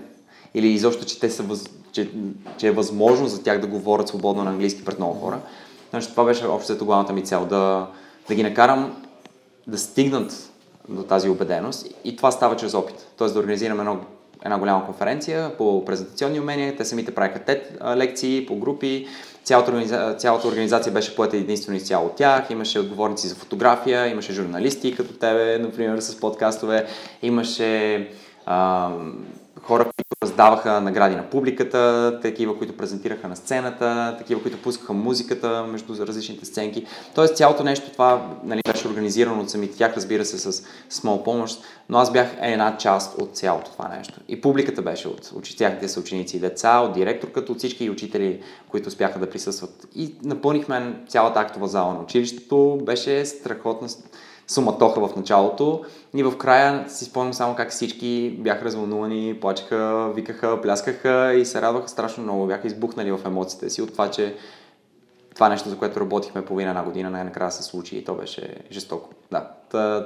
или 0.55 0.69
изобщо, 0.69 1.05
че, 1.05 1.21
те 1.21 1.31
са 1.31 1.43
въз, 1.43 1.71
че, 1.93 2.11
че 2.59 2.67
е 2.67 2.73
възможно 2.73 3.27
за 3.27 3.43
тях 3.43 3.61
да 3.61 3.67
говорят 3.67 4.09
свободно 4.09 4.45
на 4.45 4.51
английски 4.51 4.85
пред 4.85 4.99
много 4.99 5.21
хора. 5.21 5.41
Значи, 5.91 6.11
това 6.11 6.25
беше 6.25 6.47
общо 6.47 6.85
главната 6.85 7.13
ми 7.13 7.25
цел, 7.25 7.47
да, 7.47 7.87
да 8.29 8.35
ги 8.35 8.43
накарам 8.43 9.03
да 9.67 9.79
стигнат 9.79 10.51
до 10.89 11.03
тази 11.03 11.29
убеденост. 11.29 11.87
И 12.05 12.17
това 12.17 12.31
става 12.31 12.57
чрез 12.57 12.75
опит. 12.75 13.07
Тоест 13.19 13.35
да 13.35 13.41
организираме 13.41 13.81
едно, 13.81 14.01
една 14.45 14.59
голяма 14.59 14.85
конференция 14.85 15.57
по 15.57 15.85
презентационни 15.85 16.41
умения, 16.41 16.77
те 16.77 16.85
самите 16.85 17.15
правиха 17.15 17.39
тет 17.39 17.79
лекции 17.97 18.47
по 18.47 18.57
групи, 18.57 19.07
цялата, 19.45 19.71
организа... 19.71 20.15
цялата 20.19 20.49
организация 20.49 20.93
беше 20.93 21.17
поета 21.17 21.37
единствено 21.37 21.77
изцяло 21.77 22.07
от 22.07 22.17
тях, 22.17 22.51
имаше 22.51 22.79
отговорници 22.79 23.29
за 23.29 23.35
фотография, 23.35 24.07
имаше 24.07 24.33
журналисти 24.33 24.97
като 24.97 25.13
тебе, 25.13 25.59
например, 25.59 26.01
с 26.01 26.21
подкастове, 26.21 26.87
имаше 27.23 28.09
а, 28.47 28.91
хора, 29.63 29.91
раздаваха 30.23 30.81
награди 30.81 31.17
на 31.17 31.31
публиката, 31.31 32.19
такива, 32.23 32.59
които 32.59 32.77
презентираха 32.77 33.29
на 33.29 33.37
сцената, 33.37 34.15
такива, 34.19 34.43
които 34.43 34.63
пускаха 34.63 34.93
музиката 34.93 35.67
между 35.69 36.07
различните 36.07 36.45
сценки. 36.45 36.87
Тоест 37.15 37.37
цялото 37.37 37.65
нещо 37.65 37.91
това 37.91 38.39
нали, 38.45 38.61
беше 38.73 38.89
организирано 38.89 39.43
от 39.43 39.51
самите 39.51 39.77
тях, 39.77 39.97
разбира 39.97 40.25
се, 40.25 40.39
с, 40.39 40.63
с 40.91 41.05
моя 41.05 41.25
помощ, 41.25 41.63
но 41.89 41.99
аз 41.99 42.13
бях 42.13 42.29
една 42.41 42.77
част 42.77 43.19
от 43.19 43.37
цялото 43.37 43.71
това 43.71 43.89
нещо. 43.89 44.21
И 44.29 44.41
публиката 44.41 44.83
беше 44.83 45.09
от 45.09 45.33
учителите 45.35 45.89
са 45.89 46.01
ученици 46.01 46.37
и 46.37 46.41
деца, 46.41 46.79
от 46.79 46.95
директорката, 46.95 47.53
от 47.53 47.59
всички 47.59 47.91
учители, 47.91 48.43
които 48.69 48.89
успяха 48.89 49.19
да 49.19 49.31
присъстват. 49.31 49.87
И 49.95 50.15
напълнихме 50.23 50.97
цялата 51.09 51.41
актова 51.41 51.69
зала 51.69 51.95
на 51.95 52.01
училището. 52.01 52.79
Беше 52.83 53.25
страхотна 53.25 53.89
суматоха 54.47 55.09
в 55.09 55.17
началото 55.17 55.85
и 56.15 56.23
в 56.23 56.39
края 56.39 56.91
си 56.91 57.05
спомням 57.05 57.35
само 57.35 57.55
как 57.55 57.71
всички 57.71 58.37
бяха 58.39 58.65
развълнувани, 58.65 59.39
плачеха, 59.41 60.13
викаха, 60.15 60.61
пляскаха 60.63 61.35
и 61.35 61.45
се 61.45 61.63
радваха 61.63 61.89
страшно 61.89 62.23
много. 62.23 62.47
Бяха 62.47 62.67
избухнали 62.67 63.13
в 63.13 63.21
емоциите 63.27 63.71
си 63.71 63.83
от 63.83 63.93
това, 63.93 64.11
че 64.11 64.37
това 65.35 65.49
нещо, 65.49 65.69
за 65.69 65.79
което 65.79 66.01
работихме 66.01 66.45
половина 66.45 66.71
една 66.71 66.85
година, 66.85 67.11
най-накрая 67.11 67.51
се 67.51 67.63
случи 67.63 67.99
и 67.99 68.05
то 68.05 68.15
беше 68.15 68.57
жестоко. 68.71 69.11
Да, 69.31 69.51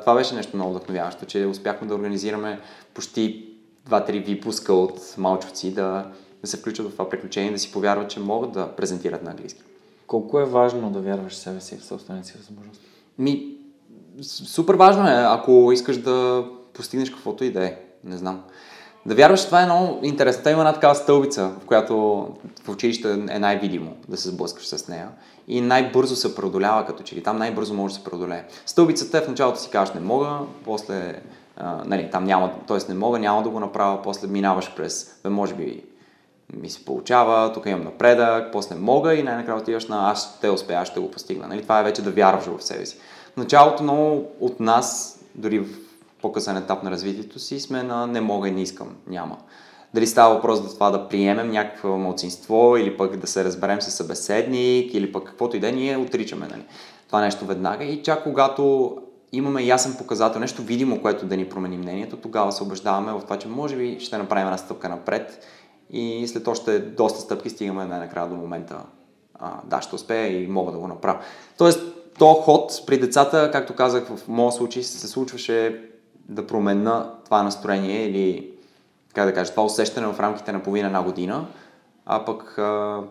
това 0.00 0.14
беше 0.14 0.34
нещо 0.34 0.56
много 0.56 0.70
вдъхновяващо, 0.70 1.26
че 1.26 1.46
успяхме 1.46 1.88
да 1.88 1.94
организираме 1.94 2.60
почти 2.94 3.48
2-3 3.88 4.24
випуска 4.24 4.72
от 4.72 5.14
малчовци 5.18 5.74
да, 5.74 6.06
да 6.42 6.46
се 6.46 6.56
включат 6.56 6.88
в 6.88 6.92
това 6.92 7.08
приключение, 7.08 7.52
да 7.52 7.58
си 7.58 7.72
повярват, 7.72 8.10
че 8.10 8.20
могат 8.20 8.52
да 8.52 8.76
презентират 8.76 9.22
на 9.22 9.30
английски. 9.30 9.62
Колко 10.06 10.40
е 10.40 10.44
важно 10.44 10.90
да 10.90 11.00
вярваш 11.00 11.32
в 11.32 11.36
себе 11.36 11.60
си, 11.60 11.76
в 11.76 11.84
собствените 11.84 12.28
си 12.28 12.38
възможности? 12.38 12.86
Ми, 13.18 13.56
супер 14.22 14.74
важно 14.74 15.08
е, 15.08 15.24
ако 15.26 15.70
искаш 15.72 15.96
да 15.96 16.44
постигнеш 16.74 17.10
каквото 17.10 17.44
и 17.44 17.52
да 17.52 17.64
е. 17.64 17.76
Не 18.04 18.16
знам. 18.16 18.42
Да 19.06 19.14
вярваш, 19.14 19.46
това 19.46 19.62
е 19.62 19.66
много 19.66 20.00
интересно. 20.02 20.42
Та 20.42 20.50
има 20.50 20.60
една 20.60 20.72
такава 20.72 20.94
стълбица, 20.94 21.50
в 21.62 21.66
която 21.66 21.96
в 22.64 22.68
училище 22.68 23.12
е 23.12 23.38
най-видимо 23.38 23.96
да 24.08 24.16
се 24.16 24.28
сблъскаш 24.28 24.66
с 24.66 24.88
нея 24.88 25.08
и 25.48 25.60
най-бързо 25.60 26.16
се 26.16 26.34
преодолява 26.34 26.86
като 26.86 27.02
че 27.02 27.16
ли. 27.16 27.22
Там 27.22 27.38
най-бързо 27.38 27.74
може 27.74 27.94
да 27.94 28.00
се 28.00 28.04
преодолее. 28.04 28.44
Стълбицата 28.66 29.18
е 29.18 29.20
в 29.20 29.28
началото 29.28 29.60
си 29.60 29.70
кажеш 29.70 29.94
не 29.94 30.00
мога, 30.00 30.38
после 30.64 31.20
а, 31.56 31.82
нали, 31.84 32.08
там 32.12 32.24
няма, 32.24 32.52
т.е. 32.66 32.78
не 32.88 32.94
мога, 32.94 33.18
няма 33.18 33.42
да 33.42 33.48
го 33.48 33.60
направя, 33.60 34.02
после 34.02 34.28
минаваш 34.28 34.74
през, 34.76 35.20
бе, 35.22 35.28
може 35.28 35.54
би 35.54 35.84
ми 36.54 36.70
се 36.70 36.84
получава, 36.84 37.52
тук 37.52 37.66
имам 37.66 37.84
напредък, 37.84 38.52
после 38.52 38.74
мога 38.74 39.14
и 39.14 39.22
най-накрая 39.22 39.58
отиваш 39.58 39.86
на 39.86 40.10
аз 40.10 40.36
ще 40.36 40.50
успея, 40.50 40.84
ще 40.84 41.00
го 41.00 41.10
постигна. 41.10 41.48
Нали? 41.48 41.62
Това 41.62 41.80
е 41.80 41.84
вече 41.84 42.02
да 42.02 42.10
вярваш 42.10 42.44
в 42.44 42.64
себе 42.64 42.86
си. 42.86 42.98
В 43.34 43.36
началото 43.36 43.82
много 43.82 44.28
от 44.40 44.60
нас, 44.60 45.18
дори 45.34 45.58
в 45.58 45.68
по-късен 46.22 46.56
етап 46.56 46.82
на 46.82 46.90
развитието 46.90 47.38
си, 47.38 47.60
сме 47.60 47.82
на 47.82 48.06
не 48.06 48.20
мога 48.20 48.48
и 48.48 48.52
не 48.52 48.62
искам, 48.62 48.96
няма. 49.06 49.36
Дали 49.94 50.06
става 50.06 50.34
въпрос 50.34 50.62
за 50.62 50.74
това 50.74 50.90
да 50.90 51.08
приемем 51.08 51.50
някакво 51.50 51.98
младсинство 51.98 52.76
или 52.76 52.96
пък 52.96 53.16
да 53.16 53.26
се 53.26 53.44
разберем 53.44 53.80
с 53.80 53.90
събеседник 53.90 54.94
или 54.94 55.12
пък 55.12 55.24
каквото 55.24 55.56
и 55.56 55.60
да 55.60 55.72
ние 55.72 55.96
отричаме 55.96 56.46
нали? 56.50 56.64
това 57.06 57.20
нещо 57.20 57.46
веднага 57.46 57.84
и 57.84 58.02
чак 58.02 58.22
когато 58.22 58.96
имаме 59.32 59.62
ясен 59.62 59.94
показател, 59.98 60.40
нещо 60.40 60.62
видимо, 60.62 61.02
което 61.02 61.26
да 61.26 61.36
ни 61.36 61.48
промени 61.48 61.76
мнението, 61.76 62.16
тогава 62.16 62.52
се 62.52 62.62
убеждаваме 62.62 63.12
в 63.12 63.20
това, 63.20 63.38
че 63.38 63.48
може 63.48 63.76
би 63.76 64.00
ще 64.00 64.18
направим 64.18 64.46
една 64.46 64.58
стъпка 64.58 64.88
напред 64.88 65.46
и 65.90 66.28
след 66.28 66.48
още 66.48 66.78
доста 66.78 67.20
стъпки 67.20 67.50
стигаме 67.50 67.84
най-накрая 67.84 68.28
до 68.28 68.34
момента 68.34 68.76
а, 69.34 69.52
да, 69.64 69.82
ще 69.82 69.94
успея 69.94 70.42
и 70.42 70.46
мога 70.46 70.72
да 70.72 70.78
го 70.78 70.88
направя. 70.88 71.18
Тоест, 71.58 71.80
то 72.20 72.34
ход 72.34 72.82
при 72.86 73.00
децата, 73.00 73.50
както 73.52 73.74
казах 73.74 74.06
в 74.06 74.28
моят 74.28 74.54
случай, 74.54 74.82
се 74.82 75.08
случваше 75.08 75.84
да 76.28 76.46
променя 76.46 77.10
това 77.24 77.42
настроение 77.42 78.06
или, 78.06 78.50
как 79.14 79.26
да 79.26 79.34
кажа, 79.34 79.50
това 79.50 79.64
усещане 79.64 80.06
в 80.06 80.20
рамките 80.20 80.52
на 80.52 80.62
половина 80.62 80.86
една 80.86 81.02
година, 81.02 81.46
а 82.06 82.24
пък 82.24 82.58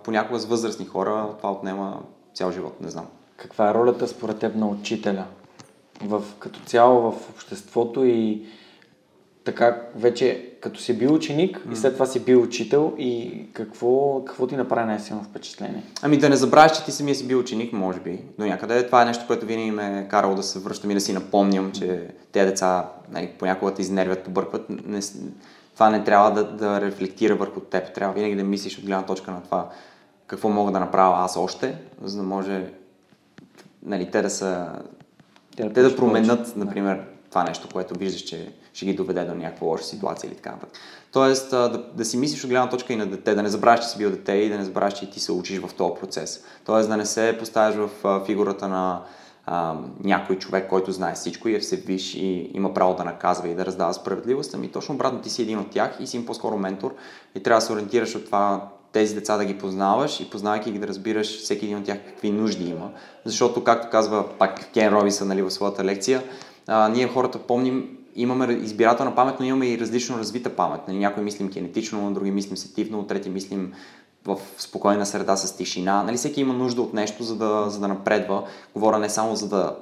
понякога 0.04 0.40
с 0.40 0.46
възрастни 0.46 0.86
хора 0.86 1.28
това 1.38 1.52
отнема 1.52 2.00
цял 2.34 2.52
живот, 2.52 2.82
не 2.82 2.90
знам. 2.90 3.06
Каква 3.38 3.70
е 3.70 3.74
ролята 3.74 4.08
според 4.08 4.40
теб 4.40 4.56
на 4.56 4.68
учителя 4.68 5.26
в, 6.02 6.24
като 6.40 6.60
цяло 6.60 7.12
в 7.12 7.30
обществото 7.30 8.06
и 8.06 8.46
така 9.44 9.82
вече 9.96 10.50
като 10.62 10.80
си 10.80 10.98
бил 10.98 11.14
ученик 11.14 11.58
mm. 11.58 11.74
и 11.74 11.76
след 11.76 11.94
това 11.94 12.06
си 12.06 12.20
бил 12.20 12.42
учител 12.42 12.94
и 12.98 13.44
какво, 13.54 14.24
какво 14.26 14.48
ти 14.48 14.56
направи 14.56 14.88
най-силно 14.88 15.24
впечатление? 15.24 15.84
Ами 16.02 16.18
да 16.18 16.30
не 16.30 16.36
забравяш, 16.36 16.78
че 16.78 16.86
ти 16.86 16.92
самия 16.92 17.16
си 17.16 17.28
бил 17.28 17.40
ученик, 17.40 17.74
може 17.74 18.00
би, 18.00 18.20
до 18.40 18.46
някъде. 18.46 18.86
Това 18.86 19.02
е 19.02 19.06
нещо, 19.06 19.24
което 19.28 19.46
винаги 19.46 19.72
ме 19.72 20.00
е 20.00 20.08
карало 20.08 20.36
да 20.36 20.44
се 20.44 20.60
връщам 20.60 20.92
и 20.92 20.94
да 20.94 21.02
си 21.02 21.14
напомням, 21.14 21.72
че 21.72 22.08
тези 22.32 22.50
деца 22.50 22.90
нали, 23.12 23.30
понякога 23.40 23.74
те 23.74 23.82
изнервят, 23.82 24.24
побъркват. 24.24 24.66
Не, 24.70 25.00
това 25.74 25.90
не 25.90 26.04
трябва 26.04 26.32
да, 26.32 26.44
да 26.44 26.82
рефлектира 26.82 27.36
върху 27.36 27.60
теб. 27.60 27.94
Трябва 27.94 28.14
винаги 28.14 28.36
да 28.36 28.44
мислиш 28.44 28.78
от 28.78 28.86
гледна 28.86 29.06
точка 29.06 29.32
на 29.32 29.44
това 29.44 29.70
какво 30.28 30.50
мога 30.50 30.72
да 30.72 30.80
направя 30.80 31.26
аз 31.26 31.38
още, 31.38 31.78
за 32.04 32.18
да 32.18 32.24
може 32.24 32.66
нали, 33.84 34.12
те 34.12 34.22
да 34.22 34.30
са... 34.30 34.68
Те 35.58 35.64
да, 35.64 35.74
те 35.74 35.82
да 35.82 35.96
променят, 35.96 36.56
например, 36.56 37.02
това 37.30 37.44
нещо, 37.44 37.68
което 37.74 38.00
виждаш, 38.00 38.22
че 38.22 38.52
ще 38.80 38.86
ги 38.86 38.94
доведе 38.94 39.26
до 39.26 39.36
някаква 39.36 39.68
лоша 39.68 39.84
ситуация 39.84 40.28
или 40.28 40.36
така 40.36 40.52
нататък. 40.52 40.80
Тоест, 41.12 41.50
да, 41.50 41.84
да 41.94 42.06
си 42.06 42.18
мислиш 42.18 42.44
от 42.44 42.50
гледна 42.50 42.70
точка 42.70 42.94
и 42.94 42.96
на 42.96 43.06
дете, 43.06 43.36
да 43.36 43.44
не 43.44 43.50
забравяш, 43.50 43.80
че 43.80 43.88
си 43.88 43.98
бил 43.98 44.10
дете 44.10 44.32
и 44.32 44.50
да 44.50 44.58
не 44.58 44.64
забравяш, 44.64 44.94
че 44.94 45.10
ти 45.10 45.20
се 45.20 45.32
учиш 45.32 45.60
в 45.60 45.74
този 45.74 45.94
процес. 46.00 46.44
Тоест, 46.66 46.90
да 46.90 46.98
не 46.98 47.06
се 47.06 47.36
поставяш 47.40 47.76
в 47.76 47.90
фигурата 48.26 48.68
на 48.68 49.02
а, 49.46 49.76
някой 50.04 50.38
човек, 50.38 50.70
който 50.70 50.92
знае 50.92 51.14
всичко 51.14 51.50
и 51.50 51.56
е 51.56 51.60
всевиш 51.60 52.16
и 52.16 52.52
има 52.54 52.74
право 52.74 52.96
да 52.96 53.04
наказва 53.04 53.50
и 53.50 53.56
да 53.56 53.66
раздава 53.66 53.94
справедливост, 53.94 54.54
ами 54.54 54.72
точно 54.72 54.96
обратно 54.96 55.22
ти 55.22 55.30
си 55.30 55.42
един 55.42 55.60
от 55.60 55.70
тях 55.70 55.98
и 56.00 56.08
си 56.08 56.18
им 56.18 56.26
по-скоро 56.26 56.58
ментор 56.58 56.96
и 57.36 57.44
трябва 57.44 57.60
да 57.60 57.66
се 57.66 57.74
ориентираш 57.74 58.16
от 58.16 58.26
това 58.26 58.70
тези 58.92 59.16
деца 59.16 59.38
да 59.38 59.46
ги 59.46 59.58
познаваш 59.58 60.20
и 60.20 60.30
познавайки 60.30 60.72
ги 60.72 60.80
да 60.80 60.88
разбираш 60.88 61.40
всеки 61.40 61.66
един 61.66 61.78
от 61.78 61.86
тях 61.86 61.98
какви 62.06 62.32
нужди 62.32 62.70
има. 62.70 62.92
Защото, 63.26 63.64
както 63.64 63.90
казва 63.90 64.26
пак 64.38 64.72
Кен 64.74 64.94
Робисън 64.94 65.28
нали, 65.28 65.42
в 65.42 65.52
своята 65.52 65.84
лекция, 65.84 66.24
а, 66.68 66.90
ние 66.90 67.08
хората 67.08 67.40
помним, 67.40 67.99
имаме 68.22 68.54
избирателна 68.54 69.16
памет, 69.16 69.36
но 69.40 69.46
имаме 69.46 69.68
и 69.68 69.80
различно 69.80 70.18
развита 70.18 70.50
памет. 70.50 70.82
Нали, 70.88 70.98
някои 70.98 71.24
мислим 71.24 71.50
кинетично, 71.50 72.14
други 72.14 72.32
мислим 72.32 72.58
сетивно, 72.58 73.08
трети 73.08 73.30
мислим 73.30 73.74
в 74.26 74.38
спокойна 74.58 75.06
среда 75.06 75.36
с 75.36 75.58
тишина. 75.58 76.04
Нали, 76.04 76.18
всеки 76.18 76.42
има 76.42 76.54
нужда 76.54 76.82
от 76.82 76.94
нещо, 76.94 77.24
за 77.24 77.36
да, 77.36 77.66
за 77.70 77.80
да 77.80 77.88
напредва. 77.88 78.44
Говоря 78.74 79.00
не 79.00 79.10
само 79.10 79.36
за 79.36 79.50
да, 79.50 79.76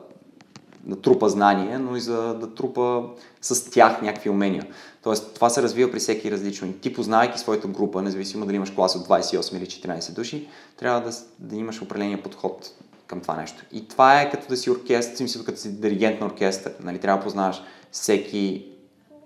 да 0.84 1.02
трупа 1.02 1.30
знание, 1.30 1.78
но 1.78 1.96
и 1.96 2.02
за 2.02 2.34
да 2.34 2.54
трупа 2.54 3.04
с 3.42 3.72
тях 3.72 4.02
някакви 4.02 4.30
умения. 4.30 4.68
Тоест, 5.04 5.34
това 5.34 5.50
се 5.50 5.62
развива 5.62 5.92
при 5.92 6.00
всеки 6.00 6.32
различно. 6.32 6.68
И 6.68 6.80
ти, 6.80 6.94
познавайки 6.94 7.40
своята 7.40 7.68
група, 7.68 8.02
независимо 8.02 8.46
дали 8.46 8.56
имаш 8.56 8.72
клас 8.72 8.96
от 8.96 9.08
28 9.08 9.58
или 9.58 9.66
14 9.66 10.14
души, 10.14 10.48
трябва 10.78 11.02
да, 11.02 11.12
да 11.40 11.56
имаш 11.56 11.82
определения 11.82 12.24
подход 12.24 12.72
към 13.08 13.22
това 13.22 13.36
нещо. 13.36 13.64
И 13.72 13.88
това 13.88 14.22
е 14.22 14.30
като 14.30 14.48
да 14.48 14.58
си 14.58 14.70
оркестър, 14.70 15.18
смисъл 15.18 15.44
като 15.44 15.60
си 15.60 15.82
диригент 15.82 16.20
на 16.20 16.26
оркестър. 16.26 16.74
Нали? 16.84 17.00
Трябва 17.00 17.18
да 17.18 17.24
познаваш 17.24 17.62
всеки 17.92 18.66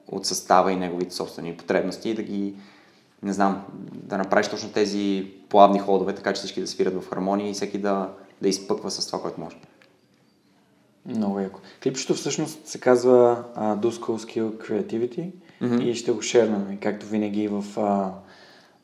от 0.08 0.26
състава 0.26 0.72
и 0.72 0.76
неговите 0.76 1.16
собствени 1.16 1.58
потребности 1.58 2.10
и 2.10 2.14
да 2.14 2.24
ги, 2.24 2.54
не 3.24 3.34
знам, 3.34 3.66
да 3.94 4.18
направиш 4.18 4.48
точно 4.48 4.70
тези 4.70 5.32
плавни 5.50 5.80
ходове, 5.80 6.16
така 6.16 6.34
че 6.34 6.40
всички 6.40 6.62
да 6.62 6.68
свират 6.68 7.04
в 7.04 7.10
хармония 7.10 7.50
и 7.50 7.54
всеки 7.54 7.78
да, 7.78 8.10
да 8.42 8.50
изпъква 8.50 8.92
с 8.92 9.08
това, 9.08 9.22
което 9.22 9.42
може. 9.42 9.56
Много 11.06 11.40
яко. 11.40 11.60
Клипчето 11.84 12.14
всъщност 12.14 12.68
се 12.68 12.80
казва 12.80 13.44
uh, 13.58 13.80
Do 13.80 13.92
School 13.92 14.18
Skill 14.18 14.70
Creativity 14.70 15.32
mm-hmm. 15.62 15.84
и 15.84 15.96
ще 15.96 16.12
го 16.12 16.22
шернем, 16.22 16.78
както 16.82 17.06
винаги 17.06 17.48
в 17.48 17.64
uh, 17.64 18.12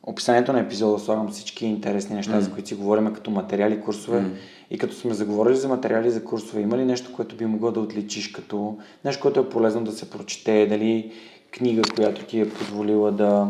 описанието 0.08 0.52
на 0.52 0.60
епизода 0.60 0.98
слагам 0.98 1.28
всички 1.28 1.66
интересни 1.66 2.16
неща, 2.16 2.32
mm. 2.32 2.38
за 2.38 2.52
които 2.52 2.68
си 2.68 2.74
говорим 2.74 3.14
като 3.14 3.30
материали, 3.30 3.80
курсове. 3.80 4.20
Mm. 4.20 4.30
И 4.70 4.78
като 4.78 4.94
сме 4.94 5.14
заговорили 5.14 5.56
за 5.56 5.68
материали, 5.68 6.10
за 6.10 6.24
курсове, 6.24 6.60
има 6.60 6.78
ли 6.78 6.84
нещо, 6.84 7.12
което 7.12 7.36
би 7.36 7.46
могло 7.46 7.70
да 7.70 7.80
отличиш 7.80 8.28
като 8.28 8.76
нещо, 9.04 9.22
което 9.22 9.40
е 9.40 9.48
полезно 9.48 9.84
да 9.84 9.92
се 9.92 10.10
прочете, 10.10 10.66
дали 10.66 11.12
книга, 11.50 11.82
която 11.94 12.24
ти 12.24 12.40
е 12.40 12.48
позволила 12.48 13.12
да 13.12 13.48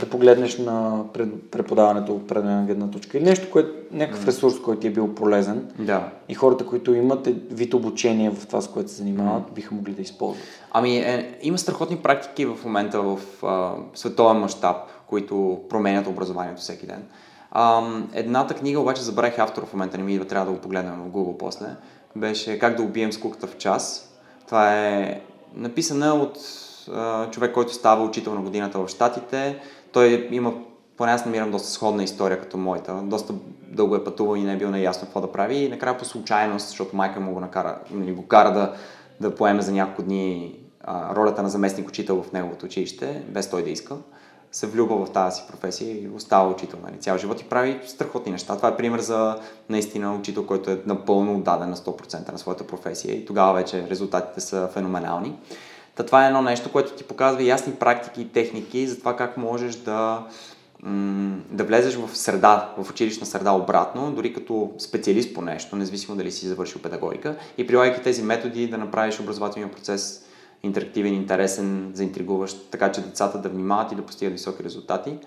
да 0.00 0.10
погледнеш 0.10 0.58
на 0.58 1.04
преподаването 1.50 2.14
от 2.14 2.22
определена 2.22 2.66
гледна 2.66 2.90
точка 2.90 3.18
или 3.18 3.24
нещо, 3.24 3.50
което, 3.50 3.70
някакъв 3.92 4.26
ресурс, 4.26 4.60
който 4.60 4.80
ти 4.80 4.86
е 4.86 4.90
бил 4.90 5.14
полезен 5.14 5.68
да. 5.78 6.08
и 6.28 6.34
хората, 6.34 6.66
които 6.66 6.94
имат 6.94 7.28
вид 7.50 7.74
обучение 7.74 8.30
в 8.30 8.46
това, 8.46 8.60
с 8.60 8.68
което 8.68 8.90
се 8.90 8.96
занимават, 8.96 9.42
биха 9.54 9.74
могли 9.74 9.92
да 9.92 10.02
използват. 10.02 10.44
Ами, 10.72 10.96
е, 10.96 11.38
има 11.42 11.58
страхотни 11.58 11.96
практики 11.96 12.46
в 12.46 12.58
момента 12.64 13.02
в 13.02 13.18
а, 13.42 13.72
световен 13.94 14.36
мащаб, 14.36 14.76
които 15.06 15.60
променят 15.68 16.06
образованието 16.06 16.60
всеки 16.60 16.86
ден. 16.86 17.04
А, 17.50 17.82
едната 18.12 18.54
книга, 18.54 18.80
обаче 18.80 19.02
забравих 19.02 19.38
автора 19.38 19.66
в 19.66 19.72
момента, 19.72 19.98
не 19.98 20.04
ми 20.04 20.14
идва, 20.14 20.26
трябва 20.26 20.46
да 20.46 20.52
го 20.52 20.60
погледнем 20.60 20.94
в 20.94 21.10
Google 21.10 21.36
после, 21.36 21.66
беше 22.16 22.58
Как 22.58 22.76
да 22.76 22.82
убием 22.82 23.12
скуката 23.12 23.46
в 23.46 23.56
час. 23.56 24.12
Това 24.46 24.74
е 24.74 25.20
написана 25.54 26.14
от 26.14 26.38
а, 26.92 27.30
човек, 27.30 27.54
който 27.54 27.74
става 27.74 28.04
учител 28.04 28.34
на 28.34 28.40
годината 28.40 28.78
в 28.78 28.88
Штатите. 28.88 29.58
Той 29.92 30.28
има, 30.30 30.54
поне 30.96 31.12
аз 31.12 31.24
намирам 31.24 31.50
доста 31.50 31.68
сходна 31.68 32.04
история 32.04 32.40
като 32.40 32.56
моята. 32.56 32.94
Доста 32.94 33.34
дълго 33.68 33.96
е 33.96 34.04
пътувал 34.04 34.36
и 34.36 34.42
не 34.42 34.52
е 34.52 34.56
бил 34.56 34.70
наясно 34.70 35.02
какво 35.02 35.20
да 35.20 35.32
прави. 35.32 35.56
И 35.56 35.68
накрая 35.68 35.98
по 35.98 36.04
случайност, 36.04 36.68
защото 36.68 36.96
майка 36.96 37.20
му 37.20 37.32
го, 37.32 37.40
накара, 37.40 37.78
го 37.92 38.26
кара 38.26 38.52
да, 38.52 38.74
да 39.20 39.34
поеме 39.34 39.62
за 39.62 39.72
няколко 39.72 40.02
дни 40.02 40.58
а, 40.80 41.14
ролята 41.14 41.42
на 41.42 41.48
заместник 41.48 41.88
учител 41.88 42.22
в 42.22 42.32
неговото 42.32 42.66
училище, 42.66 43.22
без 43.28 43.50
той 43.50 43.62
да 43.62 43.70
иска 43.70 43.96
се 44.54 44.66
влюбва 44.66 45.06
в 45.06 45.10
тази 45.10 45.36
си 45.36 45.42
професия 45.50 46.02
и 46.02 46.08
остава 46.08 46.50
учител 46.50 46.78
нали, 46.82 47.00
цял 47.00 47.18
живот 47.18 47.40
и 47.40 47.44
прави 47.44 47.80
страхотни 47.86 48.32
неща. 48.32 48.56
Това 48.56 48.68
е 48.68 48.76
пример 48.76 49.00
за 49.00 49.38
наистина 49.68 50.14
учител, 50.14 50.46
който 50.46 50.70
е 50.70 50.80
напълно 50.86 51.34
отдаден 51.36 51.70
на 51.70 51.76
100% 51.76 52.32
на 52.32 52.38
своята 52.38 52.66
професия 52.66 53.14
и 53.14 53.26
тогава 53.26 53.52
вече 53.54 53.86
резултатите 53.90 54.40
са 54.40 54.68
феноменални. 54.72 55.38
Та 55.94 56.06
това 56.06 56.24
е 56.24 56.26
едно 56.26 56.42
нещо, 56.42 56.72
което 56.72 56.92
ти 56.92 57.04
показва 57.04 57.42
ясни 57.42 57.72
практики 57.72 58.22
и 58.22 58.28
техники 58.28 58.86
за 58.86 58.98
това 58.98 59.16
как 59.16 59.36
можеш 59.36 59.74
да, 59.74 60.26
да 61.50 61.64
влезеш 61.64 61.94
в 61.94 62.16
среда, 62.16 62.72
в 62.78 62.90
училищна 62.90 63.26
среда 63.26 63.52
обратно, 63.52 64.12
дори 64.12 64.34
като 64.34 64.72
специалист 64.78 65.34
по 65.34 65.42
нещо, 65.42 65.76
независимо 65.76 66.16
дали 66.16 66.32
си 66.32 66.46
завършил 66.46 66.82
педагогика 66.82 67.36
и 67.58 67.66
прилагайки 67.66 68.02
тези 68.02 68.22
методи 68.22 68.66
да 68.66 68.78
направиш 68.78 69.20
образователния 69.20 69.72
процес 69.72 70.24
интерактивен, 70.64 71.14
интересен, 71.14 71.90
заинтригуващ, 71.94 72.70
така 72.70 72.92
че 72.92 73.00
децата 73.00 73.38
да 73.38 73.48
внимават 73.48 73.92
и 73.92 73.94
да 73.94 74.02
постигат 74.02 74.32
високи 74.32 74.64
резултати. 74.64 75.18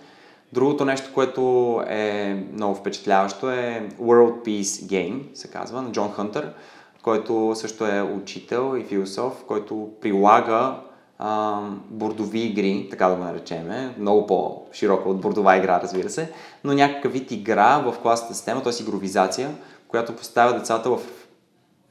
Другото 0.53 0.85
нещо, 0.85 1.09
което 1.13 1.41
е 1.87 2.33
много 2.53 2.75
впечатляващо 2.75 3.51
е 3.51 3.89
World 4.01 4.45
Peace 4.45 4.61
Game, 4.61 5.21
се 5.33 5.47
казва, 5.47 5.81
на 5.81 5.91
Джон 5.91 6.11
Хънтър, 6.11 6.53
който 7.01 7.53
също 7.55 7.85
е 7.85 8.01
учител 8.01 8.77
и 8.77 8.83
философ, 8.83 9.43
който 9.47 9.89
прилага 10.01 10.79
а, 11.19 11.61
бордови 11.89 12.39
игри, 12.39 12.87
така 12.89 13.07
да 13.07 13.15
го 13.15 13.23
наречеме, 13.23 13.95
много 13.99 14.27
по-широко 14.27 15.09
от 15.09 15.21
бордова 15.21 15.57
игра, 15.57 15.81
разбира 15.81 16.09
се, 16.09 16.31
но 16.63 16.73
някакъв 16.73 17.13
вид 17.13 17.31
игра 17.31 17.77
в 17.77 17.95
класната 18.01 18.33
система, 18.35 18.63
т.е. 18.63 18.73
игровизация, 18.81 19.49
която 19.87 20.15
поставя 20.15 20.53
децата 20.53 20.89
в 20.89 20.99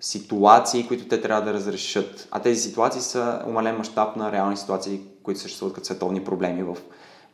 ситуации, 0.07 0.87
които 0.87 1.09
те 1.09 1.21
трябва 1.21 1.42
да 1.42 1.53
разрешат. 1.53 2.29
А 2.31 2.40
тези 2.40 2.61
ситуации 2.61 3.01
са 3.01 3.42
умален 3.47 3.77
мащаб 3.77 4.16
на 4.16 4.33
реални 4.33 4.57
ситуации, 4.57 5.01
които 5.23 5.40
съществуват 5.40 5.75
като 5.75 5.87
световни 5.87 6.25
проблеми 6.25 6.62
в 6.62 6.77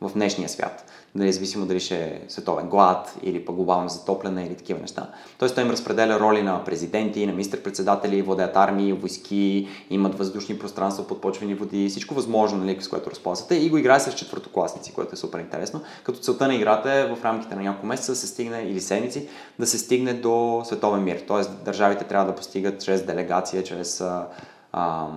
в 0.03 0.13
днешния 0.13 0.49
свят. 0.49 0.85
Независимо 1.15 1.65
дали 1.65 1.79
ще 1.79 1.95
е 1.95 2.21
световен 2.27 2.69
глад 2.69 3.15
или 3.23 3.45
пък 3.45 3.55
глобално 3.55 3.89
затопляне 3.89 4.45
или 4.45 4.55
такива 4.55 4.79
неща. 4.79 5.09
Тоест 5.37 5.55
той 5.55 5.63
им 5.63 5.69
разпределя 5.69 6.19
роли 6.19 6.41
на 6.41 6.63
президенти, 6.63 7.25
на 7.25 7.31
министър-председатели, 7.31 8.21
водят 8.21 8.57
армии, 8.57 8.93
войски, 8.93 9.67
имат 9.89 10.17
въздушни 10.17 10.59
пространства, 10.59 11.07
подпочвени 11.07 11.55
води, 11.55 11.89
всичко 11.89 12.13
възможно, 12.13 12.57
нали, 12.57 12.77
с 12.81 12.87
което 12.87 13.11
разползвате 13.11 13.55
и 13.55 13.69
го 13.69 13.77
играе 13.77 13.99
с 13.99 14.13
четвъртокласници, 14.13 14.93
което 14.93 15.13
е 15.13 15.17
супер 15.17 15.39
интересно. 15.39 15.81
Като 16.03 16.19
целта 16.19 16.47
на 16.47 16.55
играта 16.55 16.93
е 16.93 17.15
в 17.15 17.25
рамките 17.25 17.55
на 17.55 17.61
няколко 17.61 17.87
месеца 17.87 18.11
да 18.11 18.15
се 18.15 18.27
стигне 18.27 18.61
или 18.61 18.81
седмици 18.81 19.27
да 19.59 19.67
се 19.67 19.77
стигне 19.77 20.13
до 20.13 20.61
световен 20.65 21.03
мир. 21.03 21.23
Тоест 21.27 21.63
държавите 21.65 22.03
трябва 22.03 22.27
да 22.27 22.35
постигат 22.35 22.83
чрез 22.83 23.05
делегация, 23.05 23.63
чрез 23.63 24.01
а, 24.01 25.07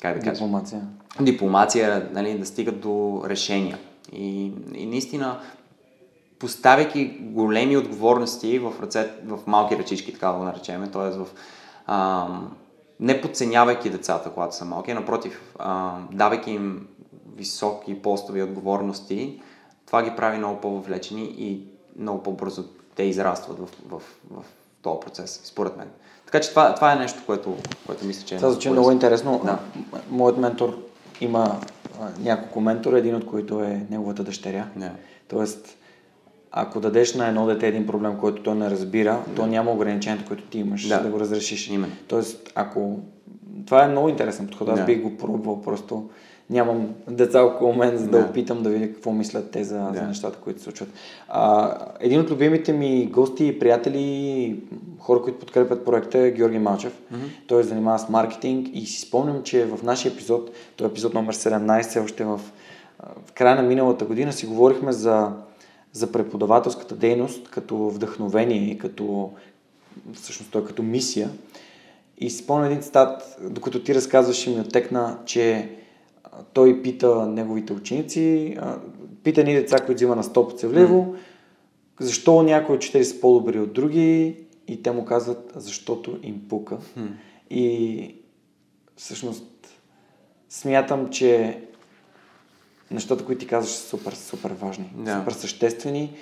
как 0.00 0.14
да 0.14 0.20
кажа? 0.20 0.32
Дипломация. 0.32 0.80
Дипломация, 1.20 2.08
нали, 2.12 2.38
да 2.38 2.46
стигат 2.46 2.80
до 2.80 3.22
решения. 3.26 3.78
И, 4.12 4.52
и 4.74 4.86
наистина, 4.86 5.40
поставяйки 6.38 7.18
големи 7.20 7.76
отговорности 7.76 8.58
в, 8.58 8.72
ръце, 8.82 9.10
в 9.24 9.38
малки 9.46 9.78
ръчички, 9.78 10.12
така 10.12 10.28
да 10.28 10.38
го 10.38 10.44
наречем, 10.44 10.90
т.е. 10.92 11.10
в 11.10 11.26
а, 11.86 12.28
не 13.00 13.20
подценявайки 13.20 13.90
децата, 13.90 14.30
когато 14.30 14.56
са 14.56 14.64
малки, 14.64 14.94
напротив, 14.94 15.54
а, 15.58 15.98
давайки 16.12 16.50
им 16.50 16.86
високи 17.36 18.02
постови 18.02 18.42
отговорности, 18.42 19.40
това 19.86 20.02
ги 20.02 20.16
прави 20.16 20.38
много 20.38 20.60
по-въвлечени 20.60 21.34
и 21.38 21.60
много 21.98 22.22
по-бързо 22.22 22.64
те 22.96 23.02
израстват 23.02 23.58
в, 23.58 23.68
в, 23.88 24.02
в 24.30 24.44
този 24.82 25.00
процес, 25.00 25.40
според 25.44 25.76
мен. 25.76 25.88
Така 26.26 26.40
че 26.40 26.50
това, 26.50 26.74
това 26.74 26.92
е 26.92 26.96
нещо, 26.96 27.22
което, 27.26 27.56
което 27.86 28.04
мисля, 28.04 28.26
че 28.26 28.34
е. 28.34 28.38
Това 28.38 28.50
звучи 28.50 28.70
много 28.70 28.90
интересно. 28.90 29.40
Да. 29.44 29.58
Моят 30.10 30.36
ментор 30.38 30.78
има 31.20 31.60
няколко 32.18 32.60
ментора, 32.60 32.98
един 32.98 33.14
от 33.14 33.26
които 33.26 33.60
е 33.60 33.86
неговата 33.90 34.24
дъщеря. 34.24 34.68
Yeah. 34.78 34.90
Тоест, 35.28 35.78
ако 36.50 36.80
дадеш 36.80 37.14
на 37.14 37.28
едно 37.28 37.46
дете 37.46 37.68
един 37.68 37.86
проблем, 37.86 38.16
който 38.20 38.42
той 38.42 38.54
не 38.54 38.70
разбира, 38.70 39.10
yeah. 39.10 39.36
то 39.36 39.46
няма 39.46 39.70
ограничението, 39.70 40.28
което 40.28 40.42
ти 40.42 40.58
имаш 40.58 40.88
да, 40.88 41.02
да 41.02 41.08
го 41.08 41.20
разрешиш. 41.20 41.68
Именно. 41.68 41.94
Тоест, 42.08 42.52
ако... 42.54 42.98
Това 43.66 43.84
е 43.84 43.88
много 43.88 44.08
интересен 44.08 44.46
подход. 44.46 44.68
Аз 44.68 44.80
yeah. 44.80 44.86
бих 44.86 45.02
го 45.02 45.16
пробвал, 45.16 45.62
просто 45.62 46.08
нямам 46.50 46.94
деца 47.08 47.42
около 47.42 47.74
мен, 47.74 47.96
за 47.96 48.06
да 48.06 48.18
yeah. 48.18 48.30
опитам 48.30 48.62
да 48.62 48.70
видя 48.70 48.92
какво 48.92 49.12
мислят 49.12 49.50
те 49.50 49.64
за, 49.64 49.74
yeah. 49.74 49.94
за 49.94 50.02
нещата, 50.02 50.38
които 50.38 50.60
се 50.60 50.64
случват. 50.64 50.88
А, 51.28 51.74
един 52.00 52.20
от 52.20 52.30
любимите 52.30 52.72
ми 52.72 53.06
гости 53.06 53.46
и 53.46 53.58
приятели, 53.58 54.62
хора, 54.98 55.22
които 55.22 55.38
подкрепят 55.38 55.84
проекта 55.84 56.18
е 56.18 56.30
Георги 56.30 56.58
Малчев. 56.58 56.92
Mm-hmm. 56.92 57.46
Той 57.46 57.62
се 57.62 57.68
занимава 57.68 57.98
с 57.98 58.08
маркетинг 58.08 58.68
и 58.72 58.86
си 58.86 59.00
спомням, 59.00 59.42
че 59.42 59.66
в 59.66 59.82
нашия 59.82 60.12
епизод, 60.12 60.50
той 60.76 60.86
е 60.86 60.90
епизод 60.90 61.14
номер 61.14 61.34
17, 61.34 62.04
още 62.04 62.24
в, 62.24 62.40
в 63.26 63.32
края 63.34 63.56
на 63.56 63.62
миналата 63.62 64.04
година 64.04 64.32
си 64.32 64.46
говорихме 64.46 64.92
за, 64.92 65.32
за 65.92 66.12
преподавателската 66.12 66.96
дейност 66.96 67.50
като 67.50 67.76
вдъхновение 67.76 68.70
и 68.70 68.78
като 68.78 69.30
всъщност 70.14 70.50
той 70.50 70.64
като 70.64 70.82
мисия. 70.82 71.30
И 72.18 72.30
си 72.30 72.42
спомням 72.42 72.66
един 72.66 72.82
цитат, 72.82 73.38
докато 73.50 73.82
ти 73.82 73.94
разказваш 73.94 74.46
и 74.46 74.50
ми 74.50 74.60
отекна, 74.60 75.18
че 75.24 75.70
той 76.52 76.82
пита 76.82 77.26
неговите 77.26 77.72
ученици, 77.72 78.56
пита 79.24 79.44
ни 79.44 79.54
деца, 79.54 79.76
които 79.76 79.96
взима 79.96 80.16
на 80.16 80.24
100 80.24 80.48
подсевливо, 80.48 81.14
mm. 81.14 81.16
защо 82.04 82.42
някои 82.42 82.76
учители 82.76 83.04
са 83.04 83.20
по-добри 83.20 83.60
от 83.60 83.72
други 83.72 84.36
и 84.68 84.82
те 84.82 84.90
му 84.90 85.04
казват, 85.04 85.52
защото 85.56 86.18
им 86.22 86.42
пука. 86.48 86.78
Mm. 86.98 87.08
И 87.50 88.14
всъщност 88.96 89.44
смятам, 90.48 91.08
че 91.10 91.60
нещата, 92.90 93.24
които 93.24 93.40
ти 93.40 93.46
казваш, 93.46 93.72
са 93.72 93.88
супер, 93.88 94.12
супер 94.12 94.50
важни, 94.50 94.92
yeah. 94.98 95.18
супер 95.18 95.32
съществени. 95.32 96.16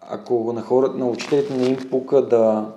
Ако 0.00 0.52
на, 0.52 0.62
хората, 0.62 0.98
на 0.98 1.06
учителите 1.06 1.56
не 1.56 1.66
им 1.66 1.76
пука 1.90 2.28
да, 2.28 2.72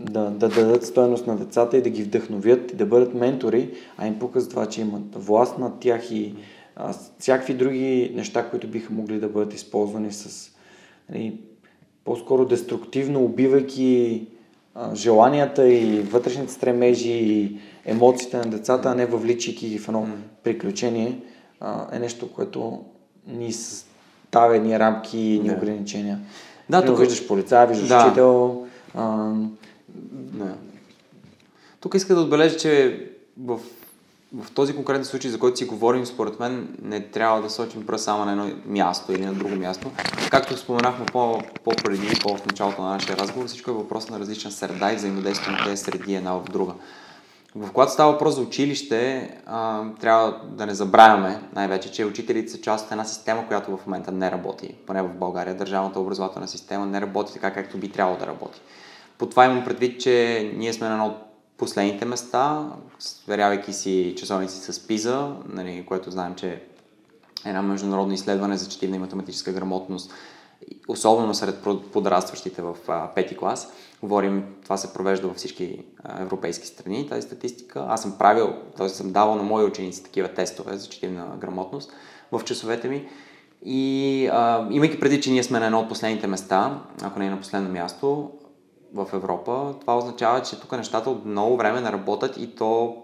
да, 0.00 0.30
да 0.30 0.48
дадат 0.48 0.86
стоеност 0.86 1.26
на 1.26 1.36
децата 1.36 1.76
и 1.76 1.82
да 1.82 1.90
ги 1.90 2.02
вдъхновят 2.02 2.72
и 2.72 2.76
да 2.76 2.86
бъдат 2.86 3.14
ментори, 3.14 3.70
а 3.96 4.06
им 4.06 4.18
пука 4.18 4.40
за 4.40 4.48
това, 4.48 4.66
че 4.66 4.80
имат 4.80 5.14
власт 5.14 5.58
над 5.58 5.80
тях 5.80 6.10
и 6.10 6.34
а, 6.76 6.94
всякакви 7.18 7.54
други 7.54 8.12
неща, 8.14 8.50
които 8.50 8.66
биха 8.66 8.92
могли 8.92 9.20
да 9.20 9.28
бъдат 9.28 9.54
използвани 9.54 10.12
с 10.12 10.50
нали, 11.10 11.40
по-скоро 12.04 12.44
деструктивно, 12.44 13.24
убивайки 13.24 14.26
а, 14.74 14.94
желанията 14.94 15.68
и 15.68 16.00
вътрешните 16.00 16.52
стремежи 16.52 17.12
и 17.12 17.58
емоциите 17.84 18.36
на 18.36 18.46
децата, 18.46 18.88
а 18.88 18.94
не 18.94 19.06
въвличайки 19.06 19.68
ги 19.68 19.78
в 19.78 19.88
едно 19.88 20.06
приключение, 20.44 21.20
а, 21.60 21.86
е 21.92 21.98
нещо, 21.98 22.32
което 22.32 22.84
ни 23.26 23.52
ставя 23.52 24.58
ни 24.58 24.78
рамки 24.78 25.18
и 25.18 25.40
ни 25.40 25.50
ограничения. 25.50 26.18
Да, 26.70 26.84
тук 26.84 26.98
виждаш 26.98 27.26
полица, 27.26 27.66
виждаш 27.66 27.88
да. 27.88 28.06
учител, 28.06 28.66
а, 28.94 29.32
не. 30.34 30.54
Тук 31.80 31.94
иска 31.94 32.14
да 32.14 32.20
отбележа, 32.20 32.56
че 32.56 33.04
в, 33.40 33.60
в 34.34 34.50
този 34.54 34.74
конкретен 34.74 35.04
случай, 35.04 35.30
за 35.30 35.38
който 35.38 35.58
си 35.58 35.64
говорим, 35.64 36.06
според 36.06 36.40
мен 36.40 36.76
не 36.82 37.00
трябва 37.00 37.42
да 37.42 37.50
сочим 37.50 37.86
пръст 37.86 38.04
само 38.04 38.24
на 38.24 38.32
едно 38.32 38.50
място 38.66 39.12
или 39.12 39.26
на 39.26 39.34
друго 39.34 39.56
място. 39.56 39.90
Както 40.30 40.56
споменахме 40.56 41.06
по, 41.06 41.42
по-преди, 41.64 42.20
по-в 42.22 42.46
началото 42.46 42.82
на 42.82 42.88
нашия 42.88 43.16
разговор, 43.16 43.46
всичко 43.46 43.70
е 43.70 43.74
въпрос 43.74 44.08
на 44.08 44.20
различна 44.20 44.50
среда 44.50 44.92
и 44.92 44.96
взаимодействие 44.96 45.52
на 45.52 45.64
тези 45.64 45.82
среди 45.82 46.14
една 46.14 46.32
в 46.32 46.44
друга. 46.44 46.72
В 47.54 47.72
когато 47.72 47.92
става 47.92 48.12
въпрос 48.12 48.34
за 48.34 48.40
училище, 48.40 49.30
а, 49.46 49.84
трябва 50.00 50.40
да 50.44 50.66
не 50.66 50.74
забравяме 50.74 51.40
най-вече, 51.54 51.92
че 51.92 52.04
учителите 52.04 52.52
са 52.52 52.60
част 52.60 52.86
от 52.86 52.92
една 52.92 53.04
система, 53.04 53.46
която 53.46 53.76
в 53.76 53.86
момента 53.86 54.12
не 54.12 54.30
работи. 54.30 54.74
Поне 54.86 55.02
в 55.02 55.14
България 55.14 55.56
държавната 55.56 56.00
образователна 56.00 56.48
система 56.48 56.86
не 56.86 57.00
работи 57.00 57.32
така, 57.32 57.54
както 57.54 57.78
би 57.78 57.88
трябвало 57.88 58.18
да 58.18 58.26
работи. 58.26 58.60
По 59.18 59.26
това 59.26 59.44
имам 59.44 59.64
предвид, 59.64 60.00
че 60.00 60.50
ние 60.56 60.72
сме 60.72 60.86
на 60.88 60.92
едно 60.92 61.06
от 61.06 61.16
последните 61.56 62.04
места, 62.04 62.72
сверявайки 62.98 63.72
си 63.72 64.14
часовници 64.18 64.72
с 64.72 64.86
ПИЗа, 64.86 65.32
нали, 65.48 65.84
което 65.88 66.10
знаем, 66.10 66.34
че 66.34 66.62
едно 67.44 67.62
международно 67.62 68.14
изследване 68.14 68.56
за 68.56 68.68
четивна 68.68 68.96
и 68.96 68.98
математическа 68.98 69.52
грамотност, 69.52 70.12
особено 70.88 71.34
сред 71.34 71.66
подрастващите 71.92 72.62
в 72.62 72.76
пети 73.14 73.36
клас. 73.36 73.72
Говорим, 74.02 74.44
това 74.62 74.76
се 74.76 74.92
провежда 74.92 75.28
във 75.28 75.36
всички 75.36 75.84
европейски 76.18 76.66
страни, 76.66 77.08
тази 77.08 77.22
статистика. 77.22 77.86
Аз 77.88 78.02
съм 78.02 78.18
правил, 78.18 78.54
т.е. 78.76 78.88
съм 78.88 79.12
давал 79.12 79.34
на 79.34 79.42
мои 79.42 79.64
ученици 79.64 80.04
такива 80.04 80.28
тестове 80.28 80.76
за 80.76 80.88
четивна 80.88 81.26
грамотност 81.40 81.92
в 82.32 82.44
часовете 82.44 82.88
ми. 82.88 83.08
И 83.64 84.26
а, 84.32 84.68
имайки 84.70 85.00
преди, 85.00 85.20
че 85.20 85.30
ние 85.30 85.42
сме 85.42 85.58
на 85.58 85.66
едно 85.66 85.80
от 85.80 85.88
последните 85.88 86.26
места, 86.26 86.82
ако 87.02 87.18
не 87.18 87.26
е 87.26 87.30
на 87.30 87.38
последно 87.38 87.70
място 87.70 88.30
в 88.94 89.06
Европа, 89.12 89.74
това 89.80 89.98
означава, 89.98 90.42
че 90.42 90.60
тук 90.60 90.72
нещата 90.72 91.10
от 91.10 91.24
много 91.24 91.56
време 91.56 91.80
не 91.80 91.92
работят 91.92 92.36
и 92.36 92.54
то 92.54 93.02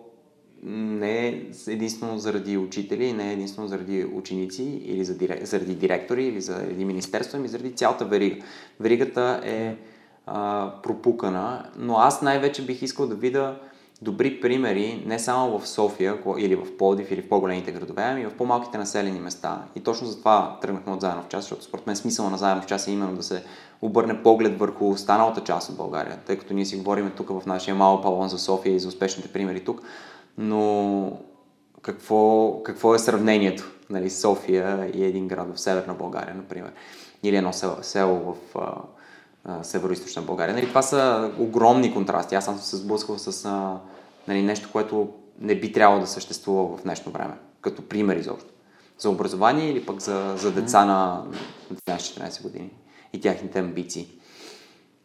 не 0.67 1.29
е 1.29 1.43
единствено 1.69 2.19
заради 2.19 2.57
учители, 2.57 3.13
не 3.13 3.31
е 3.31 3.33
единствено 3.33 3.69
заради 3.69 4.05
ученици 4.05 4.63
или 4.63 5.05
заради 5.43 5.75
директори 5.75 6.25
или 6.25 6.41
заради 6.41 6.85
министерство, 6.85 7.39
ами 7.39 7.49
заради 7.49 7.73
цялата 7.73 8.05
верига. 8.05 8.45
Веригата 8.81 9.41
е 9.45 9.77
а, 10.27 10.73
пропукана, 10.83 11.71
но 11.79 11.97
аз 11.97 12.23
най-вече 12.23 12.67
бих 12.67 12.83
искал 12.83 13.07
да 13.07 13.15
видя 13.15 13.59
добри 14.05 14.41
примери 14.41 15.03
не 15.07 15.19
само 15.19 15.59
в 15.59 15.69
София 15.69 16.19
или 16.39 16.57
в 16.57 16.77
Плодив 16.77 17.11
или 17.11 17.23
в 17.23 17.29
по-големите 17.29 17.73
градове, 17.73 18.03
ами 18.03 18.27
в 18.27 18.35
по-малките 18.35 18.79
населени 18.79 19.21
места. 19.21 19.63
И 19.77 19.81
точно 19.81 20.07
за 20.07 20.19
това 20.19 20.59
тръгнахме 20.63 20.93
от 20.93 21.01
заедно 21.01 21.23
в 21.23 21.29
час, 21.29 21.45
защото 21.45 21.65
според 21.65 21.87
мен 21.87 21.97
смисъл 21.97 22.31
на 22.31 22.39
заедно 22.39 22.63
в 22.63 22.67
час 22.67 22.89
е 22.89 22.91
именно 22.91 23.17
да 23.17 23.23
се 23.23 23.45
обърне 23.83 24.23
поглед 24.23 24.59
върху 24.59 24.89
останалата 24.89 25.41
част 25.41 25.71
от 25.71 25.77
България, 25.77 26.19
тъй 26.27 26.39
като 26.39 26.55
ние 26.55 26.65
си 26.65 26.77
говорим 26.77 27.13
тук 27.17 27.29
в 27.29 27.47
нашия 27.47 27.75
малък 27.75 28.03
палон 28.03 28.29
за 28.29 28.39
София 28.39 28.75
и 28.75 28.81
за 28.81 28.89
успешните 28.89 29.29
примери 29.29 29.65
тук, 29.65 29.83
но 30.39 31.13
какво, 31.83 32.53
какво 32.63 32.95
е 32.95 32.99
сравнението? 32.99 33.71
Нали, 33.91 34.11
София 34.11 34.91
и 34.95 35.05
един 35.05 35.29
град 35.29 35.57
в 35.57 35.61
Северна 35.61 35.95
България, 35.95 36.35
например, 36.35 36.73
или 37.23 37.37
едно 37.37 37.53
село, 37.53 37.77
село 37.83 38.37
в 38.55 38.57
Северо-Источна 39.63 40.23
България. 40.23 40.55
Нали, 40.55 40.69
това 40.69 40.83
са 40.83 41.31
огромни 41.39 41.95
контрасти. 41.95 42.35
Аз 42.35 42.45
съм 42.45 42.59
се 42.59 42.77
сблъсквал 42.77 43.19
с 43.19 43.45
а, 43.45 43.79
нали, 44.29 44.43
нещо, 44.43 44.69
което 44.73 45.09
не 45.41 45.61
би 45.61 45.73
трябвало 45.73 46.01
да 46.01 46.07
съществува 46.07 46.77
в 46.77 46.83
днешно 46.83 47.13
време, 47.13 47.35
като 47.61 47.89
пример 47.89 48.17
изобщо. 48.17 48.51
За 48.99 49.11
образование 49.11 49.71
или 49.71 49.87
пък 49.87 50.01
за, 50.01 50.35
за 50.37 50.53
деца 50.53 50.85
на 50.85 51.25
13-14 51.87 52.43
години 52.43 52.71
и 53.13 53.21
тяхните 53.21 53.59
амбиции. 53.59 54.09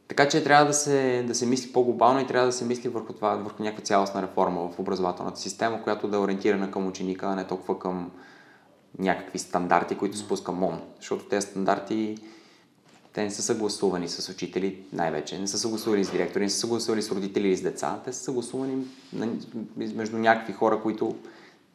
Така 0.08 0.30
че 0.30 0.44
трябва 0.44 0.66
да 0.66 0.74
се, 0.74 1.24
да 1.28 1.36
се 1.36 1.46
мисли 1.46 1.72
по-глобално 1.72 2.20
и 2.20 2.28
трябва 2.28 2.46
да 2.46 2.54
се 2.54 2.66
мисли 2.66 2.90
върху 2.90 3.14
това, 3.14 3.36
върху 3.36 3.64
някаква 3.64 3.84
цялостна 3.84 4.22
реформа 4.22 4.70
в 4.70 4.80
образователната 4.80 5.40
система, 5.40 5.84
която 5.84 6.08
да 6.08 6.18
е 6.18 6.20
ориентирана 6.20 6.72
към 6.72 6.88
ученика, 6.88 7.26
а 7.26 7.36
не 7.36 7.48
толкова 7.48 7.80
към 7.80 8.12
някакви 9.00 9.40
стандарти, 9.40 9.98
които 9.98 10.18
спуска 10.18 10.52
МОН. 10.52 10.82
Защото 10.98 11.26
тези 11.26 11.48
стандарти 11.48 12.18
те 13.20 13.24
не 13.24 13.32
са 13.32 13.42
съгласувани 13.42 14.10
с 14.10 14.30
учители 14.30 14.78
най-вече, 14.94 15.40
не 15.40 15.48
са 15.48 15.60
съгласували 15.60 16.04
с 16.04 16.12
директори, 16.12 16.44
не 16.44 16.50
са 16.50 16.60
съгласували 16.60 17.02
с 17.02 17.12
родители 17.12 17.48
или 17.48 17.58
с 17.58 17.62
деца. 17.62 18.00
Те 18.06 18.14
са 18.14 18.24
съгласувани 18.24 18.84
между 19.78 20.18
някакви 20.18 20.54
хора, 20.54 20.80
които 20.82 21.16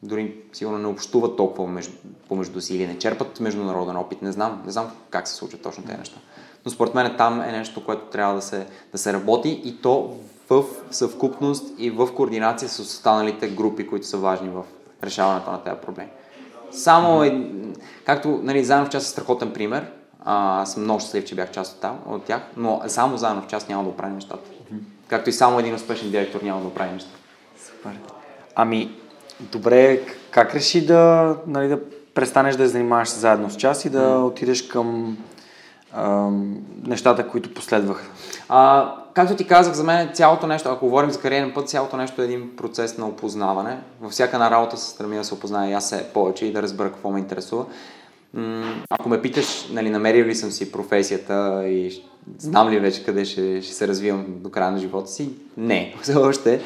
дори 0.03 0.35
сигурно 0.53 0.77
не 0.77 0.87
общуват 0.87 1.37
толкова 1.37 1.67
между, 1.67 1.93
помежду 2.27 2.61
си 2.61 2.75
или 2.75 2.87
не 2.87 2.97
черпат 2.97 3.39
международен 3.39 3.95
опит. 3.95 4.21
Не 4.21 4.31
знам, 4.31 4.61
не 4.65 4.71
знам 4.71 4.91
как 5.09 5.27
се 5.27 5.33
случват 5.33 5.61
точно 5.61 5.83
тези 5.83 5.97
неща. 5.97 6.17
Но 6.65 6.71
според 6.71 6.95
мен 6.95 7.13
там 7.17 7.41
е 7.41 7.51
нещо, 7.51 7.85
което 7.85 8.05
трябва 8.05 8.35
да 8.35 8.41
се, 8.41 8.67
да 8.91 8.97
се 8.97 9.13
работи 9.13 9.61
и 9.65 9.81
то 9.81 10.17
в 10.49 10.63
съвкупност 10.91 11.73
и 11.77 11.89
в 11.89 12.13
координация 12.15 12.69
с 12.69 12.79
останалите 12.79 13.47
групи, 13.47 13.87
които 13.87 14.07
са 14.07 14.17
важни 14.17 14.49
в 14.49 14.63
решаването 15.03 15.51
на 15.51 15.63
тези 15.63 15.77
проблеми. 15.81 16.09
Само, 16.71 17.23
е, 17.23 17.49
както 18.05 18.39
нали, 18.43 18.63
заедно 18.63 18.85
в 18.85 18.89
част 18.89 19.05
е 19.05 19.09
страхотен 19.09 19.53
пример, 19.53 19.91
аз 20.25 20.73
съм 20.73 20.83
много 20.83 20.99
щастлив, 20.99 21.25
че 21.25 21.35
бях 21.35 21.51
част 21.51 21.73
от, 21.73 21.81
там, 21.81 21.99
от 22.05 22.23
тях, 22.23 22.41
но 22.57 22.81
само 22.87 23.17
заедно 23.17 23.41
в 23.41 23.47
част 23.47 23.69
няма 23.69 23.83
да 23.83 23.89
оправим 23.89 24.15
нещата. 24.15 24.49
Както 25.07 25.29
и 25.29 25.33
само 25.33 25.59
един 25.59 25.75
успешен 25.75 26.11
директор 26.11 26.41
няма 26.41 26.61
да 26.61 26.67
оправи 26.67 26.91
нещата. 26.91 27.17
Супер. 27.65 27.91
Ами, 28.55 28.91
добре, 29.39 30.01
как 30.31 30.55
реши 30.55 30.85
да, 30.85 31.35
нали, 31.47 31.67
да 31.67 31.79
престанеш 32.13 32.55
да 32.55 32.63
я 32.63 32.69
занимаваш 32.69 33.09
заедно 33.09 33.49
с 33.49 33.55
час 33.55 33.85
и 33.85 33.89
да 33.89 33.99
mm. 33.99 34.23
отидеш 34.23 34.67
към 34.67 35.17
а, 35.93 36.29
нещата, 36.83 37.27
които 37.27 37.53
последваха? 37.53 38.05
А, 38.49 38.91
както 39.13 39.35
ти 39.35 39.47
казах, 39.47 39.73
за 39.73 39.83
мен 39.83 40.09
цялото 40.13 40.47
нещо, 40.47 40.69
ако 40.69 40.85
говорим 40.85 41.11
за 41.11 41.19
кариерен 41.19 41.53
път, 41.53 41.69
цялото 41.69 41.97
нещо 41.97 42.21
е 42.21 42.25
един 42.25 42.55
процес 42.55 42.97
на 42.97 43.07
опознаване. 43.07 43.79
Във 44.01 44.11
всяка 44.11 44.35
една 44.35 44.51
работа 44.51 44.77
се 44.77 44.89
стремя 44.89 45.15
да 45.15 45.23
се 45.23 45.33
опозная 45.33 45.69
и 45.69 45.73
аз 45.73 45.89
се 45.89 46.09
повече 46.13 46.45
и 46.45 46.53
да 46.53 46.61
разбера 46.61 46.91
какво 46.91 47.11
ме 47.11 47.19
интересува. 47.19 47.65
Ако 48.89 49.09
ме 49.09 49.21
питаш, 49.21 49.67
нали, 49.71 49.89
намерил 49.89 50.25
ли 50.25 50.35
съм 50.35 50.51
си 50.51 50.71
професията 50.71 51.63
и 51.67 52.03
знам 52.37 52.69
ли 52.69 52.79
вече 52.79 53.03
къде 53.03 53.25
ще, 53.25 53.61
ще 53.61 53.73
се 53.73 53.87
развивам 53.87 54.25
до 54.27 54.49
края 54.49 54.71
на 54.71 54.79
живота 54.79 55.07
си, 55.07 55.29
не, 55.57 55.95
все 56.01 56.15
още. 56.15 56.61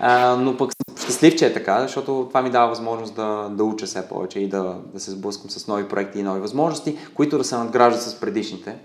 А, 0.00 0.36
но 0.36 0.56
пък 0.56 0.70
съм 0.72 0.96
щастлив, 1.04 1.36
че 1.36 1.46
е 1.46 1.52
така, 1.52 1.80
защото 1.80 2.26
това 2.28 2.42
ми 2.42 2.50
дава 2.50 2.68
възможност 2.68 3.14
да, 3.14 3.48
да 3.50 3.64
уча 3.64 3.86
все 3.86 4.08
повече 4.08 4.40
и 4.40 4.48
да, 4.48 4.76
да 4.94 5.00
се 5.00 5.10
сблъскам 5.10 5.50
с 5.50 5.66
нови 5.66 5.88
проекти 5.88 6.18
и 6.18 6.22
нови 6.22 6.40
възможности, 6.40 6.98
които 7.14 7.38
да 7.38 7.44
се 7.44 7.56
надграждат 7.56 8.02
с 8.02 8.20
предишните. 8.20 8.76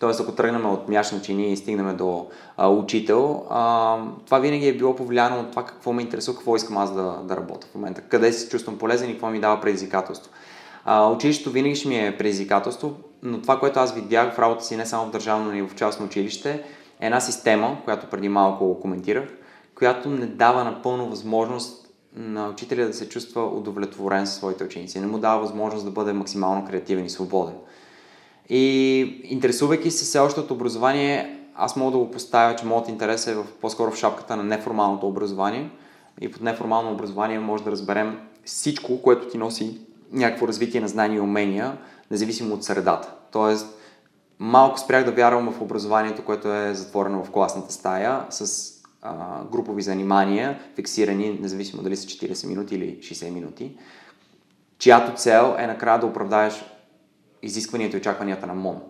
Тоест, 0.00 0.20
ако 0.20 0.32
тръгнем 0.32 0.66
от 0.66 0.88
мяшна 0.88 1.22
чини 1.22 1.52
и 1.52 1.56
стигнем 1.56 1.96
до 1.96 2.26
а, 2.56 2.68
учител, 2.68 3.44
а, 3.50 3.96
това 4.26 4.38
винаги 4.38 4.68
е 4.68 4.76
било 4.76 4.96
повлияно 4.96 5.40
от 5.40 5.50
това 5.50 5.64
какво 5.64 5.92
ме 5.92 6.02
интересува, 6.02 6.36
какво 6.36 6.56
искам 6.56 6.78
аз 6.78 6.94
да, 6.94 7.20
да 7.24 7.36
работя 7.36 7.66
в 7.66 7.74
момента, 7.74 8.00
къде 8.00 8.32
се 8.32 8.48
чувствам 8.48 8.78
полезен 8.78 9.10
и 9.10 9.12
какво 9.12 9.30
ми 9.30 9.40
дава 9.40 9.60
предизвикателство. 9.60 10.32
А, 10.84 11.10
училището 11.10 11.50
винаги 11.50 11.76
ще 11.76 11.88
ми 11.88 12.06
е 12.06 12.16
предизвикателство, 12.18 12.96
но 13.22 13.42
това, 13.42 13.60
което 13.60 13.80
аз 13.80 13.94
видях 13.94 14.34
в 14.34 14.38
работа 14.38 14.64
си 14.64 14.76
не 14.76 14.86
само 14.86 15.06
в 15.06 15.10
държавно, 15.10 15.44
но 15.44 15.56
и 15.56 15.62
в 15.62 15.74
частно 15.74 16.06
училище, 16.06 16.50
е 17.00 17.06
една 17.06 17.20
система, 17.20 17.76
която 17.84 18.06
преди 18.06 18.28
малко 18.28 18.80
коментирах, 18.80 19.28
която 19.74 20.10
не 20.10 20.26
дава 20.26 20.64
напълно 20.64 21.10
възможност 21.10 21.88
на 22.16 22.48
учителя 22.48 22.86
да 22.86 22.94
се 22.94 23.08
чувства 23.08 23.46
удовлетворен 23.46 24.26
със 24.26 24.36
своите 24.36 24.64
ученици. 24.64 25.00
Не 25.00 25.06
му 25.06 25.18
дава 25.18 25.40
възможност 25.40 25.84
да 25.84 25.90
бъде 25.90 26.12
максимално 26.12 26.66
креативен 26.66 27.04
и 27.04 27.10
свободен. 27.10 27.54
И 28.48 29.00
интересувайки 29.24 29.90
се 29.90 30.04
все 30.04 30.18
още 30.18 30.40
от 30.40 30.50
образование, 30.50 31.38
аз 31.54 31.76
мога 31.76 31.92
да 31.92 31.98
го 31.98 32.10
поставя, 32.10 32.56
че 32.56 32.66
моят 32.66 32.88
интерес 32.88 33.26
е 33.26 33.34
в, 33.34 33.44
по-скоро 33.60 33.90
в 33.90 33.96
шапката 33.96 34.36
на 34.36 34.42
неформалното 34.42 35.08
образование. 35.08 35.70
И 36.20 36.30
под 36.30 36.42
неформално 36.42 36.92
образование 36.92 37.38
може 37.38 37.64
да 37.64 37.70
разберем 37.70 38.18
всичко, 38.44 39.02
което 39.02 39.28
ти 39.28 39.38
носи 39.38 39.80
някакво 40.14 40.48
развитие 40.48 40.80
на 40.80 40.88
знания 40.88 41.16
и 41.16 41.20
умения, 41.20 41.78
независимо 42.10 42.54
от 42.54 42.64
средата. 42.64 43.14
Тоест, 43.32 43.78
малко 44.38 44.78
спрях 44.78 45.04
да 45.04 45.12
вярвам 45.12 45.52
в 45.52 45.60
образованието, 45.60 46.24
което 46.24 46.54
е 46.54 46.74
затворено 46.74 47.24
в 47.24 47.30
класната 47.30 47.72
стая, 47.72 48.26
с 48.30 48.70
а, 49.02 49.44
групови 49.44 49.82
занимания, 49.82 50.60
фиксирани, 50.74 51.38
независимо 51.40 51.82
дали 51.82 51.96
са 51.96 52.06
40 52.06 52.46
минути 52.46 52.74
или 52.74 52.98
60 52.98 53.30
минути, 53.30 53.76
чиято 54.78 55.16
цел 55.16 55.54
е 55.58 55.66
накрая 55.66 55.98
да 55.98 56.06
оправдаеш 56.06 56.64
изискванията 57.42 57.96
и 57.96 58.00
очакванията 58.00 58.46
на 58.46 58.54
МОН. 58.54 58.80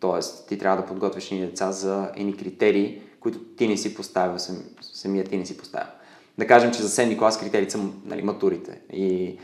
Тоест, 0.00 0.48
ти 0.48 0.58
трябва 0.58 0.82
да 0.82 0.88
подготвиш 0.88 1.30
ни 1.30 1.40
деца 1.40 1.72
за 1.72 2.10
едни 2.16 2.36
критерии, 2.36 3.02
които 3.20 3.38
ти 3.38 3.68
не 3.68 3.76
си 3.76 3.94
поставил, 3.94 4.38
сам, 4.38 4.56
самия 4.80 5.24
ти 5.24 5.36
не 5.36 5.46
си 5.46 5.56
поставил. 5.56 5.88
Да 6.38 6.46
кажем, 6.46 6.72
че 6.72 6.82
за 6.82 6.88
7 6.88 7.18
клас 7.18 7.40
критерии 7.40 7.70
са 7.70 7.78
нали, 8.04 8.22
матурите 8.22 8.80
и 8.92 9.38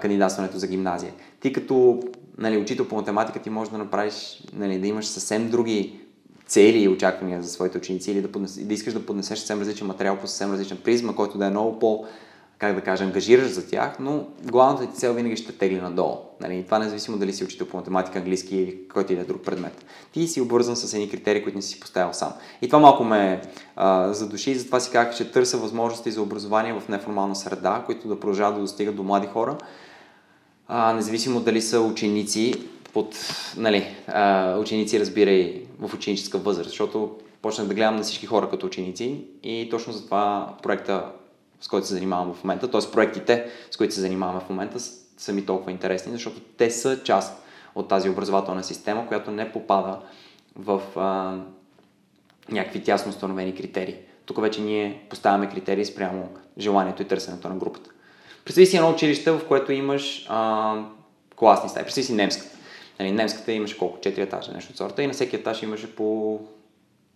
кандидатстването 0.00 0.58
за 0.58 0.66
гимназия. 0.66 1.12
Ти 1.40 1.52
като 1.52 2.02
нали, 2.38 2.56
учител 2.56 2.88
по 2.88 2.96
математика 2.96 3.38
ти 3.38 3.50
можеш 3.50 3.72
да 3.72 3.78
направиш, 3.78 4.42
нали, 4.52 4.78
да 4.78 4.86
имаш 4.86 5.06
съвсем 5.06 5.50
други 5.50 6.00
цели 6.46 6.82
и 6.82 6.88
очаквания 6.88 7.42
за 7.42 7.48
своите 7.48 7.78
ученици 7.78 8.10
или 8.10 8.22
да, 8.22 8.32
поднес, 8.32 8.58
да 8.58 8.74
искаш 8.74 8.94
да 8.94 9.06
поднесеш 9.06 9.38
съвсем 9.38 9.60
различен 9.60 9.86
материал 9.86 10.16
по 10.16 10.26
съвсем 10.26 10.52
различен 10.52 10.78
призма, 10.84 11.14
който 11.14 11.38
да 11.38 11.46
е 11.46 11.50
много 11.50 11.78
по- 11.78 12.04
как 12.60 12.74
да 12.74 12.80
кажа, 12.80 13.04
ангажираш 13.04 13.48
за 13.48 13.68
тях, 13.68 13.96
но 14.00 14.26
главната 14.42 14.86
ти 14.86 14.98
цел 14.98 15.14
винаги 15.14 15.36
ще 15.36 15.52
тегли 15.52 15.80
надолу. 15.80 16.16
Нали? 16.40 16.62
Това 16.64 16.78
независимо 16.78 17.18
дали 17.18 17.32
си 17.32 17.44
учител 17.44 17.66
по 17.66 17.76
математика, 17.76 18.18
английски 18.18 18.56
или 18.56 18.88
който 18.88 19.12
и 19.12 19.16
да 19.16 19.22
е 19.22 19.24
друг 19.24 19.42
предмет. 19.42 19.84
Ти 20.12 20.28
си 20.28 20.40
обвързан 20.40 20.76
с 20.76 20.94
едни 20.94 21.10
критерии, 21.10 21.42
които 21.42 21.58
не 21.58 21.62
си 21.62 21.80
поставил 21.80 22.12
сам. 22.12 22.32
И 22.62 22.66
това 22.66 22.78
малко 22.78 23.04
ме 23.04 23.42
а, 23.76 24.12
задуши 24.12 24.50
и 24.50 24.54
затова 24.54 24.80
си 24.80 24.90
казах, 24.90 25.16
че 25.16 25.32
търся 25.32 25.58
възможности 25.58 26.10
за 26.10 26.22
образование 26.22 26.72
в 26.72 26.88
неформална 26.88 27.36
среда, 27.36 27.82
които 27.86 28.08
да 28.08 28.20
продължават 28.20 28.54
да 28.54 28.60
достигат 28.60 28.96
до 28.96 29.02
млади 29.02 29.26
хора, 29.26 29.58
а, 30.68 30.92
независимо 30.92 31.40
дали 31.40 31.62
са 31.62 31.80
ученици 31.80 32.54
под, 32.92 33.14
нали, 33.56 33.96
а, 34.06 34.56
ученици 34.58 35.00
разбирай 35.00 35.62
в 35.78 35.94
ученическа 35.94 36.38
възраст, 36.38 36.68
защото 36.68 37.16
почнах 37.42 37.66
да 37.66 37.74
гледам 37.74 37.96
на 37.96 38.02
всички 38.02 38.26
хора 38.26 38.50
като 38.50 38.66
ученици 38.66 39.24
и 39.42 39.68
точно 39.70 39.92
за 39.92 40.04
това 40.04 40.54
проекта 40.62 41.04
с 41.60 41.68
който 41.68 41.86
се 41.86 41.94
занимавам 41.94 42.34
в 42.34 42.44
момента, 42.44 42.70
т.е. 42.70 42.90
проектите, 42.92 43.50
с 43.70 43.76
които 43.76 43.94
се 43.94 44.00
занимаваме 44.00 44.40
в 44.40 44.48
момента, 44.48 44.80
са 45.16 45.32
ми 45.32 45.46
толкова 45.46 45.70
интересни, 45.70 46.12
защото 46.12 46.40
те 46.40 46.70
са 46.70 47.02
част 47.02 47.42
от 47.74 47.88
тази 47.88 48.10
образователна 48.10 48.64
система, 48.64 49.08
която 49.08 49.30
не 49.30 49.52
попада 49.52 49.98
в 50.56 50.82
а, 50.96 51.38
някакви 52.52 52.82
тясно 52.82 53.10
установени 53.10 53.54
критерии. 53.54 53.96
Тук 54.26 54.40
вече 54.40 54.60
ние 54.60 55.06
поставяме 55.10 55.48
критерии 55.48 55.84
спрямо 55.84 56.28
желанието 56.58 57.02
и 57.02 57.08
търсенето 57.08 57.48
на 57.48 57.56
групата. 57.56 57.90
Представи 58.44 58.66
си 58.66 58.76
едно 58.76 58.90
училище, 58.90 59.30
в 59.30 59.40
което 59.48 59.72
имаш 59.72 60.26
а, 60.28 60.74
класни 61.36 61.68
стаи. 61.68 61.82
Представи 61.82 62.04
си 62.04 62.14
немската. 62.14 62.56
Нали, 63.00 63.12
немската 63.12 63.52
имаше 63.52 63.78
колко? 63.78 63.98
4 63.98 64.18
етажа, 64.18 64.52
нещо 64.52 64.70
от 64.70 64.76
сорта 64.76 65.02
и 65.02 65.06
на 65.06 65.12
всеки 65.12 65.36
етаж 65.36 65.62
имаше 65.62 65.96
по 65.96 66.40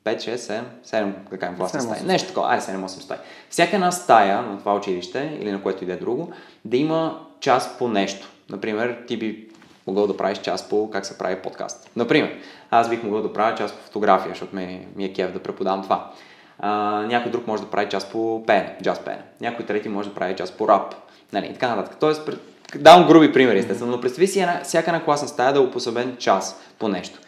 5, 0.04 0.16
6, 0.16 0.36
7, 0.36 0.62
7, 0.84 1.12
да 1.30 1.38
кажем, 1.38 1.56
класни 1.56 1.80
стаи. 1.80 2.06
Нещо 2.06 2.28
такова, 2.28 2.48
айде 2.48 2.62
7-8 2.62 2.86
стаи. 2.86 3.16
Всяка 3.50 3.76
една 3.76 3.92
стая 3.92 4.42
на 4.42 4.58
това 4.58 4.74
училище 4.74 5.38
или 5.40 5.52
на 5.52 5.62
което 5.62 5.84
и 5.84 5.86
да 5.86 5.92
е 5.92 5.96
друго, 5.96 6.32
да 6.64 6.76
има 6.76 7.26
час 7.40 7.78
по 7.78 7.88
нещо. 7.88 8.28
Например, 8.50 8.98
ти 9.06 9.16
би 9.16 9.48
могъл 9.86 10.06
да 10.06 10.16
правиш 10.16 10.38
час 10.38 10.68
по 10.68 10.90
как 10.90 11.06
се 11.06 11.18
прави 11.18 11.36
подкаст. 11.36 11.90
Например, 11.96 12.38
аз 12.70 12.90
бих 12.90 13.02
могъл 13.02 13.22
да 13.22 13.32
правя 13.32 13.56
час 13.56 13.72
по 13.72 13.82
фотография, 13.82 14.28
защото 14.28 14.56
ми, 14.56 14.86
ми 14.96 15.04
е 15.04 15.12
кев 15.12 15.32
да 15.32 15.38
преподавам 15.38 15.82
това. 15.82 16.10
А, 16.58 16.70
някой 17.02 17.32
друг 17.32 17.46
може 17.46 17.62
да 17.62 17.70
прави 17.70 17.88
час 17.88 18.10
по 18.10 18.44
пене, 18.46 18.76
джаз 18.82 18.98
пене. 19.04 19.22
Някой 19.40 19.66
трети 19.66 19.88
може 19.88 20.08
да 20.08 20.14
прави 20.14 20.36
час 20.36 20.52
по 20.52 20.68
рап. 20.68 20.94
Нали, 21.32 21.52
така 21.52 21.76
нататък. 21.76 21.96
Тоест, 22.00 22.30
давам 22.76 23.06
груби 23.06 23.32
примери, 23.32 23.58
естествено, 23.58 23.92
но 23.92 24.00
представи 24.00 24.26
си 24.26 24.40
една, 24.40 24.60
всяка 24.64 24.90
една 24.90 25.04
класна 25.04 25.28
стая 25.28 25.52
да 25.52 25.58
е 25.58 25.62
упособен 25.62 26.16
час 26.16 26.60
по 26.78 26.88
нещо. 26.88 27.18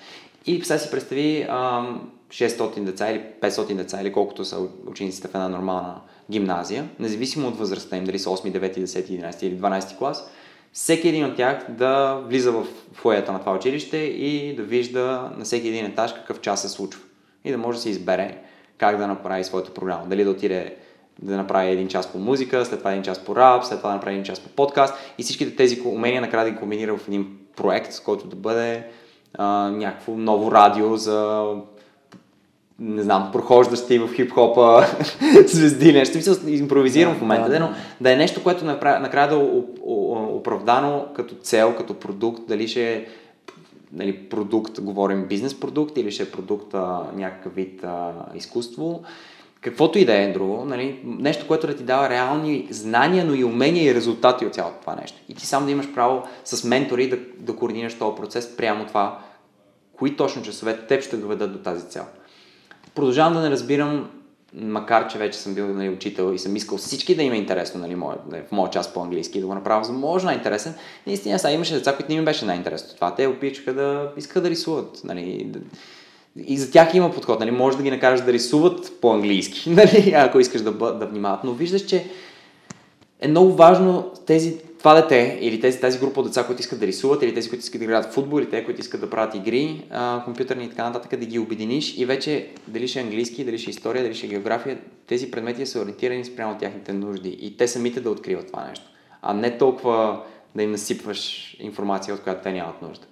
И 0.47 0.65
сега 0.65 0.79
си 0.79 0.91
представи 0.91 1.47
ам, 1.51 2.11
600 2.37 2.85
деца 2.85 3.11
или 3.11 3.23
500 3.41 3.75
деца 3.75 4.01
или 4.03 4.13
колкото 4.13 4.45
са 4.45 4.59
учениците 4.87 5.29
в 5.29 5.35
една 5.35 5.49
нормална 5.49 6.01
гимназия, 6.31 6.89
независимо 6.99 7.49
от 7.49 7.59
възрастта 7.59 7.97
им, 7.97 8.05
дали 8.05 8.19
са 8.19 8.31
8, 8.31 8.53
9, 8.53 8.79
10, 8.79 8.85
11 8.85 9.43
или 9.43 9.59
12 9.59 9.99
клас, 9.99 10.31
всеки 10.73 11.09
един 11.09 11.25
от 11.25 11.37
тях 11.37 11.67
да 11.69 12.15
влиза 12.15 12.53
в 12.53 12.67
фоята 12.93 13.33
на 13.33 13.41
това 13.41 13.55
училище 13.55 13.97
и 13.97 14.57
да 14.57 14.63
вижда 14.63 15.31
на 15.37 15.45
всеки 15.45 15.69
един 15.69 15.87
етаж 15.87 16.15
какъв 16.15 16.41
час 16.41 16.63
се 16.63 16.69
случва. 16.69 17.03
И 17.45 17.51
да 17.51 17.59
може 17.59 17.79
да 17.79 17.83
се 17.83 17.91
избере 17.91 18.39
как 18.79 18.97
да 18.97 19.07
направи 19.07 19.45
своята 19.45 19.75
програма. 19.75 20.07
Дали 20.07 20.25
да 20.25 20.31
отиде 20.31 20.77
да 21.23 21.37
направи 21.37 21.71
един 21.71 21.89
час 21.89 22.13
по 22.13 22.19
музика, 22.19 22.65
след 22.65 22.79
това 22.79 22.91
един 22.91 23.03
час 23.03 23.19
по 23.19 23.37
рап, 23.37 23.65
след 23.65 23.79
това 23.79 23.91
да 23.91 23.97
направи 23.97 24.15
един 24.15 24.25
час 24.25 24.41
по 24.41 24.49
подкаст 24.49 24.95
и 25.19 25.23
всичките 25.23 25.57
тези 25.57 25.81
умения 25.85 26.21
накрая 26.21 26.53
да 26.53 26.59
комбинира 26.59 26.97
в 26.97 27.09
един 27.09 27.39
проект, 27.57 27.93
с 27.93 28.01
който 28.01 28.27
да 28.27 28.37
бъде 28.37 28.87
а, 29.35 29.71
някакво 29.71 30.17
ново 30.17 30.53
радио 30.53 30.97
за 30.97 31.47
не 32.79 33.03
знам, 33.03 33.31
прохождащи 33.33 33.99
в 33.99 34.09
хип-хопа 34.15 34.87
звезди, 35.47 35.93
нещо. 35.93 36.17
Мисля, 36.17 36.51
импровизирам 36.51 37.13
да, 37.13 37.19
в 37.19 37.21
момента, 37.21 37.49
да, 37.49 37.61
но 37.61 37.71
да 38.01 38.13
е 38.13 38.17
нещо, 38.17 38.43
което 38.43 38.65
накрая 38.65 39.29
да 39.29 39.37
оправдано 40.37 41.07
като 41.15 41.35
цел, 41.35 41.75
като 41.77 41.95
продукт, 41.95 42.43
дали 42.49 42.69
ще 42.69 42.93
е 42.93 43.07
нали, 43.93 44.29
продукт, 44.29 44.81
говорим 44.81 45.27
бизнес 45.29 45.61
продукт 45.61 45.99
или 45.99 46.11
ще 46.11 46.23
е 46.23 46.31
продукт 46.31 46.75
а, 46.75 47.03
някакъв 47.15 47.55
вид 47.55 47.85
а, 47.85 48.13
изкуство, 48.35 49.03
каквото 49.61 49.99
и 49.99 50.05
да 50.05 50.15
е 50.15 50.33
друго, 50.33 50.65
нали, 50.65 51.01
нещо, 51.05 51.47
което 51.47 51.67
да 51.67 51.77
ти 51.77 51.85
дава 51.85 52.11
реални 52.11 52.69
знания, 52.71 53.25
но 53.25 53.35
и 53.35 53.45
умения 53.45 53.85
и 53.85 53.95
резултати 53.95 54.47
от 54.47 54.55
цялото 54.55 54.81
това 54.81 54.95
нещо. 54.95 55.19
И 55.29 55.35
ти 55.35 55.47
сам 55.47 55.65
да 55.65 55.71
имаш 55.71 55.95
право 55.95 56.23
с 56.45 56.65
ментори 56.65 57.09
да, 57.09 57.19
да 57.39 57.57
координираш 57.57 57.99
този 57.99 58.17
процес 58.17 58.57
прямо 58.57 58.87
това, 58.87 59.19
кои 59.97 60.17
точно 60.17 60.43
часове 60.43 60.87
теб 60.87 61.03
ще 61.03 61.17
доведат 61.17 61.53
до 61.53 61.59
тази 61.59 61.89
цел. 61.89 62.05
Продължавам 62.97 63.35
да 63.35 63.41
не 63.41 63.51
разбирам, 63.51 64.11
макар 64.55 65.09
че 65.09 65.19
вече 65.19 65.39
съм 65.39 65.55
бил 65.55 65.67
нали, 65.67 65.89
учител 65.89 66.33
и 66.35 66.39
съм 66.39 66.57
искал 66.57 66.79
всички 66.79 67.15
да 67.15 67.23
им 67.23 67.33
е 67.33 67.37
интересно 67.37 67.81
нали, 67.81 67.95
нали 68.31 68.43
в 68.49 68.53
моят 68.53 68.73
час 68.73 68.95
по-английски, 68.95 69.41
да 69.41 69.47
го 69.47 69.55
направя 69.55 69.81
възможно 69.81 70.27
най-интересен. 70.27 70.75
Наистина, 71.07 71.39
сега 71.39 71.53
имаше 71.53 71.75
деца, 71.75 71.97
които 71.97 72.13
не 72.13 72.19
им 72.19 72.25
беше 72.25 72.45
най-интересно 72.45 72.95
това. 72.95 73.15
Те 73.15 73.27
опичаха 73.27 73.75
да 73.75 74.13
искаха 74.17 74.41
да 74.41 74.51
рисуват. 74.51 75.01
Нали, 75.05 75.53
и 76.47 76.59
за 76.59 76.71
тях 76.71 76.95
има 76.95 77.13
подход. 77.13 77.41
Нали? 77.41 77.51
Може 77.51 77.77
да 77.77 77.83
ги 77.83 77.91
накараш 77.91 78.21
да 78.21 78.33
рисуват 78.33 78.93
по-английски, 79.01 79.71
нали? 79.71 80.13
ако 80.17 80.41
искаш 80.41 80.61
да, 80.61 80.73
да 80.73 81.07
внимават. 81.07 81.45
Но 81.45 81.53
виждаш, 81.53 81.85
че 81.85 82.07
е 83.21 83.29
много 83.29 83.53
важно 83.53 84.11
тези 84.27 84.59
това 84.79 84.95
дете 84.95 85.39
или 85.41 85.61
тези, 85.61 85.81
тази 85.81 85.99
група 85.99 86.21
от 86.21 86.27
деца, 86.27 86.47
които 86.47 86.61
искат 86.61 86.81
да 86.81 86.87
рисуват, 86.87 87.23
или 87.23 87.35
тези, 87.35 87.49
които 87.49 87.63
искат 87.63 87.79
да 87.79 87.85
играят 87.85 88.05
в 88.05 88.15
футбол, 88.15 88.39
или 88.39 88.51
те, 88.51 88.65
които 88.65 88.81
искат 88.81 89.01
да 89.01 89.11
правят 89.11 89.35
игри, 89.35 89.85
а, 89.91 90.23
компютърни 90.25 90.65
и 90.65 90.69
така 90.69 90.85
нататък, 90.85 91.21
да 91.21 91.27
ги 91.27 91.39
обединиш 91.39 91.99
и 91.99 92.05
вече 92.05 92.49
дали 92.69 92.89
ще 92.89 93.01
е 93.01 93.03
английски, 93.03 93.45
дали 93.45 93.59
ще 93.59 93.71
е 93.71 93.73
история, 93.73 94.03
дали 94.03 94.15
ще 94.15 94.27
е 94.27 94.29
география, 94.29 94.79
тези 95.07 95.31
предмети 95.31 95.67
са 95.67 95.81
ориентирани 95.81 96.25
спрямо 96.25 96.59
тяхните 96.59 96.93
нужди 96.93 97.29
и 97.41 97.57
те 97.57 97.69
самите 97.69 98.01
да 98.01 98.11
откриват 98.11 98.47
това 98.47 98.65
нещо, 98.65 98.85
а 99.23 99.35
не 99.35 99.59
толкова 99.59 100.23
да 100.55 100.63
им 100.63 100.71
насипваш 100.71 101.57
информация, 101.61 102.15
от 102.15 102.23
която 102.23 102.43
те 102.43 102.53
нямат 102.53 102.83
нужда. 102.83 103.07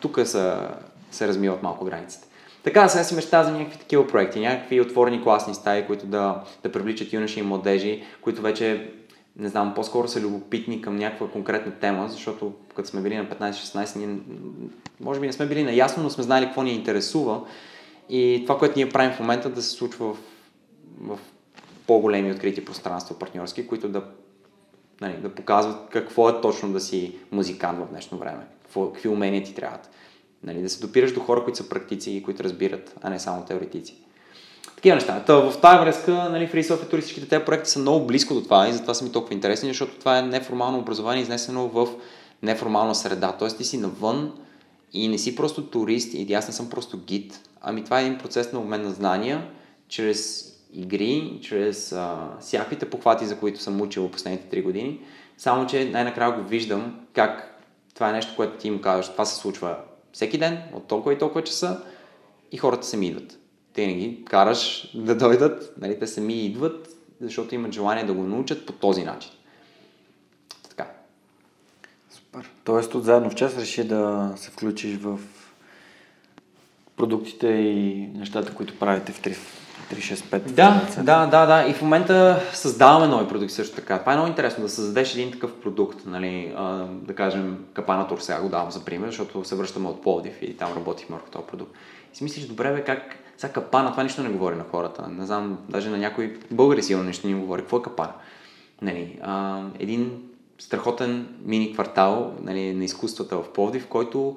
Тук 0.00 0.20
са, 0.24 0.68
се 1.10 1.28
размиват 1.28 1.62
малко 1.62 1.84
границите. 1.84 2.26
Така, 2.62 2.88
сега 2.88 3.04
си 3.04 3.14
мечта 3.14 3.44
за 3.44 3.50
някакви 3.50 3.78
такива 3.78 4.06
проекти, 4.06 4.40
някакви 4.40 4.80
отворени 4.80 5.22
класни 5.22 5.54
стаи, 5.54 5.86
които 5.86 6.06
да, 6.06 6.44
да 6.62 6.72
привличат 6.72 7.12
юноши 7.12 7.40
и 7.40 7.42
младежи, 7.42 8.02
които 8.20 8.42
вече 8.42 8.90
не 9.38 9.48
знам, 9.48 9.74
по-скоро 9.74 10.08
са 10.08 10.20
любопитни 10.20 10.82
към 10.82 10.96
някаква 10.96 11.28
конкретна 11.28 11.72
тема, 11.72 12.08
защото 12.08 12.52
като 12.74 12.88
сме 12.88 13.00
били 13.00 13.16
на 13.16 13.26
15-16, 13.26 13.96
ние 13.96 14.18
може 15.00 15.20
би 15.20 15.26
не 15.26 15.32
сме 15.32 15.46
били 15.46 15.64
наясно, 15.64 16.02
но 16.02 16.10
сме 16.10 16.24
знали 16.24 16.46
какво 16.46 16.62
ни 16.62 16.72
интересува. 16.72 17.40
И 18.08 18.42
това, 18.46 18.58
което 18.58 18.78
ние 18.78 18.88
правим 18.88 19.12
в 19.12 19.20
момента, 19.20 19.50
да 19.50 19.62
се 19.62 19.70
случва 19.70 20.06
в, 20.06 20.16
в 21.00 21.18
по-големи 21.86 22.32
открити 22.32 22.64
пространства 22.64 23.18
партньорски, 23.18 23.66
които 23.66 23.88
да, 23.88 24.04
нали, 25.00 25.16
да 25.16 25.34
показват 25.34 25.90
какво 25.90 26.28
е 26.28 26.40
точно 26.40 26.72
да 26.72 26.80
си 26.80 27.14
музикант 27.32 27.78
в 27.78 27.90
днешно 27.90 28.18
време, 28.18 28.46
какво, 28.62 28.92
какви 28.92 29.08
умения 29.08 29.44
ти 29.44 29.54
трябват. 29.54 29.90
Нали, 30.42 30.62
да 30.62 30.68
се 30.68 30.86
допираш 30.86 31.12
до 31.12 31.20
хора, 31.20 31.44
които 31.44 31.58
са 31.58 31.68
практици 31.68 32.10
и 32.10 32.22
които 32.22 32.44
разбират, 32.44 32.94
а 33.02 33.10
не 33.10 33.18
само 33.18 33.44
теоретици. 33.44 34.05
Такива 34.76 34.94
неща. 34.94 35.24
Та, 35.26 35.34
в 35.34 35.60
тази 35.60 35.78
връзка, 35.78 36.12
нали, 36.12 36.48
Free 36.48 36.62
Software 36.62 36.90
туристическите 36.90 37.28
тези 37.28 37.44
проекти 37.44 37.70
са 37.70 37.78
много 37.78 38.06
близко 38.06 38.34
до 38.34 38.42
това 38.42 38.68
и 38.68 38.72
затова 38.72 38.94
са 38.94 39.04
ми 39.04 39.12
толкова 39.12 39.34
интересни, 39.34 39.68
защото 39.68 39.98
това 39.98 40.18
е 40.18 40.22
неформално 40.22 40.78
образование, 40.78 41.22
изнесено 41.22 41.68
в 41.68 41.88
неформална 42.42 42.94
среда. 42.94 43.36
Тоест 43.38 43.58
ти 43.58 43.64
си 43.64 43.78
навън 43.78 44.32
и 44.92 45.08
не 45.08 45.18
си 45.18 45.36
просто 45.36 45.66
турист 45.66 46.14
и 46.14 46.34
аз 46.34 46.48
не 46.48 46.54
съм 46.54 46.70
просто 46.70 46.98
гид. 46.98 47.40
Ами 47.60 47.84
това 47.84 48.00
е 48.00 48.02
един 48.02 48.18
процес 48.18 48.52
на 48.52 48.60
обмен 48.60 48.82
на 48.82 48.90
знания, 48.90 49.48
чрез 49.88 50.52
игри, 50.72 51.38
чрез 51.42 51.92
а, 51.92 52.16
всякаквите 52.40 52.90
похвати, 52.90 53.26
за 53.26 53.38
които 53.38 53.60
съм 53.60 53.80
учил 53.80 54.10
последните 54.10 54.56
3 54.56 54.62
години. 54.62 55.00
Само, 55.38 55.66
че 55.66 55.84
най-накрая 55.84 56.32
го 56.32 56.48
виждам 56.48 57.00
как 57.12 57.60
това 57.94 58.08
е 58.10 58.12
нещо, 58.12 58.32
което 58.36 58.58
ти 58.58 58.68
им 58.68 58.80
казваш. 58.80 59.08
Това 59.08 59.24
се 59.24 59.36
случва 59.36 59.76
всеки 60.12 60.38
ден, 60.38 60.58
от 60.74 60.86
толкова 60.86 61.12
и 61.12 61.18
толкова 61.18 61.44
часа 61.44 61.80
и 62.52 62.56
хората 62.56 62.86
се 62.86 62.96
ми 62.96 63.06
идват 63.06 63.38
те 63.76 63.86
не 63.86 63.94
ги 63.94 64.24
караш 64.24 64.90
да 64.94 65.14
дойдат, 65.14 65.74
нали, 65.80 65.98
те 65.98 66.06
сами 66.06 66.46
идват, 66.46 66.88
защото 67.20 67.54
имат 67.54 67.72
желание 67.72 68.04
да 68.04 68.12
го 68.12 68.22
научат 68.22 68.66
по 68.66 68.72
този 68.72 69.04
начин. 69.04 69.30
Така. 70.68 70.86
Супер. 72.10 72.50
Тоест 72.64 72.94
от 72.94 73.04
заедно 73.04 73.30
в 73.30 73.34
час 73.34 73.58
реши 73.58 73.84
да 73.84 74.32
се 74.36 74.50
включиш 74.50 74.96
в 74.96 75.18
продуктите 76.96 77.46
и 77.46 78.08
нещата, 78.14 78.54
които 78.54 78.78
правите 78.78 79.12
в 79.12 79.22
3, 79.22 79.36
365. 79.92 80.38
Да, 80.38 80.88
да, 81.02 81.26
да, 81.26 81.46
да. 81.46 81.68
И 81.68 81.74
в 81.74 81.82
момента 81.82 82.42
създаваме 82.52 83.06
нови 83.06 83.28
продукти 83.28 83.54
също 83.54 83.76
така. 83.76 83.98
Това 83.98 84.12
е 84.12 84.16
много 84.16 84.28
интересно 84.28 84.62
да 84.62 84.68
създадеш 84.68 85.14
един 85.14 85.32
такъв 85.32 85.60
продукт, 85.60 86.06
нали, 86.06 86.52
а, 86.56 86.84
да 86.84 87.14
кажем 87.14 87.64
Капанатор, 87.72 88.18
сега 88.18 88.40
го 88.40 88.48
давам 88.48 88.70
за 88.70 88.84
пример, 88.84 89.06
защото 89.06 89.44
се 89.44 89.54
връщаме 89.54 89.88
от 89.88 90.02
Пловдив 90.02 90.42
и 90.42 90.56
там 90.56 90.72
работихме 90.76 91.16
върху 91.16 91.30
този 91.30 91.46
продукт. 91.46 91.72
И 92.12 92.16
си 92.16 92.24
мислиш, 92.24 92.44
добре 92.44 92.72
бе, 92.72 92.84
как 92.84 93.25
сега 93.36 93.52
капана, 93.52 93.90
това 93.90 94.02
нищо 94.02 94.22
не 94.22 94.28
говори 94.28 94.56
на 94.56 94.64
хората. 94.70 95.08
Не 95.08 95.26
знам, 95.26 95.58
даже 95.68 95.90
на 95.90 95.98
някои 95.98 96.38
българи 96.50 96.82
сигурно 96.82 97.06
нищо 97.06 97.28
не 97.28 97.34
говори. 97.34 97.62
Какво 97.62 97.76
е 97.76 97.82
капана? 97.82 98.12
Нали, 98.82 99.18
а, 99.22 99.62
един 99.78 100.22
страхотен 100.58 101.28
мини 101.44 101.72
квартал 101.72 102.34
нали, 102.42 102.74
на 102.74 102.84
изкуствата 102.84 103.36
в 103.36 103.52
Пловдив, 103.52 103.86
който 103.86 104.36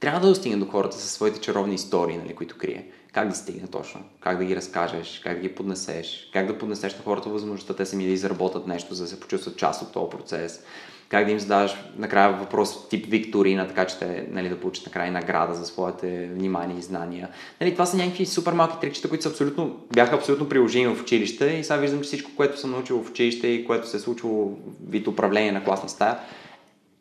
трябва 0.00 0.20
да 0.20 0.28
достигне 0.28 0.58
до 0.58 0.70
хората 0.70 0.96
със 0.96 1.10
своите 1.10 1.40
чаровни 1.40 1.74
истории, 1.74 2.16
нали, 2.16 2.34
които 2.34 2.58
крие. 2.58 2.90
Как 3.12 3.28
да 3.28 3.34
стигне 3.34 3.66
точно? 3.66 4.00
Как 4.20 4.38
да 4.38 4.44
ги 4.44 4.56
разкажеш? 4.56 5.20
Как 5.24 5.34
да 5.34 5.40
ги 5.40 5.54
поднесеш? 5.54 6.30
Как 6.32 6.46
да 6.46 6.58
поднесеш 6.58 6.94
на 6.94 7.04
хората 7.04 7.28
възможността 7.28 7.74
те 7.74 7.86
сами 7.86 8.06
да 8.06 8.10
изработят 8.10 8.66
нещо, 8.66 8.94
за 8.94 9.04
да 9.04 9.10
се 9.10 9.20
почувстват 9.20 9.56
част 9.56 9.82
от 9.82 9.92
този 9.92 10.10
процес? 10.10 10.64
Как 11.08 11.24
да 11.24 11.30
им 11.30 11.38
задаваш 11.38 11.76
накрая 11.98 12.32
въпрос 12.32 12.88
тип 12.88 13.06
викторина, 13.08 13.68
така 13.68 13.86
че 13.86 13.98
те 13.98 14.26
нали, 14.30 14.48
да 14.48 14.60
получат 14.60 14.86
накрая 14.86 15.12
награда 15.12 15.54
за 15.54 15.66
своите 15.66 16.26
внимание 16.26 16.78
и 16.78 16.82
знания. 16.82 17.28
Нали, 17.60 17.72
това 17.72 17.86
са 17.86 17.96
някакви 17.96 18.26
супер 18.26 18.52
малки 18.52 18.80
трикчета, 18.80 19.08
които 19.08 19.22
са 19.22 19.28
абсолютно, 19.28 19.76
бяха 19.94 20.16
абсолютно 20.16 20.48
приложими 20.48 20.94
в 20.94 21.02
училище 21.02 21.46
и 21.46 21.64
сега 21.64 21.76
виждам, 21.76 22.00
че 22.00 22.06
всичко, 22.06 22.30
което 22.36 22.60
съм 22.60 22.70
научил 22.70 23.02
в 23.02 23.10
училище 23.10 23.46
и 23.46 23.64
което 23.66 23.88
се 23.88 23.96
е 23.96 24.00
случило 24.00 24.58
вид 24.88 25.06
управление 25.06 25.52
на 25.52 25.64
класна 25.64 25.88
стая, 25.88 26.18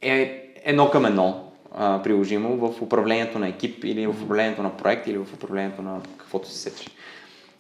е 0.02 0.42
едно 0.64 0.92
към 0.92 1.06
едно 1.06 1.52
а, 1.76 2.04
приложимо 2.04 2.58
в 2.58 2.82
управлението 2.82 3.40
на 3.40 3.48
екип 3.48 3.84
или 3.84 4.08
в 4.08 4.24
управлението 4.24 4.64
на 4.64 4.78
проект 4.78 5.08
или 5.08 5.18
в 5.18 5.34
управлението 5.34 5.82
на 5.82 6.02
каквото 6.18 6.50
си 6.50 6.58
сетиш. 6.58 6.88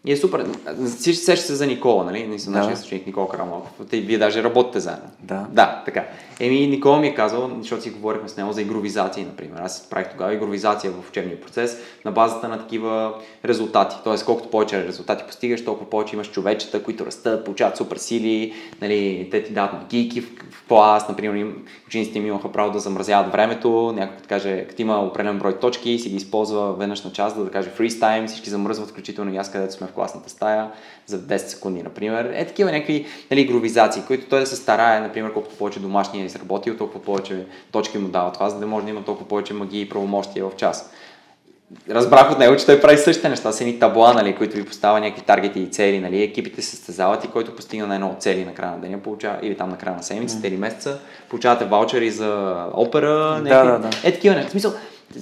И 0.05 0.11
е 0.11 0.17
супер. 0.17 0.45
Всички 0.85 1.23
сеща 1.23 1.45
се 1.45 1.55
за 1.55 1.67
Никола, 1.67 2.03
нали? 2.03 2.27
Не 2.27 2.39
съм 2.39 2.53
Да. 2.53 2.59
нашия 2.59 2.77
съченик 2.77 3.05
Никола 3.05 3.29
Карамалков. 3.29 3.71
Те, 3.89 3.99
вие 3.99 4.17
даже 4.17 4.43
работите 4.43 4.79
заедно. 4.79 5.09
Да. 5.19 5.47
Да, 5.51 5.81
така. 5.85 6.05
Еми, 6.39 6.67
Никола 6.67 6.99
ми 6.99 7.07
е 7.07 7.15
казал, 7.15 7.51
защото 7.59 7.83
си 7.83 7.89
говорихме 7.89 8.29
с 8.29 8.37
него 8.37 8.53
за 8.53 8.61
игровизации, 8.61 9.23
например. 9.23 9.61
Аз 9.61 9.89
правих 9.89 10.09
тогава 10.09 10.33
игровизация 10.33 10.91
в 10.91 11.09
учебния 11.09 11.41
процес 11.41 11.77
на 12.05 12.11
базата 12.11 12.47
на 12.47 12.59
такива 12.59 13.13
резултати. 13.45 13.95
Тоест, 14.03 14.25
колкото 14.25 14.49
повече 14.49 14.87
резултати 14.87 15.23
постигаш, 15.27 15.65
толкова 15.65 15.89
повече 15.89 16.15
имаш 16.15 16.31
човечета, 16.31 16.83
които 16.83 17.05
растат, 17.05 17.45
получават 17.45 17.77
супер 17.77 17.97
сили, 17.97 18.53
нали, 18.81 19.27
те 19.31 19.43
ти 19.43 19.53
дават 19.53 19.73
магийки 19.73 20.21
в, 20.21 20.25
в 20.51 20.67
клас, 20.67 21.09
например, 21.09 21.35
им, 21.35 21.65
учениците 21.87 22.19
ми 22.19 22.27
имаха 22.27 22.51
право 22.51 22.71
да 22.71 22.79
замразяват 22.79 23.31
времето, 23.31 23.93
някой 23.95 24.15
като 24.15 24.29
каже, 24.29 24.65
като 24.69 24.81
има 24.81 24.99
определен 24.99 25.39
брой 25.39 25.59
точки, 25.59 25.99
си 25.99 26.09
ги 26.09 26.15
използва 26.15 26.73
веднъж 26.73 27.03
на 27.03 27.11
час, 27.11 27.35
да, 27.35 27.43
да 27.43 27.51
каже 27.51 27.69
time, 27.69 28.27
всички 28.27 28.49
замръзват, 28.49 28.89
включително 28.89 29.33
и 29.33 29.37
аз, 29.37 29.51
където 29.51 29.73
сме 29.73 29.87
в 29.87 29.91
класната 29.95 30.29
стая, 30.29 30.67
за 31.05 31.19
10 31.19 31.37
секунди, 31.37 31.83
например. 31.83 32.31
Е, 32.33 32.45
такива 32.45 32.71
някакви 32.71 33.05
нали, 33.31 33.41
игровизации, 33.41 34.03
които 34.07 34.25
той 34.29 34.39
да 34.39 34.45
се 34.45 34.55
старае, 34.55 34.99
например, 34.99 35.33
колкото 35.33 35.55
повече 35.55 35.79
домашния 35.79 36.23
е 36.23 36.25
изработил, 36.25 36.77
толкова 36.77 37.01
повече 37.01 37.45
точки 37.71 37.97
му 37.97 38.07
дава 38.07 38.31
това, 38.31 38.49
за 38.49 38.59
да 38.59 38.67
може 38.67 38.85
да 38.85 38.89
има 38.91 39.03
толкова 39.03 39.27
повече 39.27 39.53
магии 39.53 39.81
и 39.81 39.89
правомощия 39.89 40.45
в 40.45 40.55
час. 40.55 40.91
Разбрах 41.89 42.31
от 42.31 42.39
него, 42.39 42.55
че 42.57 42.65
той 42.65 42.81
прави 42.81 42.97
същите 42.97 43.29
неща, 43.29 43.51
с 43.51 43.61
едни 43.61 43.79
табла, 43.79 44.13
нали, 44.13 44.35
които 44.35 44.55
ви 44.55 44.65
поставя 44.65 44.99
някакви 44.99 45.21
таргети 45.21 45.59
и 45.59 45.69
цели, 45.71 45.99
нали, 45.99 46.23
екипите 46.23 46.61
се 46.61 46.69
състезават 46.69 47.23
и 47.23 47.27
който 47.27 47.55
постигна 47.55 47.87
на 47.87 47.95
едно 47.95 48.07
от 48.07 48.21
цели 48.21 48.45
на 48.45 48.53
края 48.53 48.71
на 48.71 48.77
деня, 48.77 48.97
получава, 48.97 49.37
или 49.41 49.57
там 49.57 49.69
на 49.69 49.77
края 49.77 49.95
на 49.95 50.03
седмицата 50.03 50.47
или 50.47 50.57
месеца, 50.57 50.99
получавате 51.29 51.65
ваучери 51.65 52.11
за 52.11 52.55
опера, 52.73 53.09
Да, 53.09 53.41
някакви- 53.41 53.71
да, 53.71 53.79
да. 53.79 53.89
е 54.09 54.13
такива 54.13 54.35
неща. 54.35 54.47
В 54.47 54.51
смисъл, 54.51 54.73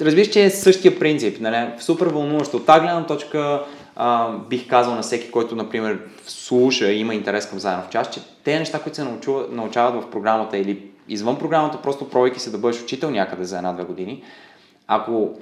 разбираш, 0.02 0.28
че 0.28 0.44
е 0.46 0.50
същия 0.50 1.00
принцип, 1.00 1.38
нали, 1.42 1.68
супер 1.80 2.08
вълнуващо. 2.08 2.58
От 2.58 2.66
тази 2.66 2.82
гледна 2.82 3.06
точка 3.06 3.64
бих 4.50 4.70
казал 4.70 4.96
на 4.96 5.02
всеки, 5.02 5.32
който, 5.32 5.56
например, 5.56 6.00
слуша 6.28 6.92
и 6.92 7.00
има 7.00 7.16
интерес 7.16 7.50
към 7.50 7.60
заедно 7.60 7.84
в 7.84 7.90
час, 7.90 8.10
че 8.10 8.22
те 8.44 8.60
неща, 8.60 8.80
които 8.80 8.96
се 8.96 9.04
научува, 9.04 9.46
научават 9.52 10.04
в 10.04 10.10
програмата 10.10 10.58
или 10.58 10.88
извън 11.08 11.40
програмата, 11.40 11.82
просто 11.82 12.10
пробвайки 12.10 12.40
се 12.40 12.52
да 12.52 12.58
бъдеш 12.58 12.82
учител 12.82 13.10
някъде 13.10 13.44
за 13.44 13.58
една-две 13.58 13.84
години, 13.84 14.24
ако 14.88 15.36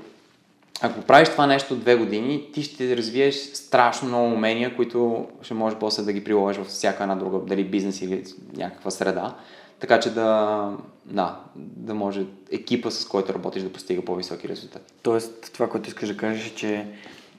ако 0.84 1.02
правиш 1.02 1.30
това 1.30 1.48
нещо 1.48 1.76
две 1.76 1.96
години, 1.96 2.50
ти 2.54 2.64
ще 2.64 2.98
развиеш 2.98 3.36
страшно 3.36 4.08
много 4.08 4.34
умения, 4.34 4.76
които 4.76 5.28
ще 5.42 5.54
можеш 5.54 5.80
после 5.80 6.04
да 6.04 6.14
ги 6.14 6.24
приложиш 6.24 6.58
във 6.58 6.68
всяка 6.68 7.04
една 7.04 7.16
друга, 7.16 7.40
дали 7.40 7.64
бизнес 7.64 8.02
или 8.02 8.24
някаква 8.58 8.92
среда. 8.92 9.36
Така 9.80 10.00
че 10.00 10.10
да, 10.10 10.70
да, 11.06 11.40
да 11.56 11.94
може 11.94 12.26
екипа, 12.52 12.92
с 12.92 13.06
който 13.06 13.34
работиш, 13.34 13.64
да 13.64 13.74
постига 13.74 14.02
по-високи 14.02 14.50
резултати. 14.50 14.94
Тоест, 15.02 15.54
това, 15.54 15.70
което 15.70 15.90
искаш 15.90 16.10
да 16.10 16.18
кажеш 16.18 16.48
е, 16.48 16.56
че 16.56 16.88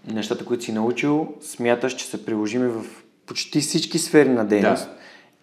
нещата, 0.07 0.45
които 0.45 0.65
си 0.65 0.73
научил, 0.73 1.35
смяташ, 1.41 1.95
че 1.95 2.07
са 2.07 2.25
приложими 2.25 2.69
в 2.69 2.85
почти 3.27 3.61
всички 3.61 3.99
сфери 3.99 4.29
на 4.29 4.45
дейност. 4.45 4.85
Да. 4.85 4.95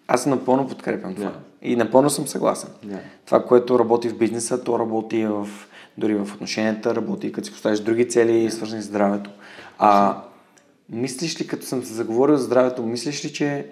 Аз 0.08 0.26
напълно 0.26 0.68
подкрепям 0.68 1.14
това. 1.14 1.30
Да. 1.30 1.38
И 1.62 1.76
напълно 1.76 2.10
съм 2.10 2.26
съгласен. 2.26 2.70
Да. 2.82 2.98
Това, 3.26 3.44
което 3.44 3.78
работи 3.78 4.08
в 4.08 4.18
бизнеса, 4.18 4.64
то 4.64 4.78
работи 4.78 5.26
в, 5.26 5.48
дори 5.98 6.14
в 6.14 6.34
отношенията, 6.34 6.94
работи 6.94 7.32
като 7.32 7.46
си 7.46 7.52
поставиш 7.52 7.80
други 7.80 8.08
цели, 8.08 8.50
свързани 8.50 8.82
с 8.82 8.86
здравето. 8.86 9.30
А 9.78 10.22
мислиш 10.90 11.40
ли, 11.40 11.46
като 11.46 11.66
съм 11.66 11.84
се 11.84 11.92
заговорил 11.92 12.36
за 12.36 12.44
здравето, 12.44 12.82
мислиш 12.82 13.24
ли, 13.24 13.32
че 13.32 13.66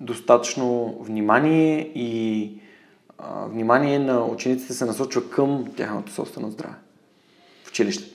достатъчно 0.00 0.98
внимание 1.00 1.92
и 1.94 2.52
а, 3.18 3.46
внимание 3.46 3.98
на 3.98 4.24
учениците 4.24 4.74
се 4.74 4.84
насочва 4.84 5.30
към 5.30 5.64
тяхното 5.76 6.12
собствено 6.12 6.50
здраве 6.50 6.74
в 7.64 7.68
училище? 7.68 8.14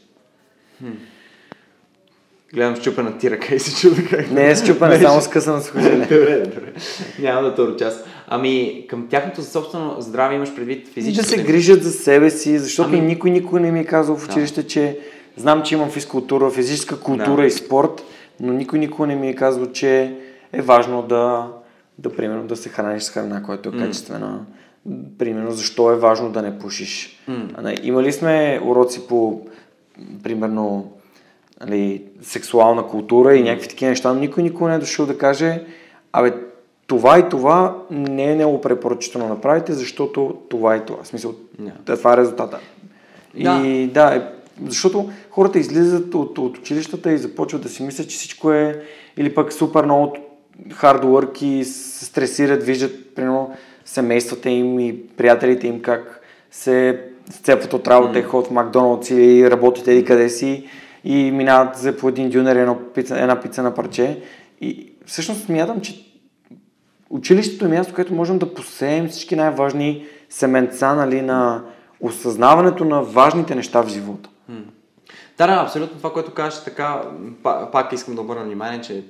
Гледам 2.54 2.76
щупена 2.76 3.18
ти 3.18 3.32
ръка 3.32 3.56
и 3.56 3.60
се 3.60 3.82
чуда 3.82 4.04
как. 4.10 4.32
Не 4.32 4.52
е 4.52 4.56
счупане, 4.56 5.00
само 5.00 5.22
скъсано 5.22 5.62
с 5.62 5.70
хожене. 5.70 6.06
добре, 6.10 6.40
добре. 6.40 6.74
Няма 7.20 7.42
да 7.42 7.56
те 7.76 7.84
час. 7.84 8.04
Ами, 8.28 8.86
към 8.90 9.08
тяхното 9.10 9.44
собствено 9.44 9.96
здраве 10.00 10.36
имаш 10.36 10.56
предвид 10.56 10.88
И 10.88 10.92
физическо. 10.92 11.24
да 11.24 11.30
се 11.30 11.44
грижат 11.44 11.84
за 11.84 11.92
себе 11.92 12.30
си, 12.30 12.60
защото 12.60 12.90
Ами- 12.90 13.02
никой 13.02 13.32
никой 13.32 13.62
не 13.62 13.72
ми 13.72 13.80
е 13.80 13.86
казал 13.86 14.18
в 14.18 14.28
училище, 14.30 14.68
че 14.68 15.00
знам, 15.38 15.64
че 15.64 15.76
имам 15.76 15.90
физкултура, 15.90 16.52
физическа 16.52 17.00
култура 17.00 17.36
Да. 17.36 17.46
и 17.46 17.52
спорт, 17.52 18.04
но 18.40 18.54
никой 18.54 18.80
никой 18.80 19.08
не 19.08 19.16
ми 19.16 19.30
е 19.30 19.36
казал, 19.36 19.72
че 19.72 20.16
е 20.54 20.62
важно 20.62 21.02
да, 21.02 21.48
да 21.98 22.16
примерно, 22.16 22.44
да 22.44 22.56
се 22.56 22.70
храниш 22.70 23.04
с 23.04 23.10
храна, 23.10 23.44
която 23.44 23.70
е 23.70 23.78
качествена. 23.80 24.46
Примерно, 25.18 25.52
защо 25.52 25.92
е 25.92 25.96
важно 25.96 26.30
да 26.30 26.42
не 26.42 26.60
пушиш. 26.60 27.20
А, 27.54 27.62
не, 27.62 27.76
Имали 27.84 28.12
сме 28.12 28.60
уроци 28.64 29.08
по, 29.08 29.42
примерно, 30.24 30.92
нали, 31.66 32.04
сексуална 32.22 32.88
култура 32.88 33.36
и 33.36 33.44
някакви 33.44 33.68
такива 33.68 33.90
неща, 33.90 34.14
но 34.14 34.20
никой 34.20 34.44
никой 34.44 34.70
не 34.70 34.76
е 34.76 34.80
дошъл 34.80 35.06
да 35.06 35.18
каже, 35.18 35.64
абе, 36.14 36.34
това 36.88 37.20
и 37.20 37.30
това 37.30 37.78
не 37.90 38.32
е 38.32 38.36
много 38.36 38.62
препоръчително 38.62 39.28
да 39.28 39.34
направите, 39.34 39.74
защото 39.74 40.38
това 40.50 40.76
и 40.76 40.80
това. 40.86 41.04
В 41.04 41.08
смисъл, 41.08 41.36
Да. 41.60 41.72
да. 41.86 41.98
това 41.98 42.14
е 42.14 42.18
резултата. 42.18 42.60
И 43.36 43.90
да, 43.94 44.16
е, 44.16 44.22
защото 44.68 45.10
хората 45.30 45.60
излизат 45.60 46.16
от, 46.16 46.38
от 46.38 46.58
училищата 46.58 47.12
и 47.12 47.18
започват 47.18 47.62
да 47.62 47.70
си 47.70 47.84
мислят, 47.84 48.10
че 48.10 48.18
всичко 48.18 48.52
е 48.52 48.84
или 49.18 49.36
пък 49.36 49.54
супер 49.54 49.86
много 49.86 50.16
хард 50.72 51.04
work 51.04 51.44
и 51.44 51.66
се 51.66 52.06
стресират, 52.06 52.64
виждат 52.64 53.16
примерно 53.16 53.54
семействата 53.86 54.50
им 54.50 54.80
и 54.80 55.08
приятелите 55.18 55.68
им 55.68 55.82
как 55.82 56.22
се 56.52 57.02
сцепват 57.32 57.74
от 57.74 57.88
работа, 57.88 58.20
mm. 58.20 58.26
ходят 58.26 58.48
в 58.48 58.54
Макдоналдс 58.54 59.10
или 59.10 59.52
работят 59.52 59.88
еди 59.88 60.06
къде 60.06 60.30
си 60.30 60.68
и 61.04 61.32
минават 61.32 61.76
за 61.76 61.98
по 61.98 62.10
един 62.10 62.30
дюнер 62.30 62.56
едно 62.56 62.78
пица, 62.94 63.20
една 63.20 63.42
пица 63.42 63.64
на 63.64 63.74
парче. 63.74 64.22
И 64.62 64.92
всъщност 65.06 65.46
смятам, 65.46 65.82
че 65.82 66.06
училището 67.10 67.66
е 67.66 67.68
място, 67.68 67.94
където 67.94 68.14
можем 68.14 68.40
да 68.40 68.54
посеем 68.54 69.10
всички 69.10 69.36
най-важни 69.36 70.06
семенца 70.30 70.96
нали, 70.96 71.22
на 71.22 71.64
осъзнаването 72.02 72.86
на 72.86 73.02
важните 73.02 73.56
неща 73.56 73.82
в 73.82 73.88
живота. 73.88 74.30
Да, 75.38 75.48
да, 75.48 75.54
абсолютно 75.54 75.98
това, 75.98 76.14
което 76.14 76.34
кажеш, 76.34 76.60
е 76.60 76.64
така, 76.64 77.02
па- 77.44 77.70
пак 77.72 77.94
искам 77.94 78.16
да 78.16 78.22
обърна 78.22 78.44
внимание, 78.44 78.82
че 78.82 79.04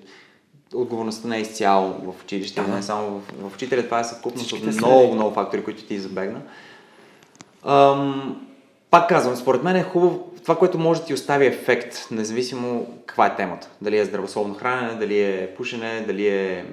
отговорността 0.76 1.28
не 1.28 1.38
е 1.38 1.42
изцяло 1.42 1.90
в 1.90 2.24
училище, 2.24 2.62
не 2.62 2.78
е 2.78 2.82
само 2.82 3.10
в, 3.10 3.50
в 3.50 3.56
учителя, 3.56 3.84
това 3.84 4.00
е 4.00 4.04
съвкупност 4.04 4.52
от 4.52 4.64
много, 4.64 5.14
много 5.14 5.34
фактори, 5.34 5.64
които 5.64 5.84
ти 5.84 6.00
забегна. 6.00 6.42
Ам, 7.66 8.42
пак 8.90 9.10
казвам, 9.10 9.36
според 9.36 9.64
мен 9.64 9.76
е 9.76 9.84
хубаво 9.84 10.33
това, 10.44 10.56
което 10.56 10.80
може 10.80 11.00
да 11.00 11.06
ти 11.06 11.14
остави 11.14 11.46
ефект, 11.46 12.08
независимо 12.12 12.88
каква 13.06 13.26
е 13.26 13.36
темата. 13.36 13.70
Дали 13.82 13.98
е 13.98 14.06
здравословно 14.06 14.56
хранене, 14.56 15.00
дали 15.00 15.22
е 15.22 15.54
пушене, 15.58 16.04
дали 16.08 16.28
е 16.28 16.66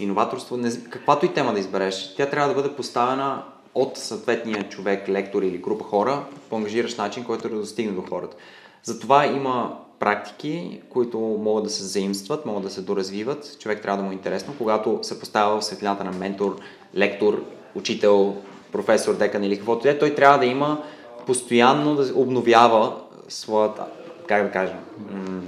иноваторство, 0.00 0.58
каквато 0.90 1.26
и 1.26 1.34
тема 1.34 1.52
да 1.52 1.60
избереш, 1.60 2.14
тя 2.16 2.26
трябва 2.26 2.48
да 2.48 2.54
бъде 2.54 2.76
поставена 2.76 3.42
от 3.74 3.96
съответния 3.96 4.68
човек, 4.68 5.08
лектор 5.08 5.42
или 5.42 5.58
група 5.58 5.84
хора 5.84 6.24
по 6.50 6.56
ангажиращ 6.56 6.98
начин, 6.98 7.24
който 7.24 7.48
да 7.48 7.56
достигне 7.56 7.92
до 7.92 8.02
хората. 8.02 8.36
Затова 8.82 9.26
има 9.26 9.78
практики, 9.98 10.80
които 10.90 11.18
могат 11.18 11.64
да 11.64 11.70
се 11.70 11.84
заимстват, 11.84 12.46
могат 12.46 12.62
да 12.62 12.70
се 12.70 12.80
доразвиват. 12.80 13.56
Човек 13.58 13.82
трябва 13.82 13.96
да 13.96 14.02
му 14.02 14.10
е 14.10 14.14
интересно. 14.14 14.54
Когато 14.58 14.98
се 15.02 15.20
поставя 15.20 15.60
в 15.60 15.64
светлината 15.64 16.04
на 16.04 16.12
ментор, 16.12 16.56
лектор, 16.96 17.44
учител, 17.74 18.36
професор, 18.72 19.16
декан 19.16 19.44
или 19.44 19.56
каквото 19.56 19.88
е, 19.88 19.98
той 19.98 20.14
трябва 20.14 20.38
да 20.38 20.46
има 20.46 20.82
постоянно 21.26 21.94
да 21.94 22.12
обновява 22.14 22.92
своята, 23.28 23.84
как 24.28 24.44
да 24.44 24.50
кажа, 24.50 24.74
м- 25.10 25.42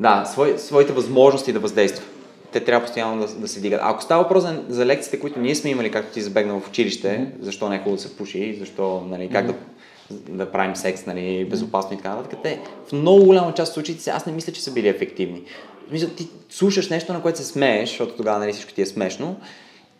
да, 0.00 0.24
свой, 0.24 0.58
своите 0.58 0.92
възможности 0.92 1.52
да 1.52 1.58
въздейства. 1.58 2.04
Те 2.52 2.64
трябва 2.64 2.86
постоянно 2.86 3.26
да, 3.26 3.34
да 3.34 3.48
се 3.48 3.60
дигат. 3.60 3.80
А 3.82 3.90
ако 3.90 4.02
става 4.02 4.22
въпрос 4.22 4.42
за, 4.42 4.62
за 4.68 4.86
лекциите, 4.86 5.20
които 5.20 5.40
ние 5.40 5.54
сме 5.54 5.70
имали, 5.70 5.90
както 5.90 6.12
ти 6.12 6.22
забегнал 6.22 6.60
в 6.60 6.68
училище, 6.68 7.08
mm-hmm. 7.08 7.42
защо 7.42 7.68
не 7.68 7.76
е 7.76 7.78
хубаво 7.78 7.96
да 7.96 8.02
се 8.02 8.16
пуши, 8.16 8.56
защо, 8.58 9.06
нали, 9.08 9.28
как 9.32 9.46
mm-hmm. 9.46 9.54
да, 10.10 10.44
да 10.44 10.52
правим 10.52 10.76
секс, 10.76 11.06
нали, 11.06 11.44
безопасно 11.50 11.94
и 11.94 11.96
така 11.96 12.14
нататък, 12.14 12.38
те 12.42 12.60
в 12.88 12.92
много 12.92 13.24
голяма 13.24 13.54
част 13.54 13.70
от 13.70 13.74
случаите 13.74 14.10
аз 14.10 14.26
не 14.26 14.32
мисля, 14.32 14.52
че 14.52 14.62
са 14.62 14.72
били 14.72 14.88
ефективни. 14.88 15.42
Смисъл, 15.88 16.08
ти 16.08 16.28
слушаш 16.50 16.88
нещо, 16.88 17.12
на 17.12 17.22
което 17.22 17.38
се 17.38 17.44
смееш, 17.44 17.88
защото 17.88 18.16
тогава 18.16 18.38
нали, 18.38 18.52
всичко 18.52 18.72
ти 18.72 18.82
е 18.82 18.86
смешно, 18.86 19.36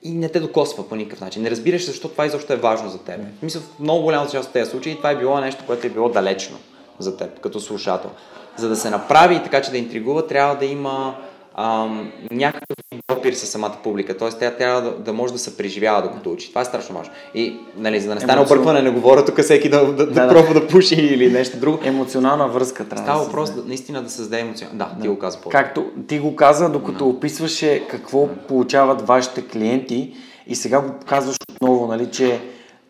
и 0.02 0.12
не 0.12 0.28
те 0.28 0.40
докосва 0.40 0.88
по 0.88 0.96
никакъв 0.96 1.20
начин. 1.20 1.42
Не 1.42 1.50
разбираш 1.50 1.86
защо 1.86 2.08
това 2.08 2.26
изобщо 2.26 2.52
е 2.52 2.56
важно 2.56 2.88
за 2.88 2.98
теб. 2.98 3.20
Смисъл, 3.38 3.62
в 3.62 3.78
много 3.78 4.02
голяма 4.02 4.28
част 4.28 4.46
от 4.46 4.52
тези 4.52 4.70
случаи 4.70 4.96
това 4.96 5.10
е 5.10 5.16
било 5.16 5.40
нещо, 5.40 5.64
което 5.66 5.86
е 5.86 5.90
било 5.90 6.08
далечно 6.08 6.58
за 6.98 7.16
теб, 7.16 7.40
като 7.40 7.60
слушател. 7.60 8.10
За 8.56 8.68
да 8.68 8.76
се 8.76 8.90
направи 8.90 9.42
така, 9.42 9.62
че 9.62 9.70
да 9.70 9.78
интригува, 9.78 10.26
трябва 10.26 10.56
да 10.56 10.64
има 10.64 11.16
ам, 11.54 12.12
някакъв 12.30 12.76
допир 13.14 13.32
с 13.32 13.46
самата 13.46 13.76
публика. 13.82 14.16
Тоест, 14.16 14.38
тя 14.38 14.50
трябва 14.50 14.80
да, 14.80 14.90
да 14.90 15.12
може 15.12 15.32
да 15.32 15.38
се 15.38 15.56
преживява 15.56 16.02
докато 16.02 16.30
учи. 16.30 16.48
Това 16.48 16.60
е 16.60 16.64
страшно 16.64 16.96
важно. 16.96 17.12
И, 17.34 17.56
нали, 17.76 18.00
за 18.00 18.08
да 18.08 18.14
не 18.14 18.20
стане 18.20 18.32
Емоционално. 18.32 18.62
объркване, 18.62 18.90
не 18.90 18.90
говоря 18.90 19.24
тук 19.24 19.40
всеки 19.40 19.68
да, 19.68 19.86
да, 19.86 19.92
да, 19.92 20.06
Да, 20.06 20.26
да. 20.26 20.28
пробва 20.28 20.60
да 20.60 20.66
пуши 20.68 20.94
или 20.94 21.32
нещо 21.32 21.56
друго. 21.56 21.78
Емоционална 21.84 22.48
връзка 22.48 22.88
трябва 22.88 23.04
Става 23.04 23.18
да 23.18 23.24
въпрос 23.24 23.50
да, 23.50 23.62
наистина 23.64 24.02
да 24.02 24.10
създаде 24.10 24.42
емоционално. 24.42 24.78
Да, 24.78 25.02
ти 25.02 25.08
го 25.08 25.18
каза 25.18 25.40
по 25.40 25.48
Както 25.48 25.84
ти 26.08 26.18
го 26.18 26.36
каза, 26.36 26.68
докато 26.68 27.08
описваше 27.08 27.82
какво 27.90 28.28
получават 28.48 29.06
вашите 29.06 29.46
клиенти 29.46 30.14
и 30.46 30.54
сега 30.54 30.80
го 30.80 30.92
казваш 31.06 31.36
отново, 31.50 31.86
нали, 31.86 32.10
че 32.10 32.40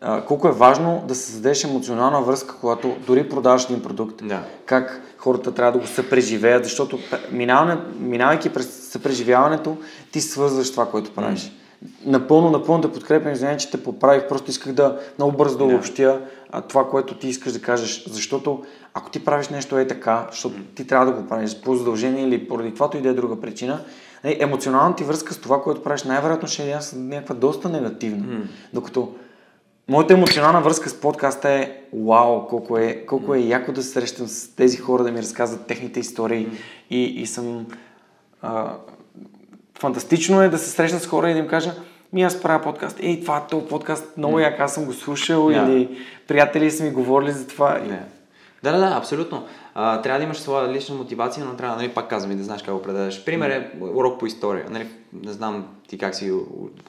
а, 0.01 0.21
колко 0.21 0.47
е 0.47 0.51
важно 0.51 1.03
да 1.07 1.15
създадеш 1.15 1.63
емоционална 1.63 2.21
връзка, 2.21 2.55
когато 2.61 2.95
дори 3.07 3.29
продаваш 3.29 3.63
един 3.63 3.81
продукт. 3.81 4.27
Да. 4.27 4.39
Как 4.65 5.01
хората 5.23 5.53
трябва 5.53 5.71
да 5.71 5.79
го 5.79 5.87
съпреживеят, 5.87 6.63
защото 6.63 6.99
минаване, 7.31 7.77
минавайки 7.99 8.49
през 8.49 8.89
съпреживяването, 8.91 9.77
ти 10.11 10.21
свързваш 10.21 10.71
това, 10.71 10.85
което 10.85 11.11
правиш. 11.11 11.41
Mm. 11.41 11.51
Напълно, 12.05 12.49
напълно 12.49 12.81
да 12.81 12.91
подкрепям, 12.91 13.31
извиня, 13.31 13.57
че 13.57 13.71
те 13.71 13.83
поправих, 13.83 14.27
просто 14.27 14.51
исках 14.51 14.73
да 14.73 14.99
много 15.17 15.37
бързо 15.37 15.57
да 15.57 15.63
обобщя 15.63 16.21
а, 16.51 16.61
това, 16.61 16.89
което 16.89 17.15
ти 17.15 17.27
искаш 17.27 17.53
да 17.53 17.61
кажеш, 17.61 18.03
защото 18.07 18.63
ако 18.93 19.09
ти 19.09 19.25
правиш 19.25 19.49
нещо 19.49 19.77
е 19.77 19.87
така, 19.87 20.27
защото 20.31 20.55
ти 20.75 20.87
трябва 20.87 21.05
да 21.05 21.11
го 21.11 21.27
правиш 21.27 21.55
по 21.63 21.75
задължение 21.75 22.23
или 22.23 22.47
поради 22.47 22.69
каквато 22.69 22.97
и 22.97 23.01
да 23.01 23.09
е 23.09 23.13
друга 23.13 23.41
причина, 23.41 23.79
нали, 24.23 24.37
емоционалната 24.39 24.97
ти 24.97 25.03
връзка 25.03 25.33
с 25.33 25.37
това, 25.37 25.61
което 25.61 25.83
правиш, 25.83 26.03
най-вероятно 26.03 26.47
ще 26.47 26.71
е 26.71 26.77
някаква 26.95 27.35
доста 27.35 27.69
негативна. 27.69 28.25
Mm. 28.25 28.41
Докато 28.73 29.15
моята 29.89 30.13
емоционална 30.13 30.61
връзка 30.61 30.89
с 30.89 31.01
подкаста 31.01 31.49
е 31.49 31.71
вау, 31.93 32.47
колко 32.47 32.77
е, 32.77 33.05
колко 33.05 33.35
е 33.35 33.39
яко 33.39 33.71
да 33.71 33.83
се 33.83 33.89
срещам 33.89 34.27
с 34.27 34.55
тези 34.55 34.77
хора, 34.77 35.03
да 35.03 35.11
ми 35.11 35.19
разказват 35.19 35.67
техните 35.67 35.99
истории 35.99 36.47
и, 36.89 37.03
и 37.03 37.25
съм... 37.25 37.65
А, 38.41 38.73
фантастично 39.79 40.41
е 40.41 40.49
да 40.49 40.57
се 40.57 40.69
срещна 40.69 40.99
с 40.99 41.07
хора 41.07 41.29
и 41.29 41.33
да 41.33 41.39
им 41.39 41.47
кажа, 41.47 41.73
ми 42.13 42.23
аз 42.23 42.41
правя 42.41 42.63
подкаст. 42.63 42.97
Ей, 43.01 43.21
това, 43.21 43.47
този 43.47 43.65
подкаст 43.65 44.17
много 44.17 44.39
як, 44.39 44.59
аз 44.59 44.73
съм 44.73 44.85
го 44.85 44.93
слушал 44.93 45.49
yeah. 45.49 45.67
или 45.67 45.97
приятели 46.27 46.71
са 46.71 46.83
ми 46.83 46.91
говорили 46.91 47.31
за 47.31 47.47
това. 47.47 47.79
Yeah. 47.79 47.99
Да, 48.63 48.71
да, 48.71 48.77
да, 48.77 48.95
абсолютно. 48.97 49.45
А, 49.75 50.01
трябва 50.01 50.19
да 50.19 50.23
имаш 50.23 50.37
своя 50.37 50.73
лична 50.73 50.95
мотивация, 50.95 51.45
но 51.45 51.55
трябва, 51.55 51.75
нали, 51.75 51.89
пак 51.89 52.09
казвам 52.09 52.31
и 52.31 52.35
да 52.35 52.43
знаеш 52.43 52.61
как 52.61 52.73
го 52.73 52.79
определяш. 52.79 53.25
Пример 53.25 53.49
е 53.49 53.71
урок 53.81 54.19
по 54.19 54.25
история. 54.25 54.65
Нали, 54.69 54.87
не 55.23 55.31
знам 55.31 55.65
ти 55.87 55.97
как, 55.97 56.15
си, 56.15 56.33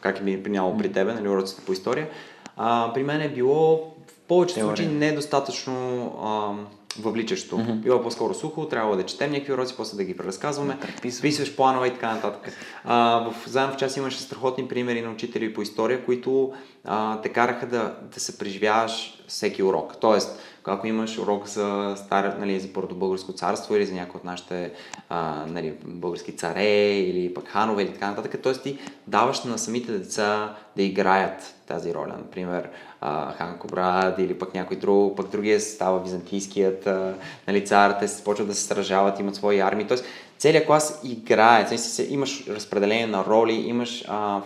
как 0.01 0.21
е 0.21 0.43
приняло 0.43 0.79
при 0.79 0.93
тебе, 0.93 1.15
нали, 1.15 1.29
уроците 1.29 1.63
по 1.67 1.73
история. 1.73 2.09
А, 2.57 2.93
при 2.95 3.03
мен 3.03 3.21
е 3.21 3.29
било 3.29 3.77
в 4.07 4.29
повечето 4.29 4.61
случаи 4.61 4.87
недостатъчно 4.87 6.07
а, 6.23 6.53
въвличащо. 7.01 7.57
Mm-hmm. 7.57 7.75
Било 7.75 8.03
по-скоро 8.03 8.35
сухо, 8.35 8.69
трябва 8.69 8.97
да 8.97 9.07
четем 9.07 9.33
някакви 9.33 9.53
уроци, 9.53 9.75
после 9.77 9.97
да 9.97 10.05
ги 10.05 10.17
преразказваме, 10.17 10.79
писваш 11.23 11.57
планове 11.57 11.89
и 11.89 11.93
така 11.93 12.15
нататък. 12.15 12.53
А, 12.85 13.19
в 13.31 13.49
заедно 13.49 13.75
в 13.75 13.79
час 13.79 13.97
имаше 13.97 14.19
страхотни 14.19 14.69
примери 14.69 15.03
на 15.03 15.11
учители 15.11 15.55
по 15.55 15.63
история, 15.63 16.05
които 16.05 16.53
а, 16.85 17.21
те 17.21 17.29
караха 17.29 17.67
да, 17.67 17.95
да 18.15 18.21
се 18.21 18.39
преживяваш 18.39 19.25
всеки 19.29 19.63
урок. 19.63 19.97
Тоест, 20.01 20.41
ако 20.65 20.87
имаш 20.87 21.19
урок 21.19 21.47
за, 21.47 21.95
стар, 21.97 22.37
нали, 22.39 22.61
за 22.61 22.69
българско 22.69 23.33
царство 23.33 23.77
или 23.77 23.87
за 23.87 23.95
някои 23.95 24.19
от 24.19 24.25
нашите 24.25 24.73
а, 25.09 25.47
нали, 25.49 25.75
български 25.85 26.37
царе 26.37 26.99
или 26.99 27.35
пък 27.35 27.49
ханове 27.49 27.83
или 27.83 27.93
така 27.93 28.11
нататък, 28.11 28.43
т.е. 28.43 28.53
ти 28.53 28.79
даваш 29.07 29.45
на 29.45 29.59
самите 29.59 29.93
деца 29.93 30.57
да 30.77 30.83
играят 30.83 31.55
тази 31.67 31.95
роля. 31.95 32.15
Например, 32.19 32.69
а, 33.01 33.33
Хан 33.33 33.59
Кобрад 33.59 34.19
или 34.19 34.39
пък 34.39 34.55
някой 34.55 34.77
друг, 34.77 35.17
пък 35.17 35.31
другия 35.31 35.61
става 35.61 36.01
византийският 36.03 36.87
а, 36.87 37.15
нали, 37.47 37.67
цар, 37.67 37.97
те 38.01 38.09
се 38.09 38.25
почват 38.25 38.49
да 38.49 38.55
се 38.55 38.63
сражават, 38.63 39.21
имат 39.21 39.35
свои 39.35 39.61
армии. 39.61 39.87
Тоест, 39.87 40.05
целият 40.39 40.67
клас 40.67 41.01
играе, 41.05 41.67
имаш 42.09 42.47
разпределение 42.49 43.07
на 43.07 43.25
роли, 43.25 43.53
имаш 43.53 44.05
а, 44.09 44.41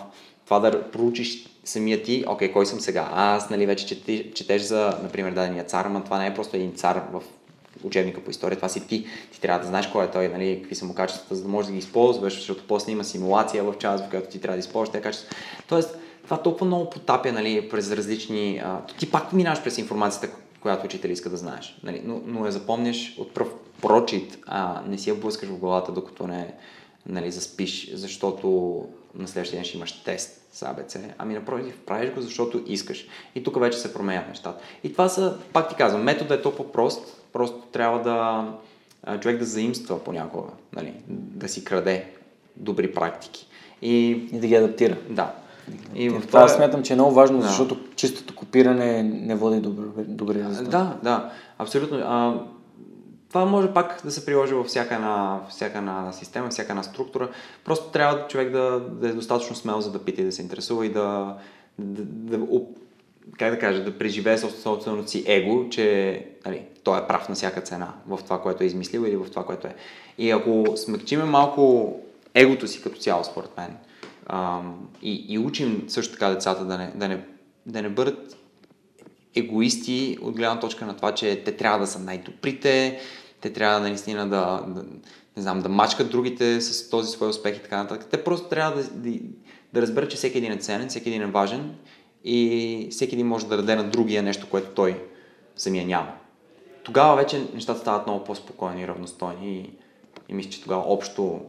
това 0.44 0.60
да 0.60 0.90
проучиш 0.90 1.46
самия 1.68 2.02
ти, 2.02 2.24
окей, 2.28 2.52
кой 2.52 2.66
съм 2.66 2.80
сега? 2.80 3.08
Аз, 3.12 3.50
нали, 3.50 3.66
вече 3.66 3.86
четеш, 3.86 4.22
четеш 4.34 4.62
за, 4.62 4.98
например, 5.02 5.32
дадения 5.32 5.64
цар, 5.64 5.84
но 5.84 6.04
това 6.04 6.18
не 6.18 6.26
е 6.26 6.34
просто 6.34 6.56
един 6.56 6.72
цар 6.74 7.02
в 7.12 7.22
учебника 7.84 8.20
по 8.20 8.30
история, 8.30 8.56
това 8.56 8.68
си 8.68 8.86
ти. 8.86 9.06
Ти 9.32 9.40
трябва 9.40 9.60
да 9.60 9.66
знаеш 9.66 9.86
кой 9.86 10.04
е 10.04 10.10
той, 10.10 10.28
нали, 10.28 10.58
какви 10.60 10.74
са 10.74 10.84
му 10.84 10.94
качествата, 10.94 11.34
за 11.34 11.42
да 11.42 11.48
можеш 11.48 11.66
да 11.66 11.72
ги 11.72 11.78
използваш, 11.78 12.34
защото 12.34 12.64
после 12.68 12.92
има 12.92 13.04
симулация 13.04 13.64
в 13.64 13.74
час, 13.78 14.02
в 14.02 14.10
която 14.10 14.28
ти 14.28 14.40
трябва 14.40 14.56
да 14.56 14.60
използваш 14.60 14.92
тези 14.92 15.02
качества. 15.02 15.36
Тоест, 15.68 15.98
това 16.24 16.42
толкова 16.42 16.66
много 16.66 16.90
потапя 16.90 17.32
нали, 17.32 17.68
през 17.68 17.92
различни... 17.92 18.60
А, 18.64 18.80
ти 18.98 19.10
пак 19.10 19.32
минаваш 19.32 19.62
през 19.62 19.78
информацията, 19.78 20.28
която 20.60 20.86
учител 20.86 21.08
иска 21.08 21.30
да 21.30 21.36
знаеш, 21.36 21.78
нали, 21.82 22.02
но, 22.04 22.20
но 22.26 22.46
я 22.46 22.52
запомняш 22.52 23.14
от 23.18 23.34
пръв 23.34 23.48
прочит, 23.82 24.38
а 24.46 24.82
не 24.86 24.98
си 24.98 25.10
я 25.10 25.16
блъскаш 25.16 25.48
в 25.48 25.58
главата, 25.58 25.92
докато 25.92 26.26
не 26.26 26.54
нали, 27.06 27.30
заспиш, 27.30 27.90
защото 27.94 28.84
на 29.14 29.28
следващия 29.28 29.56
ден 29.56 29.64
ще 29.64 29.76
имаш 29.76 30.02
тест 30.02 30.48
с 30.52 30.62
АБЦ. 30.62 30.96
Ами 31.18 31.34
напротив, 31.34 31.78
правиш 31.86 32.10
го, 32.10 32.20
защото 32.20 32.62
искаш. 32.66 33.06
И 33.34 33.42
тук 33.42 33.60
вече 33.60 33.78
се 33.78 33.94
променят 33.94 34.28
нещата. 34.28 34.60
И 34.84 34.92
това 34.92 35.08
са, 35.08 35.38
пак 35.52 35.68
ти 35.68 35.74
казвам, 35.74 36.02
методът 36.02 36.40
е 36.40 36.42
толкова 36.42 36.72
прост, 36.72 37.22
просто 37.32 37.58
трябва 37.72 38.02
да 38.02 39.18
човек 39.20 39.38
да 39.38 39.44
заимства 39.44 40.04
понякога, 40.04 40.48
нали, 40.72 40.92
да 41.08 41.48
си 41.48 41.64
краде 41.64 42.06
добри 42.56 42.94
практики. 42.94 43.46
И, 43.82 44.08
и 44.32 44.38
да 44.40 44.46
ги 44.46 44.54
адаптира. 44.54 44.96
Да. 45.10 45.32
И 45.94 46.08
в 46.08 46.12
това, 46.12 46.26
това 46.26 46.48
смятам, 46.48 46.82
че 46.82 46.92
е 46.92 46.96
много 46.96 47.14
важно, 47.14 47.38
да. 47.38 47.46
защото 47.46 47.76
чистото 47.96 48.34
копиране 48.34 49.02
не 49.02 49.34
води 49.34 49.60
добри, 49.60 50.04
добри 50.04 50.38
резултати. 50.38 50.70
Да, 50.70 50.96
да, 51.02 51.32
абсолютно. 51.58 51.98
А, 51.98 52.40
това 53.28 53.44
може 53.44 53.72
пак 53.72 54.00
да 54.04 54.10
се 54.10 54.26
приложи 54.26 54.54
във 54.54 54.66
всяка 54.66 54.94
една, 54.94 55.40
всяка 55.50 55.78
една 55.78 56.12
система, 56.12 56.48
всяка 56.48 56.72
една 56.72 56.82
структура. 56.82 57.28
Просто 57.64 57.90
трябва 57.90 58.26
човек 58.28 58.50
да, 58.50 58.80
да 58.80 59.08
е 59.08 59.12
достатъчно 59.12 59.56
смел, 59.56 59.80
за 59.80 59.92
да 59.92 60.04
пита 60.04 60.20
и 60.20 60.24
да 60.24 60.32
се 60.32 60.42
интересува 60.42 60.86
и 60.86 60.88
да, 60.88 61.36
да, 61.78 62.02
да 62.04 62.46
как 63.38 63.50
да 63.50 63.58
кажа, 63.58 63.84
да 63.84 63.98
преживее 63.98 64.38
собственото 64.38 65.10
си 65.10 65.24
его, 65.26 65.68
че 65.70 66.26
нали, 66.46 66.62
той 66.84 66.98
е 66.98 67.06
прав 67.06 67.28
на 67.28 67.34
всяка 67.34 67.60
цена 67.60 67.94
в 68.06 68.18
това, 68.24 68.42
което 68.42 68.62
е 68.62 68.66
измислил 68.66 69.00
или 69.00 69.16
в 69.16 69.30
това, 69.30 69.44
което 69.44 69.66
е. 69.66 69.74
И 70.18 70.30
ако 70.30 70.64
смекчиме 70.76 71.24
малко 71.24 71.94
егото 72.34 72.68
си 72.68 72.82
като 72.82 72.98
цяло, 72.98 73.24
според 73.24 73.56
мен, 73.56 73.76
ам, 74.26 74.88
и, 75.02 75.24
и 75.28 75.38
учим 75.38 75.84
също 75.88 76.12
така 76.12 76.28
децата 76.28 76.64
да 76.64 76.78
не, 76.78 76.92
да 76.94 77.08
не, 77.08 77.24
да 77.66 77.82
не 77.82 77.88
бъдат 77.88 78.36
егоисти 79.34 80.18
от 80.22 80.36
гледна 80.36 80.60
точка 80.60 80.86
на 80.86 80.96
това, 80.96 81.14
че 81.14 81.42
те 81.44 81.56
трябва 81.56 81.78
да 81.78 81.86
са 81.86 81.98
най-добрите, 81.98 83.00
те 83.40 83.52
трябва 83.52 83.80
наистина 83.80 84.28
да, 84.28 84.64
да, 84.66 84.84
не 85.36 85.42
знам, 85.42 85.60
да 85.60 85.68
мачкат 85.68 86.10
другите 86.10 86.60
с 86.60 86.90
този 86.90 87.10
свой 87.10 87.28
успех 87.28 87.56
и 87.56 87.62
така 87.62 87.82
нататък. 87.82 88.08
Те 88.10 88.24
просто 88.24 88.48
трябва 88.48 88.82
да, 88.82 88.90
да, 88.90 89.18
да 89.72 89.82
разберат, 89.82 90.10
че 90.10 90.16
всеки 90.16 90.38
един 90.38 90.52
е 90.52 90.56
ценен, 90.56 90.88
всеки 90.88 91.08
един 91.08 91.22
е 91.22 91.26
важен 91.26 91.74
и 92.24 92.88
всеки 92.90 93.14
един 93.14 93.26
може 93.26 93.46
да 93.46 93.56
даде 93.56 93.74
на 93.74 93.90
другия 93.90 94.22
нещо, 94.22 94.46
което 94.50 94.70
той 94.70 95.02
самия 95.56 95.86
няма. 95.86 96.12
Тогава 96.82 97.16
вече 97.16 97.46
нещата 97.54 97.80
стават 97.80 98.06
много 98.06 98.24
по-спокойни 98.24 98.82
и 98.82 98.88
равностойни 98.88 99.56
и, 99.56 99.70
и 100.28 100.34
мисля, 100.34 100.50
че 100.50 100.62
тогава 100.62 100.82
общо 100.86 101.40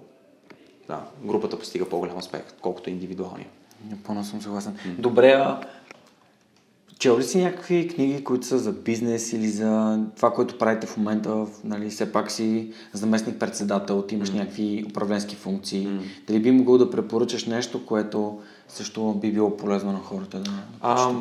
да, 0.88 1.02
групата 1.24 1.60
постига 1.60 1.90
по-голям 1.90 2.18
успех, 2.18 2.42
колкото 2.62 2.90
индивидуалния. 2.90 3.48
Напълно 3.90 4.24
съм 4.24 4.42
съгласен. 4.42 4.78
Добре, 4.86 5.32
а 5.32 5.62
Чел 7.00 7.20
ли 7.20 7.24
си 7.24 7.44
някакви 7.44 7.88
книги, 7.88 8.24
които 8.24 8.46
са 8.46 8.58
за 8.58 8.72
бизнес 8.72 9.34
или 9.34 9.48
за 9.48 10.00
това, 10.16 10.34
което 10.34 10.58
правите 10.58 10.88
в 10.88 10.98
момента? 10.98 11.46
Нали, 11.64 11.90
все 11.90 12.12
пак 12.12 12.32
си 12.32 12.72
заместник 12.94 13.40
председател, 13.40 14.02
ти 14.02 14.16
имаш 14.16 14.32
mm. 14.32 14.36
някакви 14.36 14.86
управленски 14.90 15.36
функции. 15.36 15.88
Mm. 15.88 16.00
Дали 16.28 16.40
би 16.40 16.52
могъл 16.52 16.78
да 16.78 16.92
препоръчаш 16.92 17.46
нещо, 17.46 17.86
което 17.86 18.40
също 18.68 19.14
би 19.14 19.32
било 19.32 19.58
полезно 19.58 19.92
на 19.92 20.00
хората 20.00 20.40
да, 20.40 20.52
да 20.82 21.16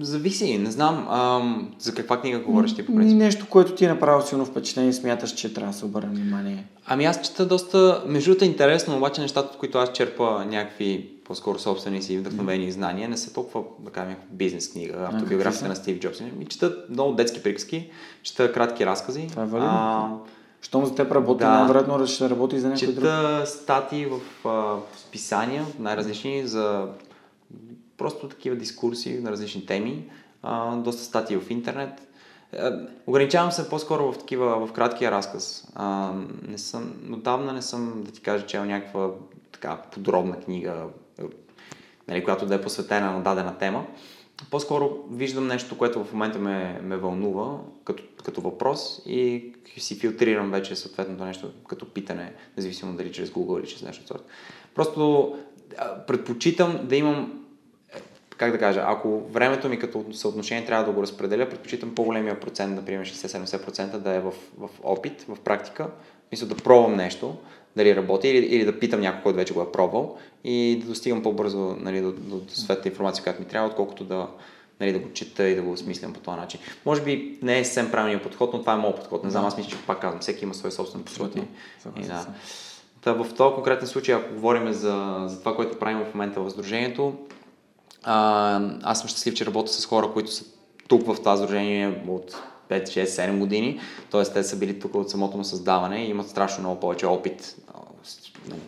Зависи, 0.00 0.58
не 0.58 0.70
знам 0.70 1.06
а, 1.10 1.40
за 1.78 1.94
каква 1.94 2.20
книга 2.20 2.38
говориш 2.38 2.74
ти 2.74 2.86
по 2.86 2.94
принцип. 2.94 3.18
Нещо, 3.18 3.46
което 3.50 3.74
ти 3.74 3.84
е 3.84 3.88
направило 3.88 4.22
силно 4.22 4.44
впечатление 4.44 4.90
и 4.90 4.92
смяташ, 4.92 5.34
че 5.34 5.54
трябва 5.54 5.72
да 5.72 5.78
се 5.78 5.84
обърне 5.84 6.08
внимание. 6.08 6.64
Ами 6.86 7.04
аз 7.04 7.22
чета 7.22 7.46
доста, 7.46 8.02
между 8.06 8.30
другото 8.30 8.44
е 8.44 8.48
интересно, 8.48 8.96
обаче 8.96 9.20
нещата, 9.20 9.48
от 9.52 9.58
които 9.58 9.78
аз 9.78 9.92
черпа 9.92 10.44
някакви 10.48 11.10
по-скоро 11.24 11.58
собствени 11.58 12.02
си 12.02 12.18
вдъхновени 12.18 12.66
mm. 12.66 12.70
знания, 12.70 13.08
не 13.08 13.16
са 13.16 13.32
толкова, 13.34 13.64
да 13.78 13.90
кажем, 13.90 14.16
бизнес 14.30 14.72
книга, 14.72 15.08
автобиографията 15.12 15.68
на 15.68 15.76
Стив 15.76 15.98
Джобс. 15.98 16.20
Ми 16.20 16.46
чета 16.46 16.76
много 16.90 17.12
детски 17.12 17.42
приказки, 17.42 17.90
чета 18.22 18.52
кратки 18.52 18.86
разкази. 18.86 19.26
Това 19.30 19.42
е 19.42 19.46
валидно. 19.46 20.20
Щом 20.62 20.86
за 20.86 20.94
теб 20.94 21.12
работи, 21.12 21.44
да. 21.44 21.50
най-вероятно 21.50 22.06
ще 22.06 22.30
работи 22.30 22.60
за 22.60 22.68
някой 22.68 22.86
друг. 22.86 22.94
Чета 22.94 23.42
статии 23.46 24.06
в, 24.06 24.20
в 24.44 24.78
списания, 24.96 25.64
най-различни, 25.78 26.46
за 26.46 26.86
просто 27.98 28.28
такива 28.28 28.56
дискурси 28.56 29.20
на 29.20 29.30
различни 29.30 29.66
теми, 29.66 30.10
а, 30.42 30.76
доста 30.76 31.02
статии 31.02 31.36
в 31.36 31.50
интернет. 31.50 32.08
Ограничавам 33.06 33.52
се 33.52 33.68
по-скоро 33.68 34.12
в 34.12 34.18
такива, 34.18 34.66
в 34.66 34.72
краткия 34.72 35.10
разказ. 35.10 35.72
А, 35.74 36.12
не 36.48 36.58
съм, 36.58 36.94
отдавна 37.12 37.52
не 37.52 37.62
съм, 37.62 38.02
да 38.04 38.12
ти 38.12 38.20
кажа, 38.20 38.46
чел 38.46 38.64
някаква 38.64 39.10
така 39.52 39.76
подробна 39.92 40.40
книга, 40.40 40.84
нали, 42.08 42.24
която 42.24 42.46
да 42.46 42.54
е 42.54 42.62
посветена 42.62 43.12
на 43.12 43.22
дадена 43.22 43.58
тема. 43.58 43.86
По-скоро 44.50 44.90
виждам 45.10 45.46
нещо, 45.46 45.78
което 45.78 46.04
в 46.04 46.12
момента 46.12 46.38
ме, 46.38 46.80
ме 46.82 46.96
вълнува 46.96 47.58
като, 47.84 48.02
като 48.24 48.40
въпрос 48.40 49.02
и 49.06 49.52
си 49.78 49.98
филтрирам 49.98 50.50
вече 50.50 50.76
съответното 50.76 51.24
нещо 51.24 51.50
като 51.68 51.92
питане, 51.92 52.32
независимо 52.56 52.96
дали 52.96 53.12
чрез 53.12 53.30
Google 53.30 53.60
или 53.60 53.66
чрез 53.66 53.82
нещо 53.82 54.02
от 54.02 54.08
сорта. 54.08 54.24
Просто 54.74 55.34
предпочитам 56.06 56.80
да 56.84 56.96
имам 56.96 57.37
как 58.38 58.52
да 58.52 58.58
кажа, 58.58 58.84
ако 58.86 59.20
времето 59.20 59.68
ми 59.68 59.78
като 59.78 60.04
съотношение 60.12 60.64
трябва 60.64 60.84
да 60.84 60.92
го 60.92 61.02
разпределя, 61.02 61.48
предпочитам 61.48 61.94
по-големия 61.94 62.40
процент, 62.40 62.74
например 62.74 63.06
60-70% 63.06 63.96
да 63.96 64.14
е 64.14 64.20
в, 64.20 64.32
в 64.58 64.68
опит, 64.82 65.24
в 65.28 65.36
практика, 65.44 65.86
мисля 66.32 66.46
да 66.46 66.56
пробвам 66.56 66.96
нещо, 66.96 67.36
дали 67.76 67.96
работи 67.96 68.28
или, 68.28 68.46
или 68.46 68.64
да 68.64 68.78
питам 68.78 69.00
някой, 69.00 69.22
който 69.22 69.36
вече 69.36 69.54
го 69.54 69.62
е 69.62 69.72
пробвал 69.72 70.18
и 70.44 70.78
да 70.80 70.86
достигам 70.86 71.22
по-бързо 71.22 71.76
нали, 71.80 72.00
до, 72.00 72.12
до, 72.12 72.36
до 72.36 72.54
светната 72.54 72.88
информация, 72.88 73.24
която 73.24 73.40
ми 73.40 73.48
трябва, 73.48 73.68
отколкото 73.68 74.04
да, 74.04 74.28
нали, 74.80 74.92
да 74.92 74.98
го 74.98 75.12
чета 75.12 75.48
и 75.48 75.54
да 75.54 75.62
го 75.62 75.72
осмислям 75.72 76.12
по 76.12 76.20
този 76.20 76.36
начин. 76.36 76.60
Може 76.86 77.02
би 77.02 77.38
не 77.42 77.58
е 77.58 77.64
съвсем 77.64 77.90
правилният 77.90 78.22
подход, 78.22 78.52
но 78.52 78.60
това 78.60 78.72
е 78.72 78.76
моят 78.76 78.96
подход. 78.96 79.24
Не 79.24 79.30
знам, 79.30 79.46
аз 79.46 79.56
мисля, 79.56 79.70
че 79.70 79.76
пак 79.86 80.00
казвам, 80.00 80.20
всеки 80.20 80.44
има 80.44 80.54
свой 80.54 80.72
собствен 80.72 81.02
подход. 81.02 81.36
И, 81.36 81.42
и, 82.00 82.02
да. 82.02 82.26
Та, 83.00 83.12
в 83.12 83.34
този 83.36 83.54
конкретен 83.54 83.88
случай, 83.88 84.14
ако 84.14 84.34
говорим 84.34 84.72
за, 84.72 85.24
за 85.26 85.38
това, 85.38 85.56
което 85.56 85.78
правим 85.78 85.98
в 85.98 86.14
момента 86.14 86.40
в 86.40 86.50
Сдружението, 86.50 87.14
а, 88.02 88.60
аз 88.82 89.00
съм 89.00 89.08
щастлив, 89.08 89.34
че 89.34 89.46
работя 89.46 89.72
с 89.72 89.86
хора, 89.86 90.10
които 90.12 90.32
са 90.32 90.44
тук 90.88 91.06
в 91.06 91.16
това 91.16 91.36
сдружение 91.36 92.02
от 92.08 92.42
5, 92.70 92.88
6, 92.88 93.04
7 93.04 93.38
години. 93.38 93.80
Т.е. 94.10 94.22
те 94.22 94.44
са 94.44 94.56
били 94.56 94.80
тук 94.80 94.94
от 94.94 95.10
самото 95.10 95.36
му 95.36 95.44
създаване 95.44 96.04
и 96.04 96.10
имат 96.10 96.28
страшно 96.28 96.62
много 96.62 96.80
повече 96.80 97.06
опит 97.06 97.56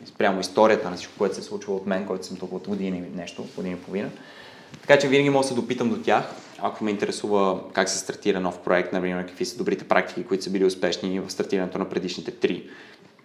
спрямо 0.07 0.41
историята 0.41 0.91
на 0.91 0.97
всичко, 0.97 1.15
което 1.19 1.35
се 1.35 1.41
е 1.41 1.45
случило 1.45 1.77
от 1.77 1.87
мен, 1.87 2.07
който 2.07 2.27
съм 2.27 2.37
тук 2.37 2.53
от 2.53 2.69
година 2.69 2.97
и 2.97 3.01
нещо, 3.01 3.47
година 3.57 3.75
и 3.75 3.81
половина. 3.81 4.11
Така 4.81 4.99
че 4.99 5.09
винаги 5.09 5.31
мога 5.31 5.43
да 5.43 5.49
се 5.49 5.55
допитам 5.55 5.91
до 5.91 6.03
тях, 6.03 6.25
ако 6.59 6.85
ме 6.85 6.91
интересува 6.91 7.61
как 7.73 7.89
се 7.89 7.99
стартира 7.99 8.41
нов 8.41 8.59
проект, 8.59 8.93
например, 8.93 9.27
какви 9.27 9.45
са 9.45 9.59
добрите 9.59 9.89
практики, 9.89 10.25
които 10.25 10.45
са 10.45 10.51
били 10.51 10.65
успешни 10.65 11.21
в 11.21 11.31
стартирането 11.31 11.79
на 11.79 11.89
предишните 11.89 12.31
три. 12.31 12.71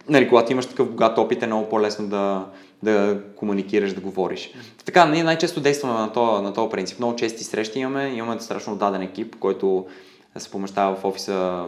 Нали, 0.08 0.28
когато 0.28 0.52
имаш 0.52 0.66
такъв 0.66 0.90
богат 0.90 1.18
опит, 1.18 1.42
е 1.42 1.46
много 1.46 1.68
по-лесно 1.68 2.08
да, 2.08 2.46
да 2.82 3.20
комуникираш, 3.36 3.92
да 3.92 4.00
говориш. 4.00 4.50
Така, 4.84 5.06
ние 5.06 5.24
най-често 5.24 5.60
действаме 5.60 5.92
на 5.92 6.12
този, 6.12 6.42
на 6.42 6.52
този 6.52 6.70
принцип. 6.70 6.98
Много 6.98 7.16
чести 7.16 7.44
срещи 7.44 7.78
имаме, 7.78 8.08
имаме 8.08 8.40
страшно 8.40 8.72
отдаден 8.72 9.02
екип, 9.02 9.36
който 9.36 9.86
се 10.38 10.50
помещава 10.50 10.96
в 10.96 11.04
офиса 11.04 11.66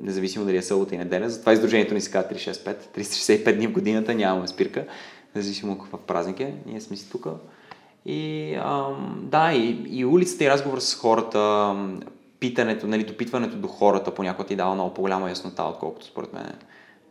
независимо 0.00 0.44
дали 0.44 0.56
е 0.56 0.62
събота 0.62 0.94
и 0.94 0.98
неделя. 0.98 1.30
Затова 1.30 1.52
издружението 1.52 1.94
ни 1.94 2.00
се 2.00 2.10
казва 2.10 2.30
365, 2.30 2.76
365 2.98 3.56
дни 3.56 3.66
в 3.66 3.72
годината, 3.72 4.14
нямаме 4.14 4.48
спирка, 4.48 4.84
независимо 5.34 5.78
какъв 5.78 6.00
празник 6.00 6.40
е, 6.40 6.54
ние 6.66 6.80
сме 6.80 6.96
си 6.96 7.10
тук. 7.10 7.26
И 8.06 8.54
ам, 8.54 9.20
да, 9.22 9.52
и, 9.52 9.84
и 9.88 10.04
улицата 10.04 10.44
и 10.44 10.50
разговор 10.50 10.78
с 10.78 10.94
хората, 10.94 11.74
питането, 12.40 12.86
нали, 12.86 13.04
допитването 13.04 13.56
до 13.56 13.68
хората 13.68 14.14
понякога 14.14 14.48
ти 14.48 14.56
дава 14.56 14.74
много 14.74 14.94
по-голяма 14.94 15.28
яснота, 15.28 15.62
отколкото 15.62 16.06
според 16.06 16.32
мен 16.32 16.52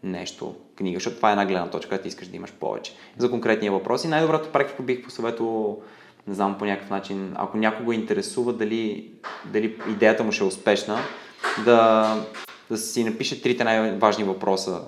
нещо, 0.04 0.56
книга, 0.76 0.96
защото 0.96 1.16
това 1.16 1.30
е 1.30 1.32
една 1.32 1.46
гледна 1.46 1.70
точка, 1.70 2.02
ти 2.02 2.08
искаш 2.08 2.28
да 2.28 2.36
имаш 2.36 2.52
повече. 2.52 2.94
За 3.18 3.30
конкретния 3.30 3.72
въпрос 3.72 4.04
и 4.04 4.08
най-добрата 4.08 4.52
практика 4.52 4.84
бих 4.84 5.04
посъветвал, 5.04 5.82
не 6.28 6.34
знам 6.34 6.58
по 6.58 6.66
някакъв 6.66 6.90
начин, 6.90 7.34
ако 7.36 7.58
някого 7.58 7.92
интересува 7.92 8.54
дали, 8.54 9.12
дали 9.46 9.78
идеята 9.90 10.24
му 10.24 10.32
ще 10.32 10.44
е 10.44 10.48
успешна, 10.48 11.00
да, 11.66 12.16
да 12.70 12.78
си 12.78 13.04
напише 13.04 13.42
трите 13.42 13.64
най-важни 13.64 14.24
въпроса 14.24 14.82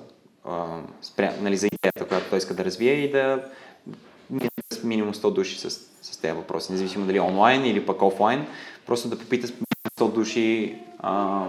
а, 0.45 0.81
спря, 1.01 1.33
нали, 1.41 1.57
за 1.57 1.67
идеята, 1.67 2.07
която 2.07 2.29
той 2.29 2.37
иска 2.37 2.53
да 2.53 2.65
развие 2.65 2.93
и 2.93 3.11
да 3.11 3.43
минимум 4.83 5.13
100 5.13 5.33
души 5.33 5.59
с, 5.59 5.69
с 6.01 6.17
тези 6.17 6.33
въпроси, 6.33 6.71
независимо 6.71 7.05
дали 7.05 7.19
онлайн 7.19 7.65
или 7.65 7.85
пък 7.85 8.01
офлайн, 8.01 8.47
просто 8.85 9.09
да 9.09 9.19
попита 9.19 9.47
100 9.99 10.13
души 10.13 10.77
а, 10.99 11.45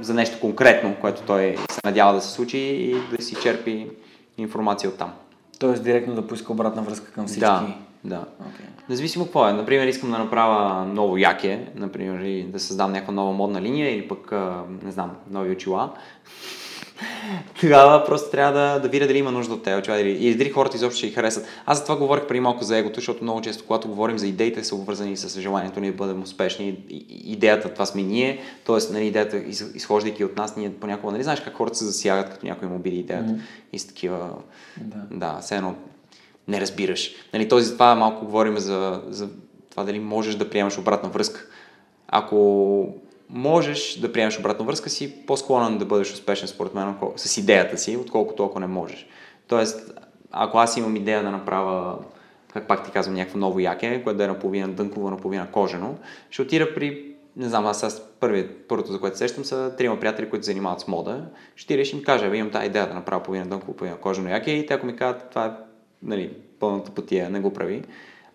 за 0.00 0.14
нещо 0.14 0.40
конкретно, 0.40 0.96
което 1.00 1.22
той 1.22 1.56
се 1.70 1.80
надява 1.84 2.14
да 2.14 2.20
се 2.20 2.32
случи 2.32 2.58
и 2.58 2.96
да 3.16 3.22
си 3.22 3.36
черпи 3.42 3.86
информация 4.38 4.90
от 4.90 4.98
там. 4.98 5.12
Тоест 5.58 5.84
директно 5.84 6.14
да 6.14 6.26
поиска 6.26 6.52
обратна 6.52 6.82
връзка 6.82 7.12
към 7.12 7.26
всички. 7.26 7.40
Да, 7.40 7.74
да. 8.04 8.24
Okay. 8.42 8.88
Независимо 8.88 9.24
какво 9.24 9.48
е. 9.48 9.52
Например, 9.52 9.86
искам 9.86 10.10
да 10.10 10.18
направя 10.18 10.84
ново 10.84 11.16
яке, 11.16 11.66
например, 11.74 12.20
и 12.20 12.42
да 12.42 12.60
създам 12.60 12.92
някаква 12.92 13.14
нова 13.14 13.32
модна 13.32 13.62
линия 13.62 13.94
или 13.96 14.08
пък, 14.08 14.32
не 14.82 14.92
знам, 14.92 15.10
нови 15.30 15.50
очила. 15.50 15.92
Тогава 17.60 18.04
просто 18.04 18.30
трябва 18.30 18.60
да, 18.60 18.78
да 18.78 18.88
видя 18.88 19.06
дали 19.06 19.18
има 19.18 19.30
нужда 19.30 19.54
от 19.54 19.62
тези 19.62 19.76
очила 19.76 20.00
или 20.00 20.34
дали 20.34 20.50
хората 20.50 20.76
изобщо 20.76 20.98
ще 20.98 21.06
ги 21.06 21.12
харесат. 21.12 21.46
Аз 21.66 21.78
за 21.78 21.84
това 21.84 21.96
говорих 21.96 22.26
преди 22.26 22.40
малко 22.40 22.64
за 22.64 22.78
егото, 22.78 22.94
защото 22.94 23.22
много 23.22 23.40
често, 23.40 23.64
когато 23.66 23.88
говорим 23.88 24.18
за 24.18 24.26
идеите, 24.26 24.64
са 24.64 24.74
обвързани 24.74 25.16
с 25.16 25.40
желанието 25.40 25.80
ни 25.80 25.90
да 25.90 25.96
бъдем 25.96 26.22
успешни. 26.22 26.78
Идеята, 27.08 27.72
това 27.72 27.86
сме 27.86 28.02
ние, 28.02 28.40
т.е. 28.66 28.92
Нали, 28.92 29.06
идеята, 29.06 29.36
изхождайки 29.74 30.24
от 30.24 30.36
нас, 30.36 30.56
ние 30.56 30.72
понякога, 30.72 31.12
нали 31.12 31.22
знаеш 31.22 31.40
как 31.40 31.54
хората 31.54 31.76
се 31.76 31.84
засягат, 31.84 32.30
като 32.30 32.46
някой 32.46 32.68
им 32.68 32.74
обиди 32.74 32.96
идеята 32.96 33.30
mm-hmm. 33.30 33.40
и 33.72 33.78
с 33.78 33.86
такива, 33.86 34.30
да, 34.80 34.96
да 35.10 35.38
все 35.40 35.56
едно 35.56 35.74
не 36.48 36.60
разбираш. 36.60 37.10
Нали, 37.32 37.48
този, 37.48 37.72
това 37.72 37.94
малко 37.94 38.24
говорим 38.24 38.58
за, 38.58 39.02
за 39.08 39.28
това 39.70 39.84
дали 39.84 39.98
можеш 39.98 40.34
да 40.34 40.50
приемаш 40.50 40.78
обратна 40.78 41.08
връзка. 41.08 41.46
Ако 42.08 42.94
можеш 43.32 43.98
да 44.00 44.12
приемеш 44.12 44.38
обратна 44.38 44.64
връзка, 44.64 44.90
си 44.90 45.26
по-склонен 45.26 45.78
да 45.78 45.84
бъдеш 45.84 46.12
успешен, 46.12 46.48
според 46.48 46.74
мен, 46.74 46.94
с 47.16 47.36
идеята 47.36 47.78
си, 47.78 47.96
отколкото 47.96 48.44
ако 48.44 48.60
не 48.60 48.66
можеш. 48.66 49.06
Тоест, 49.48 49.92
ако 50.30 50.58
аз 50.58 50.76
имам 50.76 50.96
идея 50.96 51.22
да 51.22 51.30
направя, 51.30 51.98
как 52.52 52.68
пак 52.68 52.84
ти 52.84 52.90
казвам, 52.90 53.14
някакво 53.14 53.38
ново 53.38 53.60
яке, 53.60 54.00
което 54.04 54.16
да 54.18 54.24
е 54.24 54.28
наполовина 54.28 54.68
дънково, 54.68 55.10
наполовина 55.10 55.46
кожено, 55.46 55.94
ще 56.30 56.42
отида 56.42 56.74
при 56.74 57.10
не 57.36 57.48
знам, 57.48 57.66
аз, 57.66 57.82
аз 57.82 58.02
първи, 58.20 58.48
първото, 58.48 58.92
за 58.92 59.00
което 59.00 59.18
сещам, 59.18 59.44
са 59.44 59.74
трима 59.78 60.00
приятели, 60.00 60.30
които 60.30 60.44
се 60.44 60.50
занимават 60.50 60.80
с 60.80 60.88
мода. 60.88 61.24
Ще 61.56 61.78
решим, 61.78 61.98
им 61.98 62.04
кажа, 62.04 62.36
имам 62.36 62.50
тази 62.50 62.66
идея 62.66 62.88
да 62.88 62.94
направя 62.94 63.22
половина 63.22 63.46
дънково, 63.46 63.72
половина 63.72 63.98
кожено 63.98 64.30
яке 64.30 64.50
и 64.50 64.66
те 64.66 64.74
ако 64.74 64.86
ми 64.86 64.96
кажат, 64.96 65.30
това 65.30 65.46
е 65.46 65.50
нали, 66.02 66.32
пълната 66.60 66.90
потия, 66.90 67.30
не 67.30 67.40
го 67.40 67.52
прави, 67.52 67.82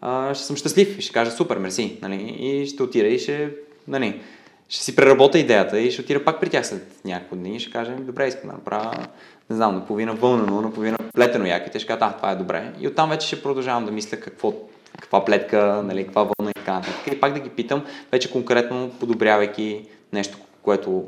а, 0.02 0.34
ще 0.34 0.46
съм 0.46 0.56
щастлив 0.56 0.98
и 0.98 1.02
ще 1.02 1.14
кажа 1.14 1.32
супер, 1.32 1.58
мерси, 1.58 2.00
нали, 2.02 2.36
и 2.40 2.66
ще 2.68 2.84
отида 2.84 3.08
и 3.08 3.20
ще, 3.20 3.52
нали, 3.88 4.22
ще 4.70 4.84
си 4.84 4.96
преработя 4.96 5.40
идеята 5.40 5.80
и 5.80 5.92
ще 5.92 6.02
отида 6.02 6.24
пак 6.24 6.40
при 6.42 6.50
тях 6.50 6.68
след 6.68 7.06
няколко 7.06 7.36
дни 7.36 7.56
и 7.56 7.60
ще 7.60 7.72
кажа, 7.72 7.96
така 8.06 8.28
искам 8.28 8.50
да 8.50 8.56
направя, 8.56 9.08
не 9.50 9.56
знам, 9.56 9.76
наполовина 9.76 10.14
вълнено, 10.14 10.62
наполовина 10.62 10.98
плетено 11.14 11.46
яке. 11.46 11.72
Те 11.72 11.80
ще 11.80 11.88
кажат, 11.88 12.02
а, 12.02 12.12
това 12.12 12.32
е 12.32 12.36
добре. 12.36 12.74
И 12.80 12.88
оттам 12.88 13.10
вече 13.10 13.28
ще 13.28 13.42
продължавам 13.42 13.86
да 13.86 13.92
мисля 13.92 14.18
какво, 14.18 14.54
каква 15.00 15.26
плетка, 15.26 15.84
нали, 15.86 16.04
каква 16.04 16.22
вълна 16.22 16.52
и 16.52 16.54
така 16.54 16.74
нататък. 16.74 17.14
И 17.14 17.20
пак 17.20 17.34
да 17.34 17.40
ги 17.40 17.50
питам, 17.50 17.86
вече 18.12 18.32
конкретно 18.32 18.92
подобрявайки 19.00 19.88
нещо, 20.14 20.38
което 20.62 21.04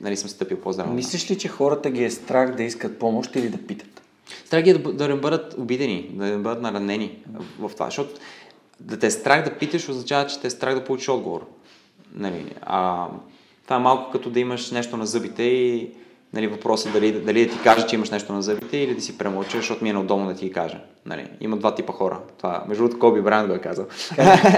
нали, 0.00 0.16
съм 0.16 0.30
стъпил 0.30 0.60
по-здраво. 0.60 0.94
Мислиш 0.94 1.30
ли, 1.30 1.38
че 1.38 1.48
хората 1.48 1.90
ги 1.90 2.04
е 2.04 2.10
страх 2.10 2.54
да 2.54 2.62
искат 2.62 2.98
помощ 2.98 3.36
или 3.36 3.48
да 3.48 3.58
питат? 3.58 4.02
Страх 4.44 4.62
ги 4.62 4.70
е 4.70 4.74
да, 4.74 4.92
да 4.92 5.08
не 5.08 5.14
бъдат 5.14 5.54
обидени, 5.58 6.10
да 6.12 6.24
не 6.24 6.38
бъдат 6.38 6.62
наранени 6.62 7.18
в 7.58 7.70
това, 7.74 7.86
защото 7.86 8.20
да 8.80 8.98
те 8.98 9.06
е 9.06 9.10
страх 9.10 9.44
да 9.44 9.58
питаш 9.58 9.88
означава, 9.88 10.26
че 10.26 10.40
те 10.40 10.46
е 10.46 10.50
страх 10.50 10.74
да 10.74 10.84
получиш 10.84 11.08
отговор. 11.08 11.46
Нали, 12.14 12.44
а, 12.62 13.06
това 13.64 13.76
е 13.76 13.80
малко 13.80 14.12
като 14.12 14.30
да 14.30 14.40
имаш 14.40 14.70
нещо 14.70 14.96
на 14.96 15.06
зъбите 15.06 15.42
и 15.42 15.90
нали, 16.32 16.46
въпросът 16.46 16.92
дали, 16.92 17.12
дали 17.12 17.46
да 17.46 17.52
ти 17.52 17.62
кажа, 17.62 17.86
че 17.86 17.96
имаш 17.96 18.10
нещо 18.10 18.32
на 18.32 18.42
зъбите 18.42 18.78
или 18.78 18.94
да 18.94 19.00
си 19.00 19.18
премълча, 19.18 19.56
защото 19.56 19.84
ми 19.84 19.90
е 19.90 19.92
неудобно 19.92 20.26
да 20.26 20.34
ти 20.34 20.44
ги 20.44 20.52
кажа. 20.52 20.78
Нали, 21.06 21.26
има 21.40 21.56
два 21.56 21.74
типа 21.74 21.92
хора. 21.92 22.18
Това, 22.38 22.64
между 22.68 22.82
другото, 22.82 22.98
Коби 22.98 23.20
Брайан 23.20 23.46
го 23.46 23.54
е 23.54 23.58
казал. 23.58 23.86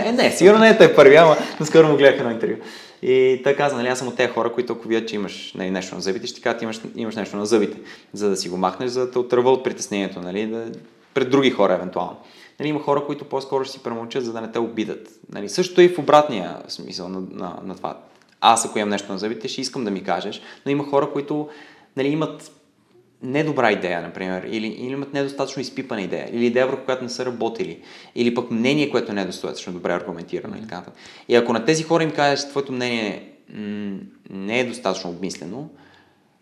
е, 0.06 0.12
не, 0.12 0.30
сигурно 0.30 0.58
не 0.58 0.68
е 0.68 0.78
той 0.78 0.94
първи, 0.94 1.16
ама 1.16 1.36
наскоро 1.60 1.88
му 1.88 1.96
гледах 1.96 2.20
едно 2.20 2.30
интервю. 2.30 2.56
И 3.02 3.40
той 3.44 3.54
каза, 3.54 3.76
нали, 3.76 3.88
аз 3.88 3.98
съм 3.98 4.08
от 4.08 4.16
тези 4.16 4.32
хора, 4.32 4.52
които 4.52 4.72
ако 4.72 4.88
видят, 4.88 5.08
че 5.08 5.14
имаш 5.14 5.52
нали, 5.54 5.70
нещо 5.70 5.94
на 5.94 6.00
зъбите, 6.00 6.26
ще 6.26 6.40
кажат, 6.40 6.62
имаш, 6.62 6.80
имаш 6.96 7.16
нещо 7.16 7.36
на 7.36 7.46
зъбите, 7.46 7.78
за 8.12 8.30
да 8.30 8.36
си 8.36 8.48
го 8.48 8.56
махнеш, 8.56 8.90
за 8.90 9.00
да 9.00 9.10
те 9.10 9.18
отърва 9.18 9.52
от 9.52 9.64
притеснението, 9.64 10.20
нали, 10.20 10.46
да, 10.46 10.66
пред 11.14 11.30
други 11.30 11.50
хора 11.50 11.74
евентуално. 11.74 12.16
Нали, 12.60 12.68
има 12.68 12.80
хора, 12.80 13.06
които 13.06 13.24
по-скоро 13.24 13.64
ще 13.64 13.72
си 13.72 13.82
премълчат, 13.82 14.24
за 14.24 14.32
да 14.32 14.40
не 14.40 14.52
те 14.52 14.58
обидат. 14.58 15.08
Нали, 15.32 15.48
също 15.48 15.80
и 15.80 15.88
в 15.88 15.98
обратния 15.98 16.56
смисъл 16.68 17.08
на, 17.08 17.20
на, 17.20 17.56
на 17.64 17.74
това. 17.74 17.98
Аз, 18.40 18.64
ако 18.64 18.78
имам 18.78 18.88
нещо 18.88 19.12
на 19.12 19.18
зъбите, 19.18 19.48
ще 19.48 19.60
искам 19.60 19.84
да 19.84 19.90
ми 19.90 20.04
кажеш, 20.04 20.40
но 20.66 20.72
има 20.72 20.84
хора, 20.84 21.10
които 21.12 21.48
нали, 21.96 22.08
имат 22.08 22.52
недобра 23.22 23.72
идея, 23.72 24.02
например, 24.02 24.42
или, 24.42 24.66
или 24.66 24.92
имат 24.92 25.12
недостатъчно 25.12 25.62
изпипана 25.62 26.02
идея, 26.02 26.28
или 26.32 26.46
идея, 26.46 26.66
върху 26.66 26.84
която 26.84 27.02
не 27.02 27.10
са 27.10 27.26
работили, 27.26 27.82
или 28.14 28.34
пък 28.34 28.50
мнение, 28.50 28.90
което 28.90 29.12
не 29.12 29.22
е 29.22 29.26
достатъчно 29.26 29.72
добре 29.72 29.92
аргументирано 29.92 30.54
mm-hmm. 30.54 30.64
и 30.64 30.68
така. 30.68 30.84
И 31.28 31.34
ако 31.34 31.52
на 31.52 31.64
тези 31.64 31.82
хора 31.82 32.02
им 32.02 32.10
кажеш, 32.10 32.48
твоето 32.48 32.72
мнение 32.72 33.32
не 34.30 34.60
е 34.60 34.64
достатъчно 34.64 35.10
обмислено, 35.10 35.68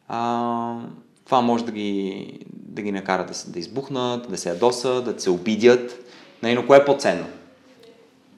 а, 0.09 0.81
това 1.25 1.41
може 1.41 1.65
да 1.65 1.73
ги, 1.73 2.41
да 2.69 2.83
ги 2.83 2.93
накара 2.93 3.27
да, 3.27 3.53
да 3.53 3.59
избухнат, 3.59 4.31
да 4.31 4.37
се 4.37 4.49
ядосат, 4.49 5.05
да 5.05 5.21
се 5.21 5.31
обидят. 5.31 5.99
Нали, 6.43 6.55
но 6.55 6.67
кое 6.67 6.79
е 6.79 6.85
по-ценно? 6.85 7.27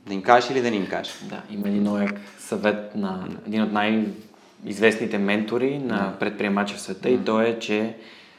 Да 0.07 0.15
им 0.15 0.23
кажеш 0.23 0.51
или 0.51 0.63
да 0.63 0.71
не 0.71 0.77
им 0.77 0.87
кажеш? 0.87 1.15
Да, 1.23 1.43
има 1.51 1.69
един 1.69 1.81
много 1.81 1.99
съвет 2.39 2.95
на 2.95 3.29
един 3.47 3.63
от 3.63 3.73
най-известните 3.73 5.19
ментори 5.19 5.79
на 5.79 6.15
предприемачи 6.21 6.75
в 6.75 6.81
света 6.81 7.09
mm-hmm. 7.09 7.23
и 7.23 7.25
то 7.25 7.41
е, 7.41 7.59
че 7.59 7.97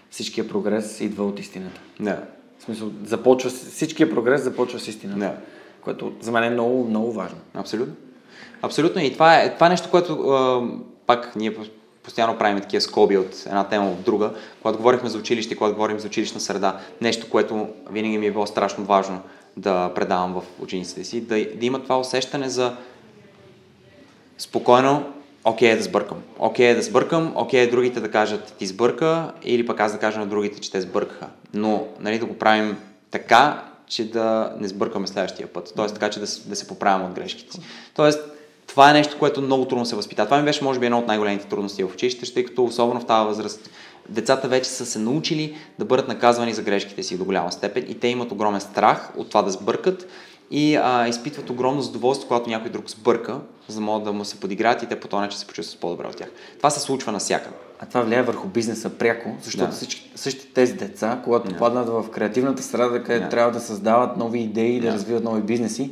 всичкия 0.10 0.48
прогрес 0.48 1.02
идва 1.02 1.26
от 1.26 1.40
истината. 1.40 1.82
Да. 2.00 2.24
В 2.60 2.64
смисъл, 2.64 2.92
започва, 3.04 3.50
всичкия 3.50 4.10
прогрес 4.10 4.44
започва 4.44 4.80
с 4.80 4.88
истината. 4.88 5.20
Да. 5.20 5.36
Което 5.82 6.14
за 6.22 6.32
мен 6.32 6.44
е 6.44 6.50
много, 6.50 6.88
много 6.88 7.12
важно. 7.12 7.38
Абсолютно. 7.54 7.96
Абсолютно. 8.62 9.02
И 9.02 9.14
това 9.14 9.42
е, 9.42 9.54
това 9.54 9.68
е 9.68 9.70
нещо, 9.70 9.90
което 9.92 10.14
а, 10.14 10.62
пак 11.06 11.36
ние 11.36 11.56
постоянно 12.04 12.38
правим 12.38 12.62
такива 12.62 12.82
скоби 12.82 13.18
от 13.18 13.44
една 13.46 13.68
тема 13.68 13.92
в 13.92 14.04
друга. 14.04 14.32
Когато 14.62 14.78
говорихме 14.78 15.10
за 15.10 15.18
училище, 15.18 15.56
когато 15.56 15.76
говорим 15.76 16.00
за 16.00 16.08
училищна 16.08 16.40
среда, 16.40 16.80
нещо, 17.02 17.30
което 17.30 17.68
винаги 17.92 18.18
ми 18.18 18.28
е 18.28 18.32
било 18.32 18.48
страшно 18.48 18.84
важно 18.84 19.22
да 19.58 19.92
предавам 19.96 20.34
в 20.34 20.44
учениците 20.60 21.04
си, 21.04 21.22
да, 21.22 21.36
да 21.56 21.66
има 21.66 21.84
това 21.84 22.00
усещане 22.00 22.50
за 22.50 22.76
спокойно, 24.38 25.14
окей 25.44 25.74
okay, 25.74 25.78
да 25.78 25.84
сбъркам. 25.84 26.18
Окей 26.40 26.72
okay, 26.72 26.76
да 26.76 26.82
сбъркам, 26.82 27.34
окей 27.36 27.68
okay, 27.68 27.72
другите 27.72 28.00
да 28.00 28.12
кажат 28.12 28.54
ти 28.60 28.68
сбърка 28.68 29.32
или 29.44 29.66
пък 29.66 29.80
аз 29.80 29.92
да 29.92 30.00
кажа 30.00 30.20
на 30.20 30.28
другите, 30.28 30.60
че 30.62 30.72
те 30.72 30.82
сбъркаха. 30.82 31.28
Но 31.54 31.88
нали, 32.00 32.20
да 32.20 32.26
го 32.26 32.38
правим 32.38 32.78
така, 33.12 33.64
че 33.88 34.12
да 34.12 34.56
не 34.60 34.68
сбъркаме 34.68 35.08
следващия 35.08 35.48
път. 35.48 35.74
Тоест 35.76 35.94
така, 35.94 36.10
че 36.10 36.20
да, 36.20 36.26
да 36.46 36.56
се 36.56 36.68
поправяме 36.68 37.06
от 37.06 37.14
грешките 37.14 37.52
си. 37.52 37.60
Тоест, 37.96 38.20
това 38.72 38.90
е 38.90 38.94
нещо, 38.94 39.20
което 39.20 39.42
много 39.42 39.66
трудно 39.66 39.86
се 39.86 39.96
възпитава. 39.96 40.28
Това 40.28 40.38
ми 40.38 40.46
беше, 40.46 40.64
може 40.64 40.80
би, 40.80 40.86
едно 40.86 41.00
от 41.00 41.08
най-големите 41.08 41.48
трудности 41.48 41.84
в 41.84 41.94
училище, 41.94 42.34
тъй 42.34 42.46
като 42.46 42.64
особено 42.64 43.00
в 43.00 43.06
тази 43.06 43.28
възраст 43.28 43.70
децата 44.10 44.48
вече 44.48 44.70
са 44.70 44.86
се 44.86 45.00
научили 45.00 45.56
да 45.80 45.86
бъдат 45.86 46.08
наказвани 46.08 46.54
за 46.54 46.62
грешките 46.62 47.04
си 47.04 47.18
до 47.18 47.26
голяма 47.26 47.52
степен 47.52 47.86
и 47.88 48.00
те 48.00 48.08
имат 48.08 48.32
огромен 48.32 48.62
страх 48.62 49.12
от 49.18 49.30
това 49.30 49.42
да 49.42 49.52
сбъркат 49.52 50.08
и 50.52 50.76
а, 50.76 51.08
изпитват 51.08 51.50
огромно 51.50 51.82
задоволство, 51.82 52.28
когато 52.28 52.50
някой 52.50 52.72
друг 52.72 52.90
сбърка, 52.90 53.40
за 53.68 53.76
да 53.76 53.82
могат 53.82 54.04
да 54.04 54.14
му 54.14 54.26
се 54.26 54.40
подиграят 54.40 54.84
и 54.84 54.86
те 54.86 55.00
по 55.00 55.08
този 55.08 55.22
начин 55.22 55.40
се 55.40 55.48
почувстват 55.48 55.82
по-добре 55.82 56.08
от 56.08 56.18
тях. 56.18 56.30
Това 56.58 56.70
се 56.70 56.80
случва 56.80 57.12
навсякъде. 57.12 57.56
А 57.80 57.86
това 57.86 58.02
влияе 58.02 58.24
върху 58.24 58.48
бизнеса 58.48 58.90
пряко, 58.90 59.30
защото 59.42 59.70
да. 59.70 59.76
всички, 59.76 60.12
същите 60.16 60.54
тези 60.54 60.74
деца, 60.74 61.22
когато 61.24 61.50
да. 61.50 61.58
паднат 61.58 61.90
в 61.90 62.06
креативната 62.12 62.64
среда, 62.64 63.04
където 63.04 63.24
да. 63.24 63.30
трябва 63.30 63.52
да 63.52 63.60
създават 63.60 64.18
нови 64.18 64.40
идеи, 64.40 64.80
да, 64.80 64.88
да 64.88 64.94
развиват 64.94 65.24
нови 65.24 65.42
бизнеси, 65.42 65.92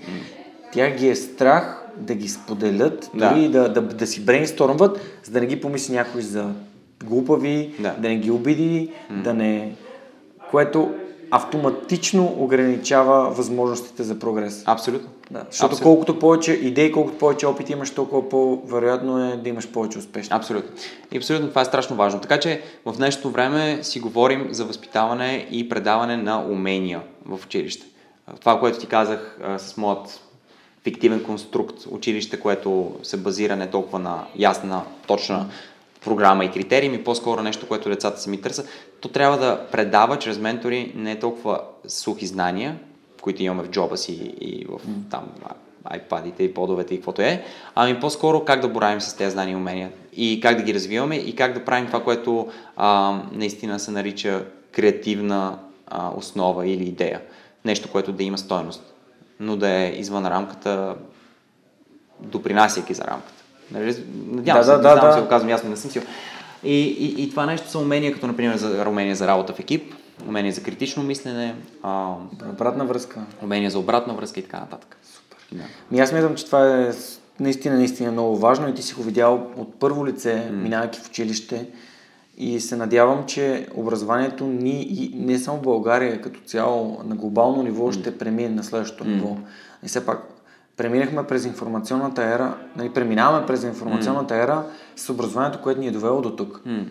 тях 0.74 0.96
ги 0.96 1.10
е 1.10 1.16
страх 1.16 1.79
да 2.00 2.16
ги 2.16 2.28
споделят, 2.28 3.12
да. 3.14 3.30
дори 3.30 3.50
да, 3.50 3.74
да, 3.74 3.82
да 3.82 4.08
си 4.08 4.26
брейнстормват, 4.26 5.00
за 5.24 5.32
да 5.32 5.40
не 5.40 5.46
ги 5.46 5.62
помисли 5.62 5.94
някой 5.94 6.22
за 6.22 6.54
глупави, 7.06 7.74
да, 7.80 7.96
да 7.98 8.10
не 8.10 8.18
ги 8.18 8.32
обиди, 8.32 8.92
mm. 9.12 9.22
да 9.22 9.34
не... 9.34 9.76
Което 10.52 10.92
автоматично 11.32 12.36
ограничава 12.38 13.30
възможностите 13.30 14.04
за 14.04 14.20
прогрес. 14.20 14.64
Абсолютно. 14.66 15.10
Да, 15.32 15.44
защото 15.50 15.74
Абсолютно. 15.74 15.84
колкото 15.84 16.20
повече 16.20 16.52
идеи, 16.54 16.92
колкото 16.92 17.18
повече 17.18 17.48
опит 17.48 17.70
имаш, 17.70 17.92
толкова 17.92 18.30
по-вероятно 18.30 19.26
е 19.26 19.38
да 19.38 19.50
имаш 19.50 19.68
повече 19.68 20.00
успешни. 20.00 20.36
Абсолютно. 20.36 20.72
И 21.12 21.18
абсолютно 21.18 21.50
това 21.50 21.62
е 21.62 21.66
страшно 21.66 21.96
важно. 21.96 22.22
Така 22.22 22.40
че 22.40 22.62
в 22.86 22.98
днешното 22.98 23.30
време 23.30 23.80
си 23.84 24.00
говорим 24.00 24.48
за 24.52 24.66
възпитаване 24.66 25.48
и 25.52 25.70
предаване 25.70 26.18
на 26.18 26.46
умения 26.46 27.02
в 27.26 27.46
училище. 27.46 27.86
Това, 28.40 28.60
което 28.60 28.80
ти 28.80 28.88
казах 28.88 29.40
с 29.58 29.78
моят 29.78 30.29
фиктивен 30.90 31.24
конструкт, 31.24 31.86
училище, 31.90 32.40
което 32.40 32.92
се 33.04 33.18
базира 33.18 33.56
не 33.56 33.70
толкова 33.70 34.00
на 34.00 34.26
ясна, 34.36 34.82
точна 35.08 35.50
програма 36.06 36.46
и 36.46 36.52
критерии, 36.52 36.90
ми 36.90 37.04
по-скоро 37.04 37.42
нещо, 37.42 37.68
което 37.68 37.90
децата 37.90 38.22
се 38.22 38.30
ми 38.30 38.42
търсят, 38.42 38.68
то 39.02 39.08
трябва 39.08 39.38
да 39.38 39.68
предава 39.72 40.20
чрез 40.20 40.40
ментори 40.40 40.92
не 40.96 41.20
толкова 41.20 41.62
сухи 41.88 42.26
знания, 42.26 42.80
които 43.22 43.44
имаме 43.44 43.64
в 43.64 43.70
джоба 43.70 43.98
си 43.98 44.14
и 44.42 44.66
в 44.70 44.80
там 45.12 45.24
iPad-ите 45.86 46.42
и 46.42 46.54
подовете 46.54 46.94
и 46.94 46.98
каквото 46.98 47.22
е, 47.22 47.44
ами 47.76 48.00
по-скоро 48.00 48.46
как 48.46 48.62
да 48.62 48.68
боравим 48.68 49.02
с 49.02 49.14
тези 49.14 49.32
знания 49.32 49.54
и 49.54 49.56
умения 49.56 49.92
и 50.14 50.40
как 50.42 50.58
да 50.58 50.64
ги 50.64 50.74
развиваме 50.74 51.16
и 51.16 51.36
как 51.36 51.54
да 51.54 51.66
правим 51.66 51.88
това, 51.88 52.04
което 52.04 52.48
а, 52.76 53.20
наистина 53.32 53.80
се 53.80 53.92
нарича 53.92 54.46
креативна 54.72 55.60
а, 55.88 56.12
основа 56.16 56.68
или 56.68 56.84
идея. 56.84 57.22
Нещо, 57.66 57.92
което 57.92 58.12
да 58.12 58.24
има 58.24 58.38
стойност, 58.38 58.94
но 59.40 59.56
да 59.56 59.70
е 59.70 59.90
извън 59.90 60.26
рамката, 60.26 60.96
допринасяйки 62.20 62.94
за 62.94 63.04
рамката. 63.04 63.44
Нали, 63.72 64.04
надявам 64.28 64.62
да, 64.62 64.66
се, 64.66 64.72
да, 64.72 64.96
да, 64.96 65.08
да. 65.08 65.14
се 65.14 65.22
го 65.22 65.28
казвам 65.28 65.50
ясно, 65.50 65.70
не 65.70 65.78
съм 65.78 65.92
сигурен. 65.92 66.14
И, 66.64 66.82
и, 66.82 67.24
и 67.24 67.30
това 67.30 67.46
нещо 67.46 67.70
са 67.70 67.80
умения, 67.80 68.14
като 68.14 68.28
например 68.28 68.56
за 68.56 68.86
умения 68.90 69.16
за 69.16 69.28
работа 69.28 69.54
в 69.54 69.60
екип, 69.60 69.94
умения 70.28 70.54
за 70.54 70.64
критично 70.64 71.04
мислене, 71.04 71.56
а, 71.84 72.14
обратна 72.50 72.86
връзка, 72.86 73.20
умения 73.44 73.72
за 73.72 73.80
обратна 73.80 74.14
връзка 74.14 74.40
и 74.40 74.44
така 74.44 74.60
нататък. 74.60 74.98
Супер. 75.04 75.38
Да. 75.52 75.64
Ми 75.92 76.00
аз 76.00 76.12
мятам, 76.12 76.36
че 76.36 76.46
това 76.46 76.82
е 76.82 76.92
наистина, 77.40 77.76
наистина 77.76 78.12
много 78.12 78.38
важно 78.38 78.70
и 78.70 78.74
ти 78.74 78.82
си 78.82 78.94
го 78.94 79.04
видял 79.04 79.48
от 79.58 79.80
първо 79.80 80.08
лице, 80.08 80.48
mm. 80.50 80.52
минавайки 80.52 81.00
в 81.00 81.08
училище 81.08 81.68
и 82.40 82.60
се 82.60 82.76
надявам, 82.76 83.24
че 83.28 83.68
образованието 83.76 84.46
ни 84.48 84.82
и 84.82 85.12
не 85.16 85.40
само 85.40 85.58
в 85.58 85.62
България, 85.62 86.22
като 86.22 86.40
цяло 86.40 87.02
на 87.06 87.16
глобално 87.16 87.64
ниво 87.64 87.92
ще 87.92 88.18
премине 88.18 88.50
на 88.50 88.64
следващото 88.64 89.04
mm. 89.04 89.08
ниво. 89.08 89.38
И 89.84 89.88
все 89.88 90.06
пак 90.06 90.20
преминахме 90.78 91.24
през 91.24 91.46
информационната 91.46 92.24
ера, 92.24 92.58
нали, 92.76 92.90
преминаваме 92.90 93.46
през 93.46 93.64
информационната 93.64 94.34
mm. 94.34 94.44
ера 94.44 94.64
с 94.96 95.10
образованието, 95.10 95.62
което 95.62 95.80
ни 95.80 95.88
е 95.88 95.92
довело 95.92 96.22
до 96.22 96.36
тук. 96.36 96.62
Mm. 96.68 96.84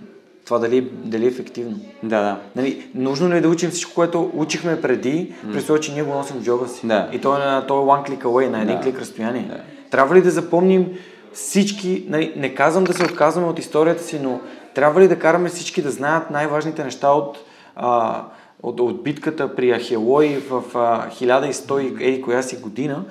Това 0.44 0.58
дали, 0.58 0.90
дали 1.04 1.24
е 1.24 1.28
ефективно. 1.28 1.80
Да, 2.02 2.22
да. 2.22 2.40
Нали, 2.56 2.90
нужно 2.94 3.30
ли 3.30 3.36
е 3.36 3.40
да 3.40 3.48
учим 3.48 3.70
всичко, 3.70 3.94
което 3.94 4.30
учихме 4.34 4.80
преди, 4.80 5.34
mm. 5.46 5.52
при 5.52 5.64
това, 5.64 5.80
че 5.80 5.92
ние 5.92 6.02
го 6.02 6.14
носим 6.14 6.36
в 6.36 6.44
джоба 6.44 6.68
си. 6.68 6.86
Да. 6.86 7.08
И 7.12 7.20
то 7.20 7.36
е, 7.36 7.38
на, 7.38 7.66
то 7.66 7.82
е 7.82 7.84
one 7.84 8.08
click 8.08 8.22
away, 8.22 8.48
на 8.48 8.62
един 8.62 8.76
да. 8.76 8.82
клик 8.82 9.00
разстояние. 9.00 9.46
Да. 9.48 9.60
Трябва 9.90 10.14
ли 10.14 10.22
да 10.22 10.30
запомним 10.30 10.86
всички, 11.32 12.04
нали, 12.08 12.32
не 12.36 12.54
казвам 12.54 12.84
да 12.84 12.94
се 12.94 13.04
отказваме 13.04 13.48
от 13.48 13.58
историята 13.58 14.02
си, 14.02 14.18
но 14.22 14.40
трябва 14.78 15.00
ли 15.00 15.08
да 15.08 15.18
караме 15.18 15.48
всички 15.48 15.82
да 15.82 15.90
знаят 15.90 16.30
най-важните 16.30 16.84
неща 16.84 17.10
от, 17.10 17.38
а, 17.76 18.22
от, 18.62 18.80
от 18.80 19.02
битката 19.02 19.56
при 19.56 19.72
Ахелой 19.72 20.42
в 20.50 20.62
а, 20.74 21.10
1100 21.10 22.00
еди 22.00 22.22
коя 22.22 22.42
си 22.42 22.56
година, 22.56 23.04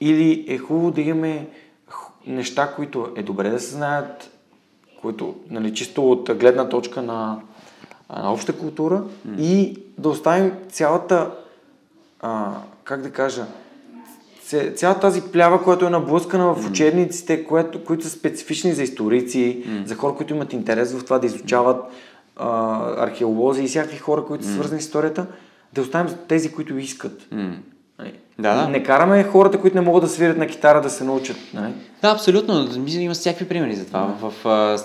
или 0.00 0.44
е 0.48 0.58
хубаво 0.58 0.90
да 0.90 1.00
имаме 1.00 1.48
неща, 2.26 2.72
които 2.76 3.08
е 3.16 3.22
добре 3.22 3.50
да 3.50 3.60
се 3.60 3.74
знаят, 3.74 4.30
които 5.02 5.34
нали, 5.50 5.74
чисто 5.74 6.10
от 6.10 6.38
гледна 6.38 6.68
точка 6.68 7.02
на, 7.02 7.40
на 8.16 8.32
обща 8.32 8.52
култура 8.58 9.02
mm. 9.28 9.40
и 9.40 9.78
да 9.98 10.08
оставим 10.08 10.52
цялата, 10.68 11.30
а, 12.20 12.52
как 12.84 13.02
да 13.02 13.10
кажа, 13.10 13.46
цялата 14.76 15.00
тази 15.00 15.22
плява, 15.22 15.62
която 15.62 15.86
е 15.86 15.90
наблъскана 15.90 16.54
в 16.54 16.70
учебниците, 16.70 17.44
което, 17.44 17.84
които 17.84 18.04
са 18.04 18.10
специфични 18.10 18.72
за 18.72 18.82
историци, 18.82 19.64
mm. 19.66 19.86
за 19.86 19.94
хора, 19.94 20.14
които 20.14 20.34
имат 20.34 20.52
интерес 20.52 20.92
в 20.92 21.04
това 21.04 21.18
да 21.18 21.26
изучават 21.26 21.84
а, 22.36 23.04
археолози 23.04 23.64
и 23.64 23.68
всякакви 23.68 23.98
хора, 23.98 24.24
които 24.24 24.44
са 24.44 24.52
свързани 24.52 24.80
с 24.80 24.84
историята, 24.84 25.26
да 25.72 25.80
оставим 25.80 26.14
тези, 26.28 26.52
които 26.52 26.78
искат. 26.78 27.22
Mm. 27.22 27.54
Да, 28.38 28.54
да. 28.54 28.68
Не 28.68 28.82
караме 28.82 29.24
хората, 29.24 29.60
които 29.60 29.76
не 29.76 29.80
могат 29.80 30.02
да 30.02 30.08
свирят 30.08 30.38
на 30.38 30.46
китара, 30.46 30.80
да 30.80 30.90
се 30.90 31.04
научат. 31.04 31.36
Не? 31.54 31.72
Да, 32.02 32.10
абсолютно. 32.10 32.68
Има 32.88 33.14
всякакви 33.14 33.48
примери 33.48 33.76
за 33.76 33.86
това. 33.86 34.00
Да. 34.00 34.28
В, 34.28 34.34
в, 34.44 34.78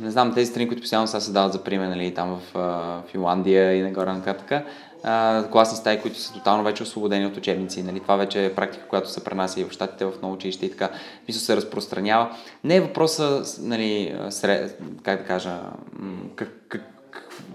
не 0.00 0.10
знам, 0.10 0.34
тези 0.34 0.50
страни, 0.50 0.68
които 0.68 0.80
постоянно 0.80 1.06
са 1.06 1.20
се 1.20 1.32
дават 1.32 1.52
за 1.52 1.64
пример, 1.64 1.88
нали, 1.88 2.14
там 2.14 2.30
в, 2.30 2.40
в 2.54 3.02
Финландия 3.10 3.74
и 3.74 3.82
нагоре 3.82 4.12
нататък, 4.12 4.64
класни 5.52 5.76
стаи, 5.76 6.00
които 6.00 6.18
са 6.18 6.32
тотално 6.32 6.64
вече 6.64 6.82
освободени 6.82 7.26
от 7.26 7.36
учебници. 7.36 7.82
Нали? 7.82 8.00
Това 8.00 8.16
вече 8.16 8.44
е 8.44 8.54
практика, 8.54 8.88
която 8.88 9.10
се 9.10 9.24
пренася 9.24 9.60
и 9.60 9.64
в 9.64 9.72
щатите, 9.72 10.04
в 10.04 10.12
много 10.18 10.34
училище 10.34 10.66
и 10.66 10.70
така. 10.70 10.90
Мисля, 11.28 11.40
се 11.40 11.56
разпространява. 11.56 12.36
Не 12.64 12.76
е 12.76 12.80
въпроса, 12.80 13.42
нали, 13.60 14.18
сред, 14.30 14.80
как 15.02 15.18
да 15.18 15.26
кажа, 15.26 15.60
как, 16.36 16.48
как, 16.68 16.97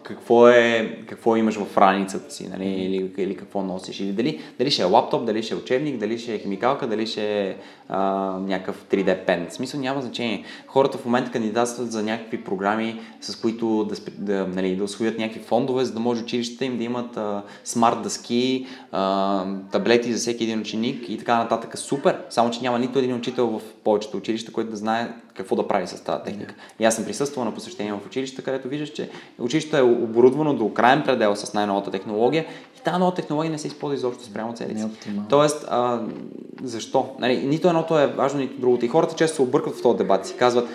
какво, 0.03 0.47
е, 0.47 0.97
какво 1.09 1.35
имаш 1.35 1.55
в 1.55 1.77
раницата 1.77 2.33
си, 2.33 2.47
нали, 2.47 2.65
или, 2.65 3.11
или 3.17 3.37
какво 3.37 3.61
носиш, 3.61 3.99
или 3.99 4.11
дали, 4.11 4.41
дали 4.59 4.71
ще 4.71 4.81
е 4.81 4.85
лаптоп, 4.85 5.25
дали 5.25 5.43
ще 5.43 5.53
е 5.53 5.57
учебник, 5.57 5.97
дали 5.97 6.19
ще 6.19 6.35
е 6.35 6.39
химикалка, 6.39 6.87
дали 6.87 7.07
ще 7.07 7.41
е 7.41 7.55
а, 7.89 7.99
някакъв 8.39 8.85
3D 8.91 9.25
пен. 9.25 9.47
В 9.49 9.53
смисъл 9.53 9.79
няма 9.79 10.01
значение. 10.01 10.43
Хората 10.67 10.97
в 10.97 11.05
момента 11.05 11.31
кандидатстват 11.31 11.91
за 11.91 12.03
някакви 12.03 12.43
програми, 12.43 12.99
с 13.21 13.35
които 13.35 13.85
да, 13.85 13.95
да, 14.17 14.47
нали, 14.47 14.75
да 14.75 14.83
освоят 14.83 15.17
някакви 15.17 15.39
фондове, 15.39 15.85
за 15.85 15.93
да 15.93 15.99
може 15.99 16.23
училищата 16.23 16.65
им 16.65 16.77
да 16.77 16.83
имат 16.83 17.17
а, 17.17 17.43
смарт 17.63 18.01
дъски, 18.01 18.67
а, 18.91 19.45
таблети 19.71 20.13
за 20.13 20.19
всеки 20.19 20.43
един 20.43 20.59
ученик 20.59 21.09
и 21.09 21.17
така 21.17 21.37
нататък. 21.37 21.77
Супер! 21.77 22.17
Само, 22.29 22.51
че 22.51 22.61
няма 22.61 22.79
нито 22.79 22.99
един 22.99 23.15
учител 23.15 23.47
в 23.47 23.61
повечето 23.83 24.17
училища, 24.17 24.51
който 24.51 24.71
да 24.71 24.77
знае 24.77 25.13
какво 25.33 25.55
да 25.55 25.67
прави 25.67 25.87
с 25.87 26.03
тази 26.03 26.23
техника. 26.23 26.53
Yeah. 26.53 26.81
И 26.81 26.85
аз 26.85 26.95
съм 26.95 27.05
присъствал 27.05 27.45
на 27.45 27.53
посещение 27.53 27.93
в 27.93 28.05
училище, 28.05 28.41
където 28.41 28.67
виждаш, 28.67 28.89
че 28.89 29.09
училището 29.39 29.77
е 29.77 29.81
оборудвано 29.81 30.53
до 30.53 30.73
крайен 30.73 31.03
предел 31.03 31.35
с 31.35 31.53
най-новата 31.53 31.91
технология 31.91 32.45
и 32.77 32.83
тази 32.83 32.99
нова 32.99 33.13
технология 33.13 33.51
не 33.51 33.57
се 33.57 33.67
използва 33.67 33.95
изобщо 33.95 34.23
спрямо 34.23 34.53
целите. 34.53 34.87
Тоест, 35.29 35.65
а, 35.69 36.01
защо? 36.63 37.15
Нали, 37.19 37.37
нито 37.37 37.67
едното 37.67 37.99
е 37.99 38.07
важно, 38.07 38.39
нито 38.39 38.61
другото. 38.61 38.85
И 38.85 38.87
хората 38.87 39.15
често 39.15 39.35
се 39.35 39.41
объркват 39.41 39.75
в 39.75 39.81
този 39.81 39.97
дебат. 39.97 40.25
Си 40.25 40.35
казват, 40.37 40.69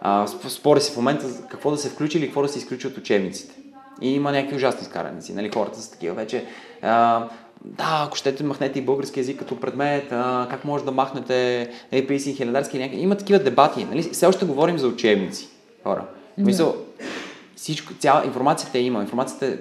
а, 0.00 0.26
спори 0.26 0.80
се 0.80 0.92
в 0.92 0.96
момента 0.96 1.26
какво 1.48 1.70
да 1.70 1.78
се 1.78 1.88
включи 1.88 2.18
или 2.18 2.26
какво 2.26 2.42
да 2.42 2.48
се 2.48 2.58
изключи 2.58 2.86
от 2.86 2.96
учебниците. 2.96 3.54
И 4.00 4.14
има 4.14 4.32
някакви 4.32 4.56
ужасни 4.56 4.82
изкараници. 4.82 5.34
Нали? 5.34 5.50
Хората 5.54 5.78
са 5.78 5.90
такива 5.90 6.14
вече. 6.14 6.44
А, 6.82 7.28
да, 7.64 8.04
ако 8.06 8.16
щете 8.16 8.44
махнете 8.44 8.78
и 8.78 8.82
български 8.82 9.20
язик 9.20 9.38
като 9.38 9.60
предмет, 9.60 10.12
а, 10.12 10.46
как 10.50 10.64
може 10.64 10.84
да 10.84 10.92
махнете 10.92 11.70
APC 11.92 12.30
и 12.30 12.34
хилядарски 12.34 12.78
някакви. 12.78 13.00
Има 13.00 13.16
такива 13.16 13.38
дебати. 13.38 13.84
Нали? 13.84 14.02
Все 14.02 14.26
още 14.26 14.44
говорим 14.44 14.78
за 14.78 14.88
учебници, 14.88 15.48
хора. 15.82 16.04
Yeah. 16.38 16.44
Мисъл, 16.44 16.76
всичко, 17.56 17.94
цяла 17.94 18.26
информацията 18.26 18.78
има. 18.78 19.00
Информацията 19.00 19.46
е 19.46 19.56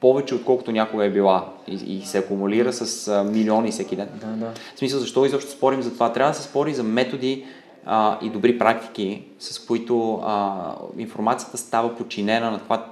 повече, 0.00 0.34
отколкото 0.34 0.72
някога 0.72 1.04
е 1.04 1.10
била 1.10 1.48
и, 1.68 1.96
и 1.96 2.02
се 2.06 2.18
акумулира 2.18 2.72
с 2.72 3.08
а, 3.08 3.24
милиони 3.24 3.70
всеки 3.70 3.96
ден. 3.96 4.08
Да, 4.20 4.26
да. 4.26 4.52
В 4.74 4.78
смисъл, 4.78 5.00
защо 5.00 5.26
изобщо 5.26 5.50
спорим 5.50 5.82
за 5.82 5.92
това? 5.92 6.12
Трябва 6.12 6.32
да 6.32 6.38
се 6.38 6.42
спори 6.42 6.74
за 6.74 6.82
методи 6.82 7.44
а, 7.86 8.18
и 8.22 8.30
добри 8.30 8.58
практики, 8.58 9.22
с 9.38 9.66
които 9.66 10.20
а, 10.24 10.74
информацията 10.98 11.58
става 11.58 11.96
подчинена 11.96 12.50
на 12.50 12.58
това 12.58 12.86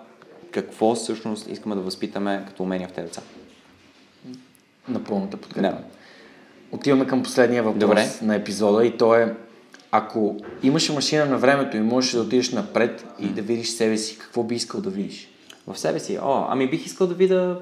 какво 0.50 0.94
всъщност 0.94 1.50
искаме 1.50 1.74
да 1.74 1.80
възпитаме 1.80 2.44
като 2.48 2.62
умения 2.62 2.88
в 2.88 2.92
тези 2.92 3.06
деца. 3.06 3.22
Напълно 4.90 5.26
да 5.26 5.36
подкрепям. 5.36 5.78
Отиваме 6.72 7.06
към 7.06 7.22
последния 7.22 7.62
въпрос 7.62 7.80
Добре. 7.80 8.10
на 8.22 8.34
епизода 8.34 8.86
и 8.86 8.96
то 8.96 9.14
е 9.14 9.36
ако 9.92 10.36
имаше 10.62 10.92
машина 10.92 11.26
на 11.26 11.38
времето 11.38 11.76
и 11.76 11.80
можеш 11.80 12.12
да 12.12 12.20
отидеш 12.20 12.50
напред 12.50 13.06
и 13.18 13.26
да 13.26 13.42
видиш 13.42 13.68
себе 13.68 13.98
си, 13.98 14.18
какво 14.18 14.42
би 14.42 14.54
искал 14.54 14.80
да 14.80 14.90
видиш? 14.90 15.28
В 15.66 15.78
себе 15.78 16.00
си? 16.00 16.18
О, 16.22 16.46
ами 16.48 16.70
бих 16.70 16.86
искал 16.86 17.06
да 17.06 17.14
видя 17.14 17.60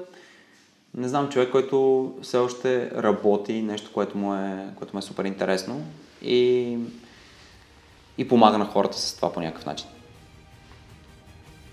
не 0.97 1.07
знам, 1.07 1.29
човек, 1.29 1.51
който 1.51 2.13
все 2.21 2.37
още 2.37 2.91
работи, 2.91 3.61
нещо, 3.61 3.93
което 3.93 4.17
му 4.17 4.35
е, 4.35 4.67
което 4.75 4.95
му 4.95 4.99
е 4.99 5.01
супер 5.01 5.25
интересно 5.25 5.85
и, 6.21 6.77
и 8.17 8.27
помага 8.27 8.57
на 8.57 8.65
хората 8.65 8.97
с 8.97 9.15
това 9.15 9.33
по 9.33 9.39
някакъв 9.39 9.65
начин. 9.65 9.87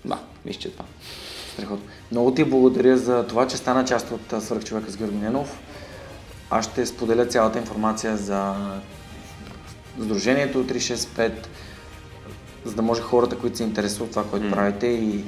Да, 0.05 0.19
мисля, 0.45 0.61
че 0.61 0.67
е 0.67 0.71
това. 0.71 0.85
Страхотно. 1.57 1.85
Много 2.11 2.33
ти 2.33 2.43
благодаря 2.43 2.97
за 2.97 3.27
това, 3.27 3.47
че 3.47 3.57
стана 3.57 3.85
част 3.85 4.11
от 4.11 4.43
Свърхчовека 4.43 4.91
с 4.91 4.97
Георги 4.97 5.17
Ненов. 5.17 5.59
Аз 6.49 6.65
ще 6.65 6.85
споделя 6.85 7.25
цялата 7.25 7.59
информация 7.59 8.17
за 8.17 8.53
Сдружението 9.99 10.67
365, 10.67 11.31
за 12.65 12.75
да 12.75 12.81
може 12.81 13.01
хората, 13.01 13.37
които 13.37 13.57
се 13.57 13.63
интересуват 13.63 14.09
това, 14.09 14.23
което 14.23 14.45
mm. 14.45 14.51
правите 14.51 14.87
и 14.87 15.23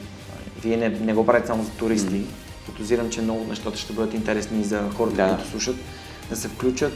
вие 0.61 0.77
не, 0.77 0.89
не 0.89 1.13
го 1.13 1.25
правите 1.25 1.47
само 1.47 1.63
за 1.63 1.69
туристи. 1.69 2.15
Mm. 2.15 2.25
Подозирам, 2.65 3.09
че 3.09 3.21
много 3.21 3.45
нещата 3.49 3.77
ще 3.77 3.93
бъдат 3.93 4.13
интересни 4.13 4.61
и 4.61 4.63
за 4.63 4.89
хората, 4.97 5.15
да. 5.15 5.27
които 5.27 5.49
слушат, 5.49 5.75
да 6.29 6.35
се 6.35 6.47
включат, 6.47 6.93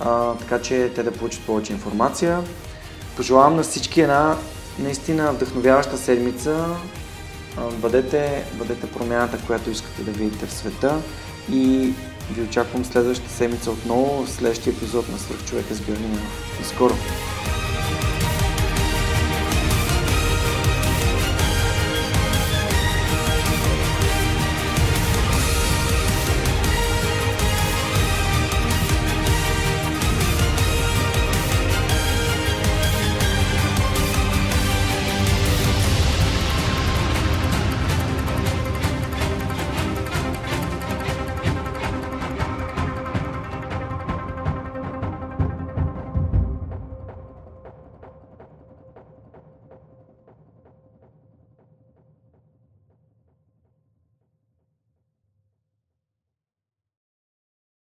а, 0.00 0.34
така 0.34 0.62
че 0.62 0.92
те 0.94 1.02
да 1.02 1.12
получат 1.12 1.46
повече 1.46 1.72
информация. 1.72 2.40
Пожелавам 3.16 3.56
на 3.56 3.62
всички 3.62 4.00
една 4.00 4.36
наистина 4.78 5.32
вдъхновяваща 5.32 5.98
седмица. 5.98 6.66
Бъдете, 7.72 8.44
бъдете 8.54 8.90
промяната, 8.90 9.38
която 9.46 9.70
искате 9.70 10.02
да 10.02 10.10
видите 10.10 10.46
в 10.46 10.52
света 10.52 11.02
и 11.52 11.92
ви 12.32 12.42
очаквам 12.42 12.84
следващата 12.84 13.32
седмица 13.32 13.70
отново 13.70 14.26
следващия 14.26 14.72
епизод 14.72 15.08
на 15.08 15.18
Свърхчовека 15.18 15.74
с 15.74 15.80
Георги 15.80 16.02
До 16.58 16.64
скоро! 16.64 16.94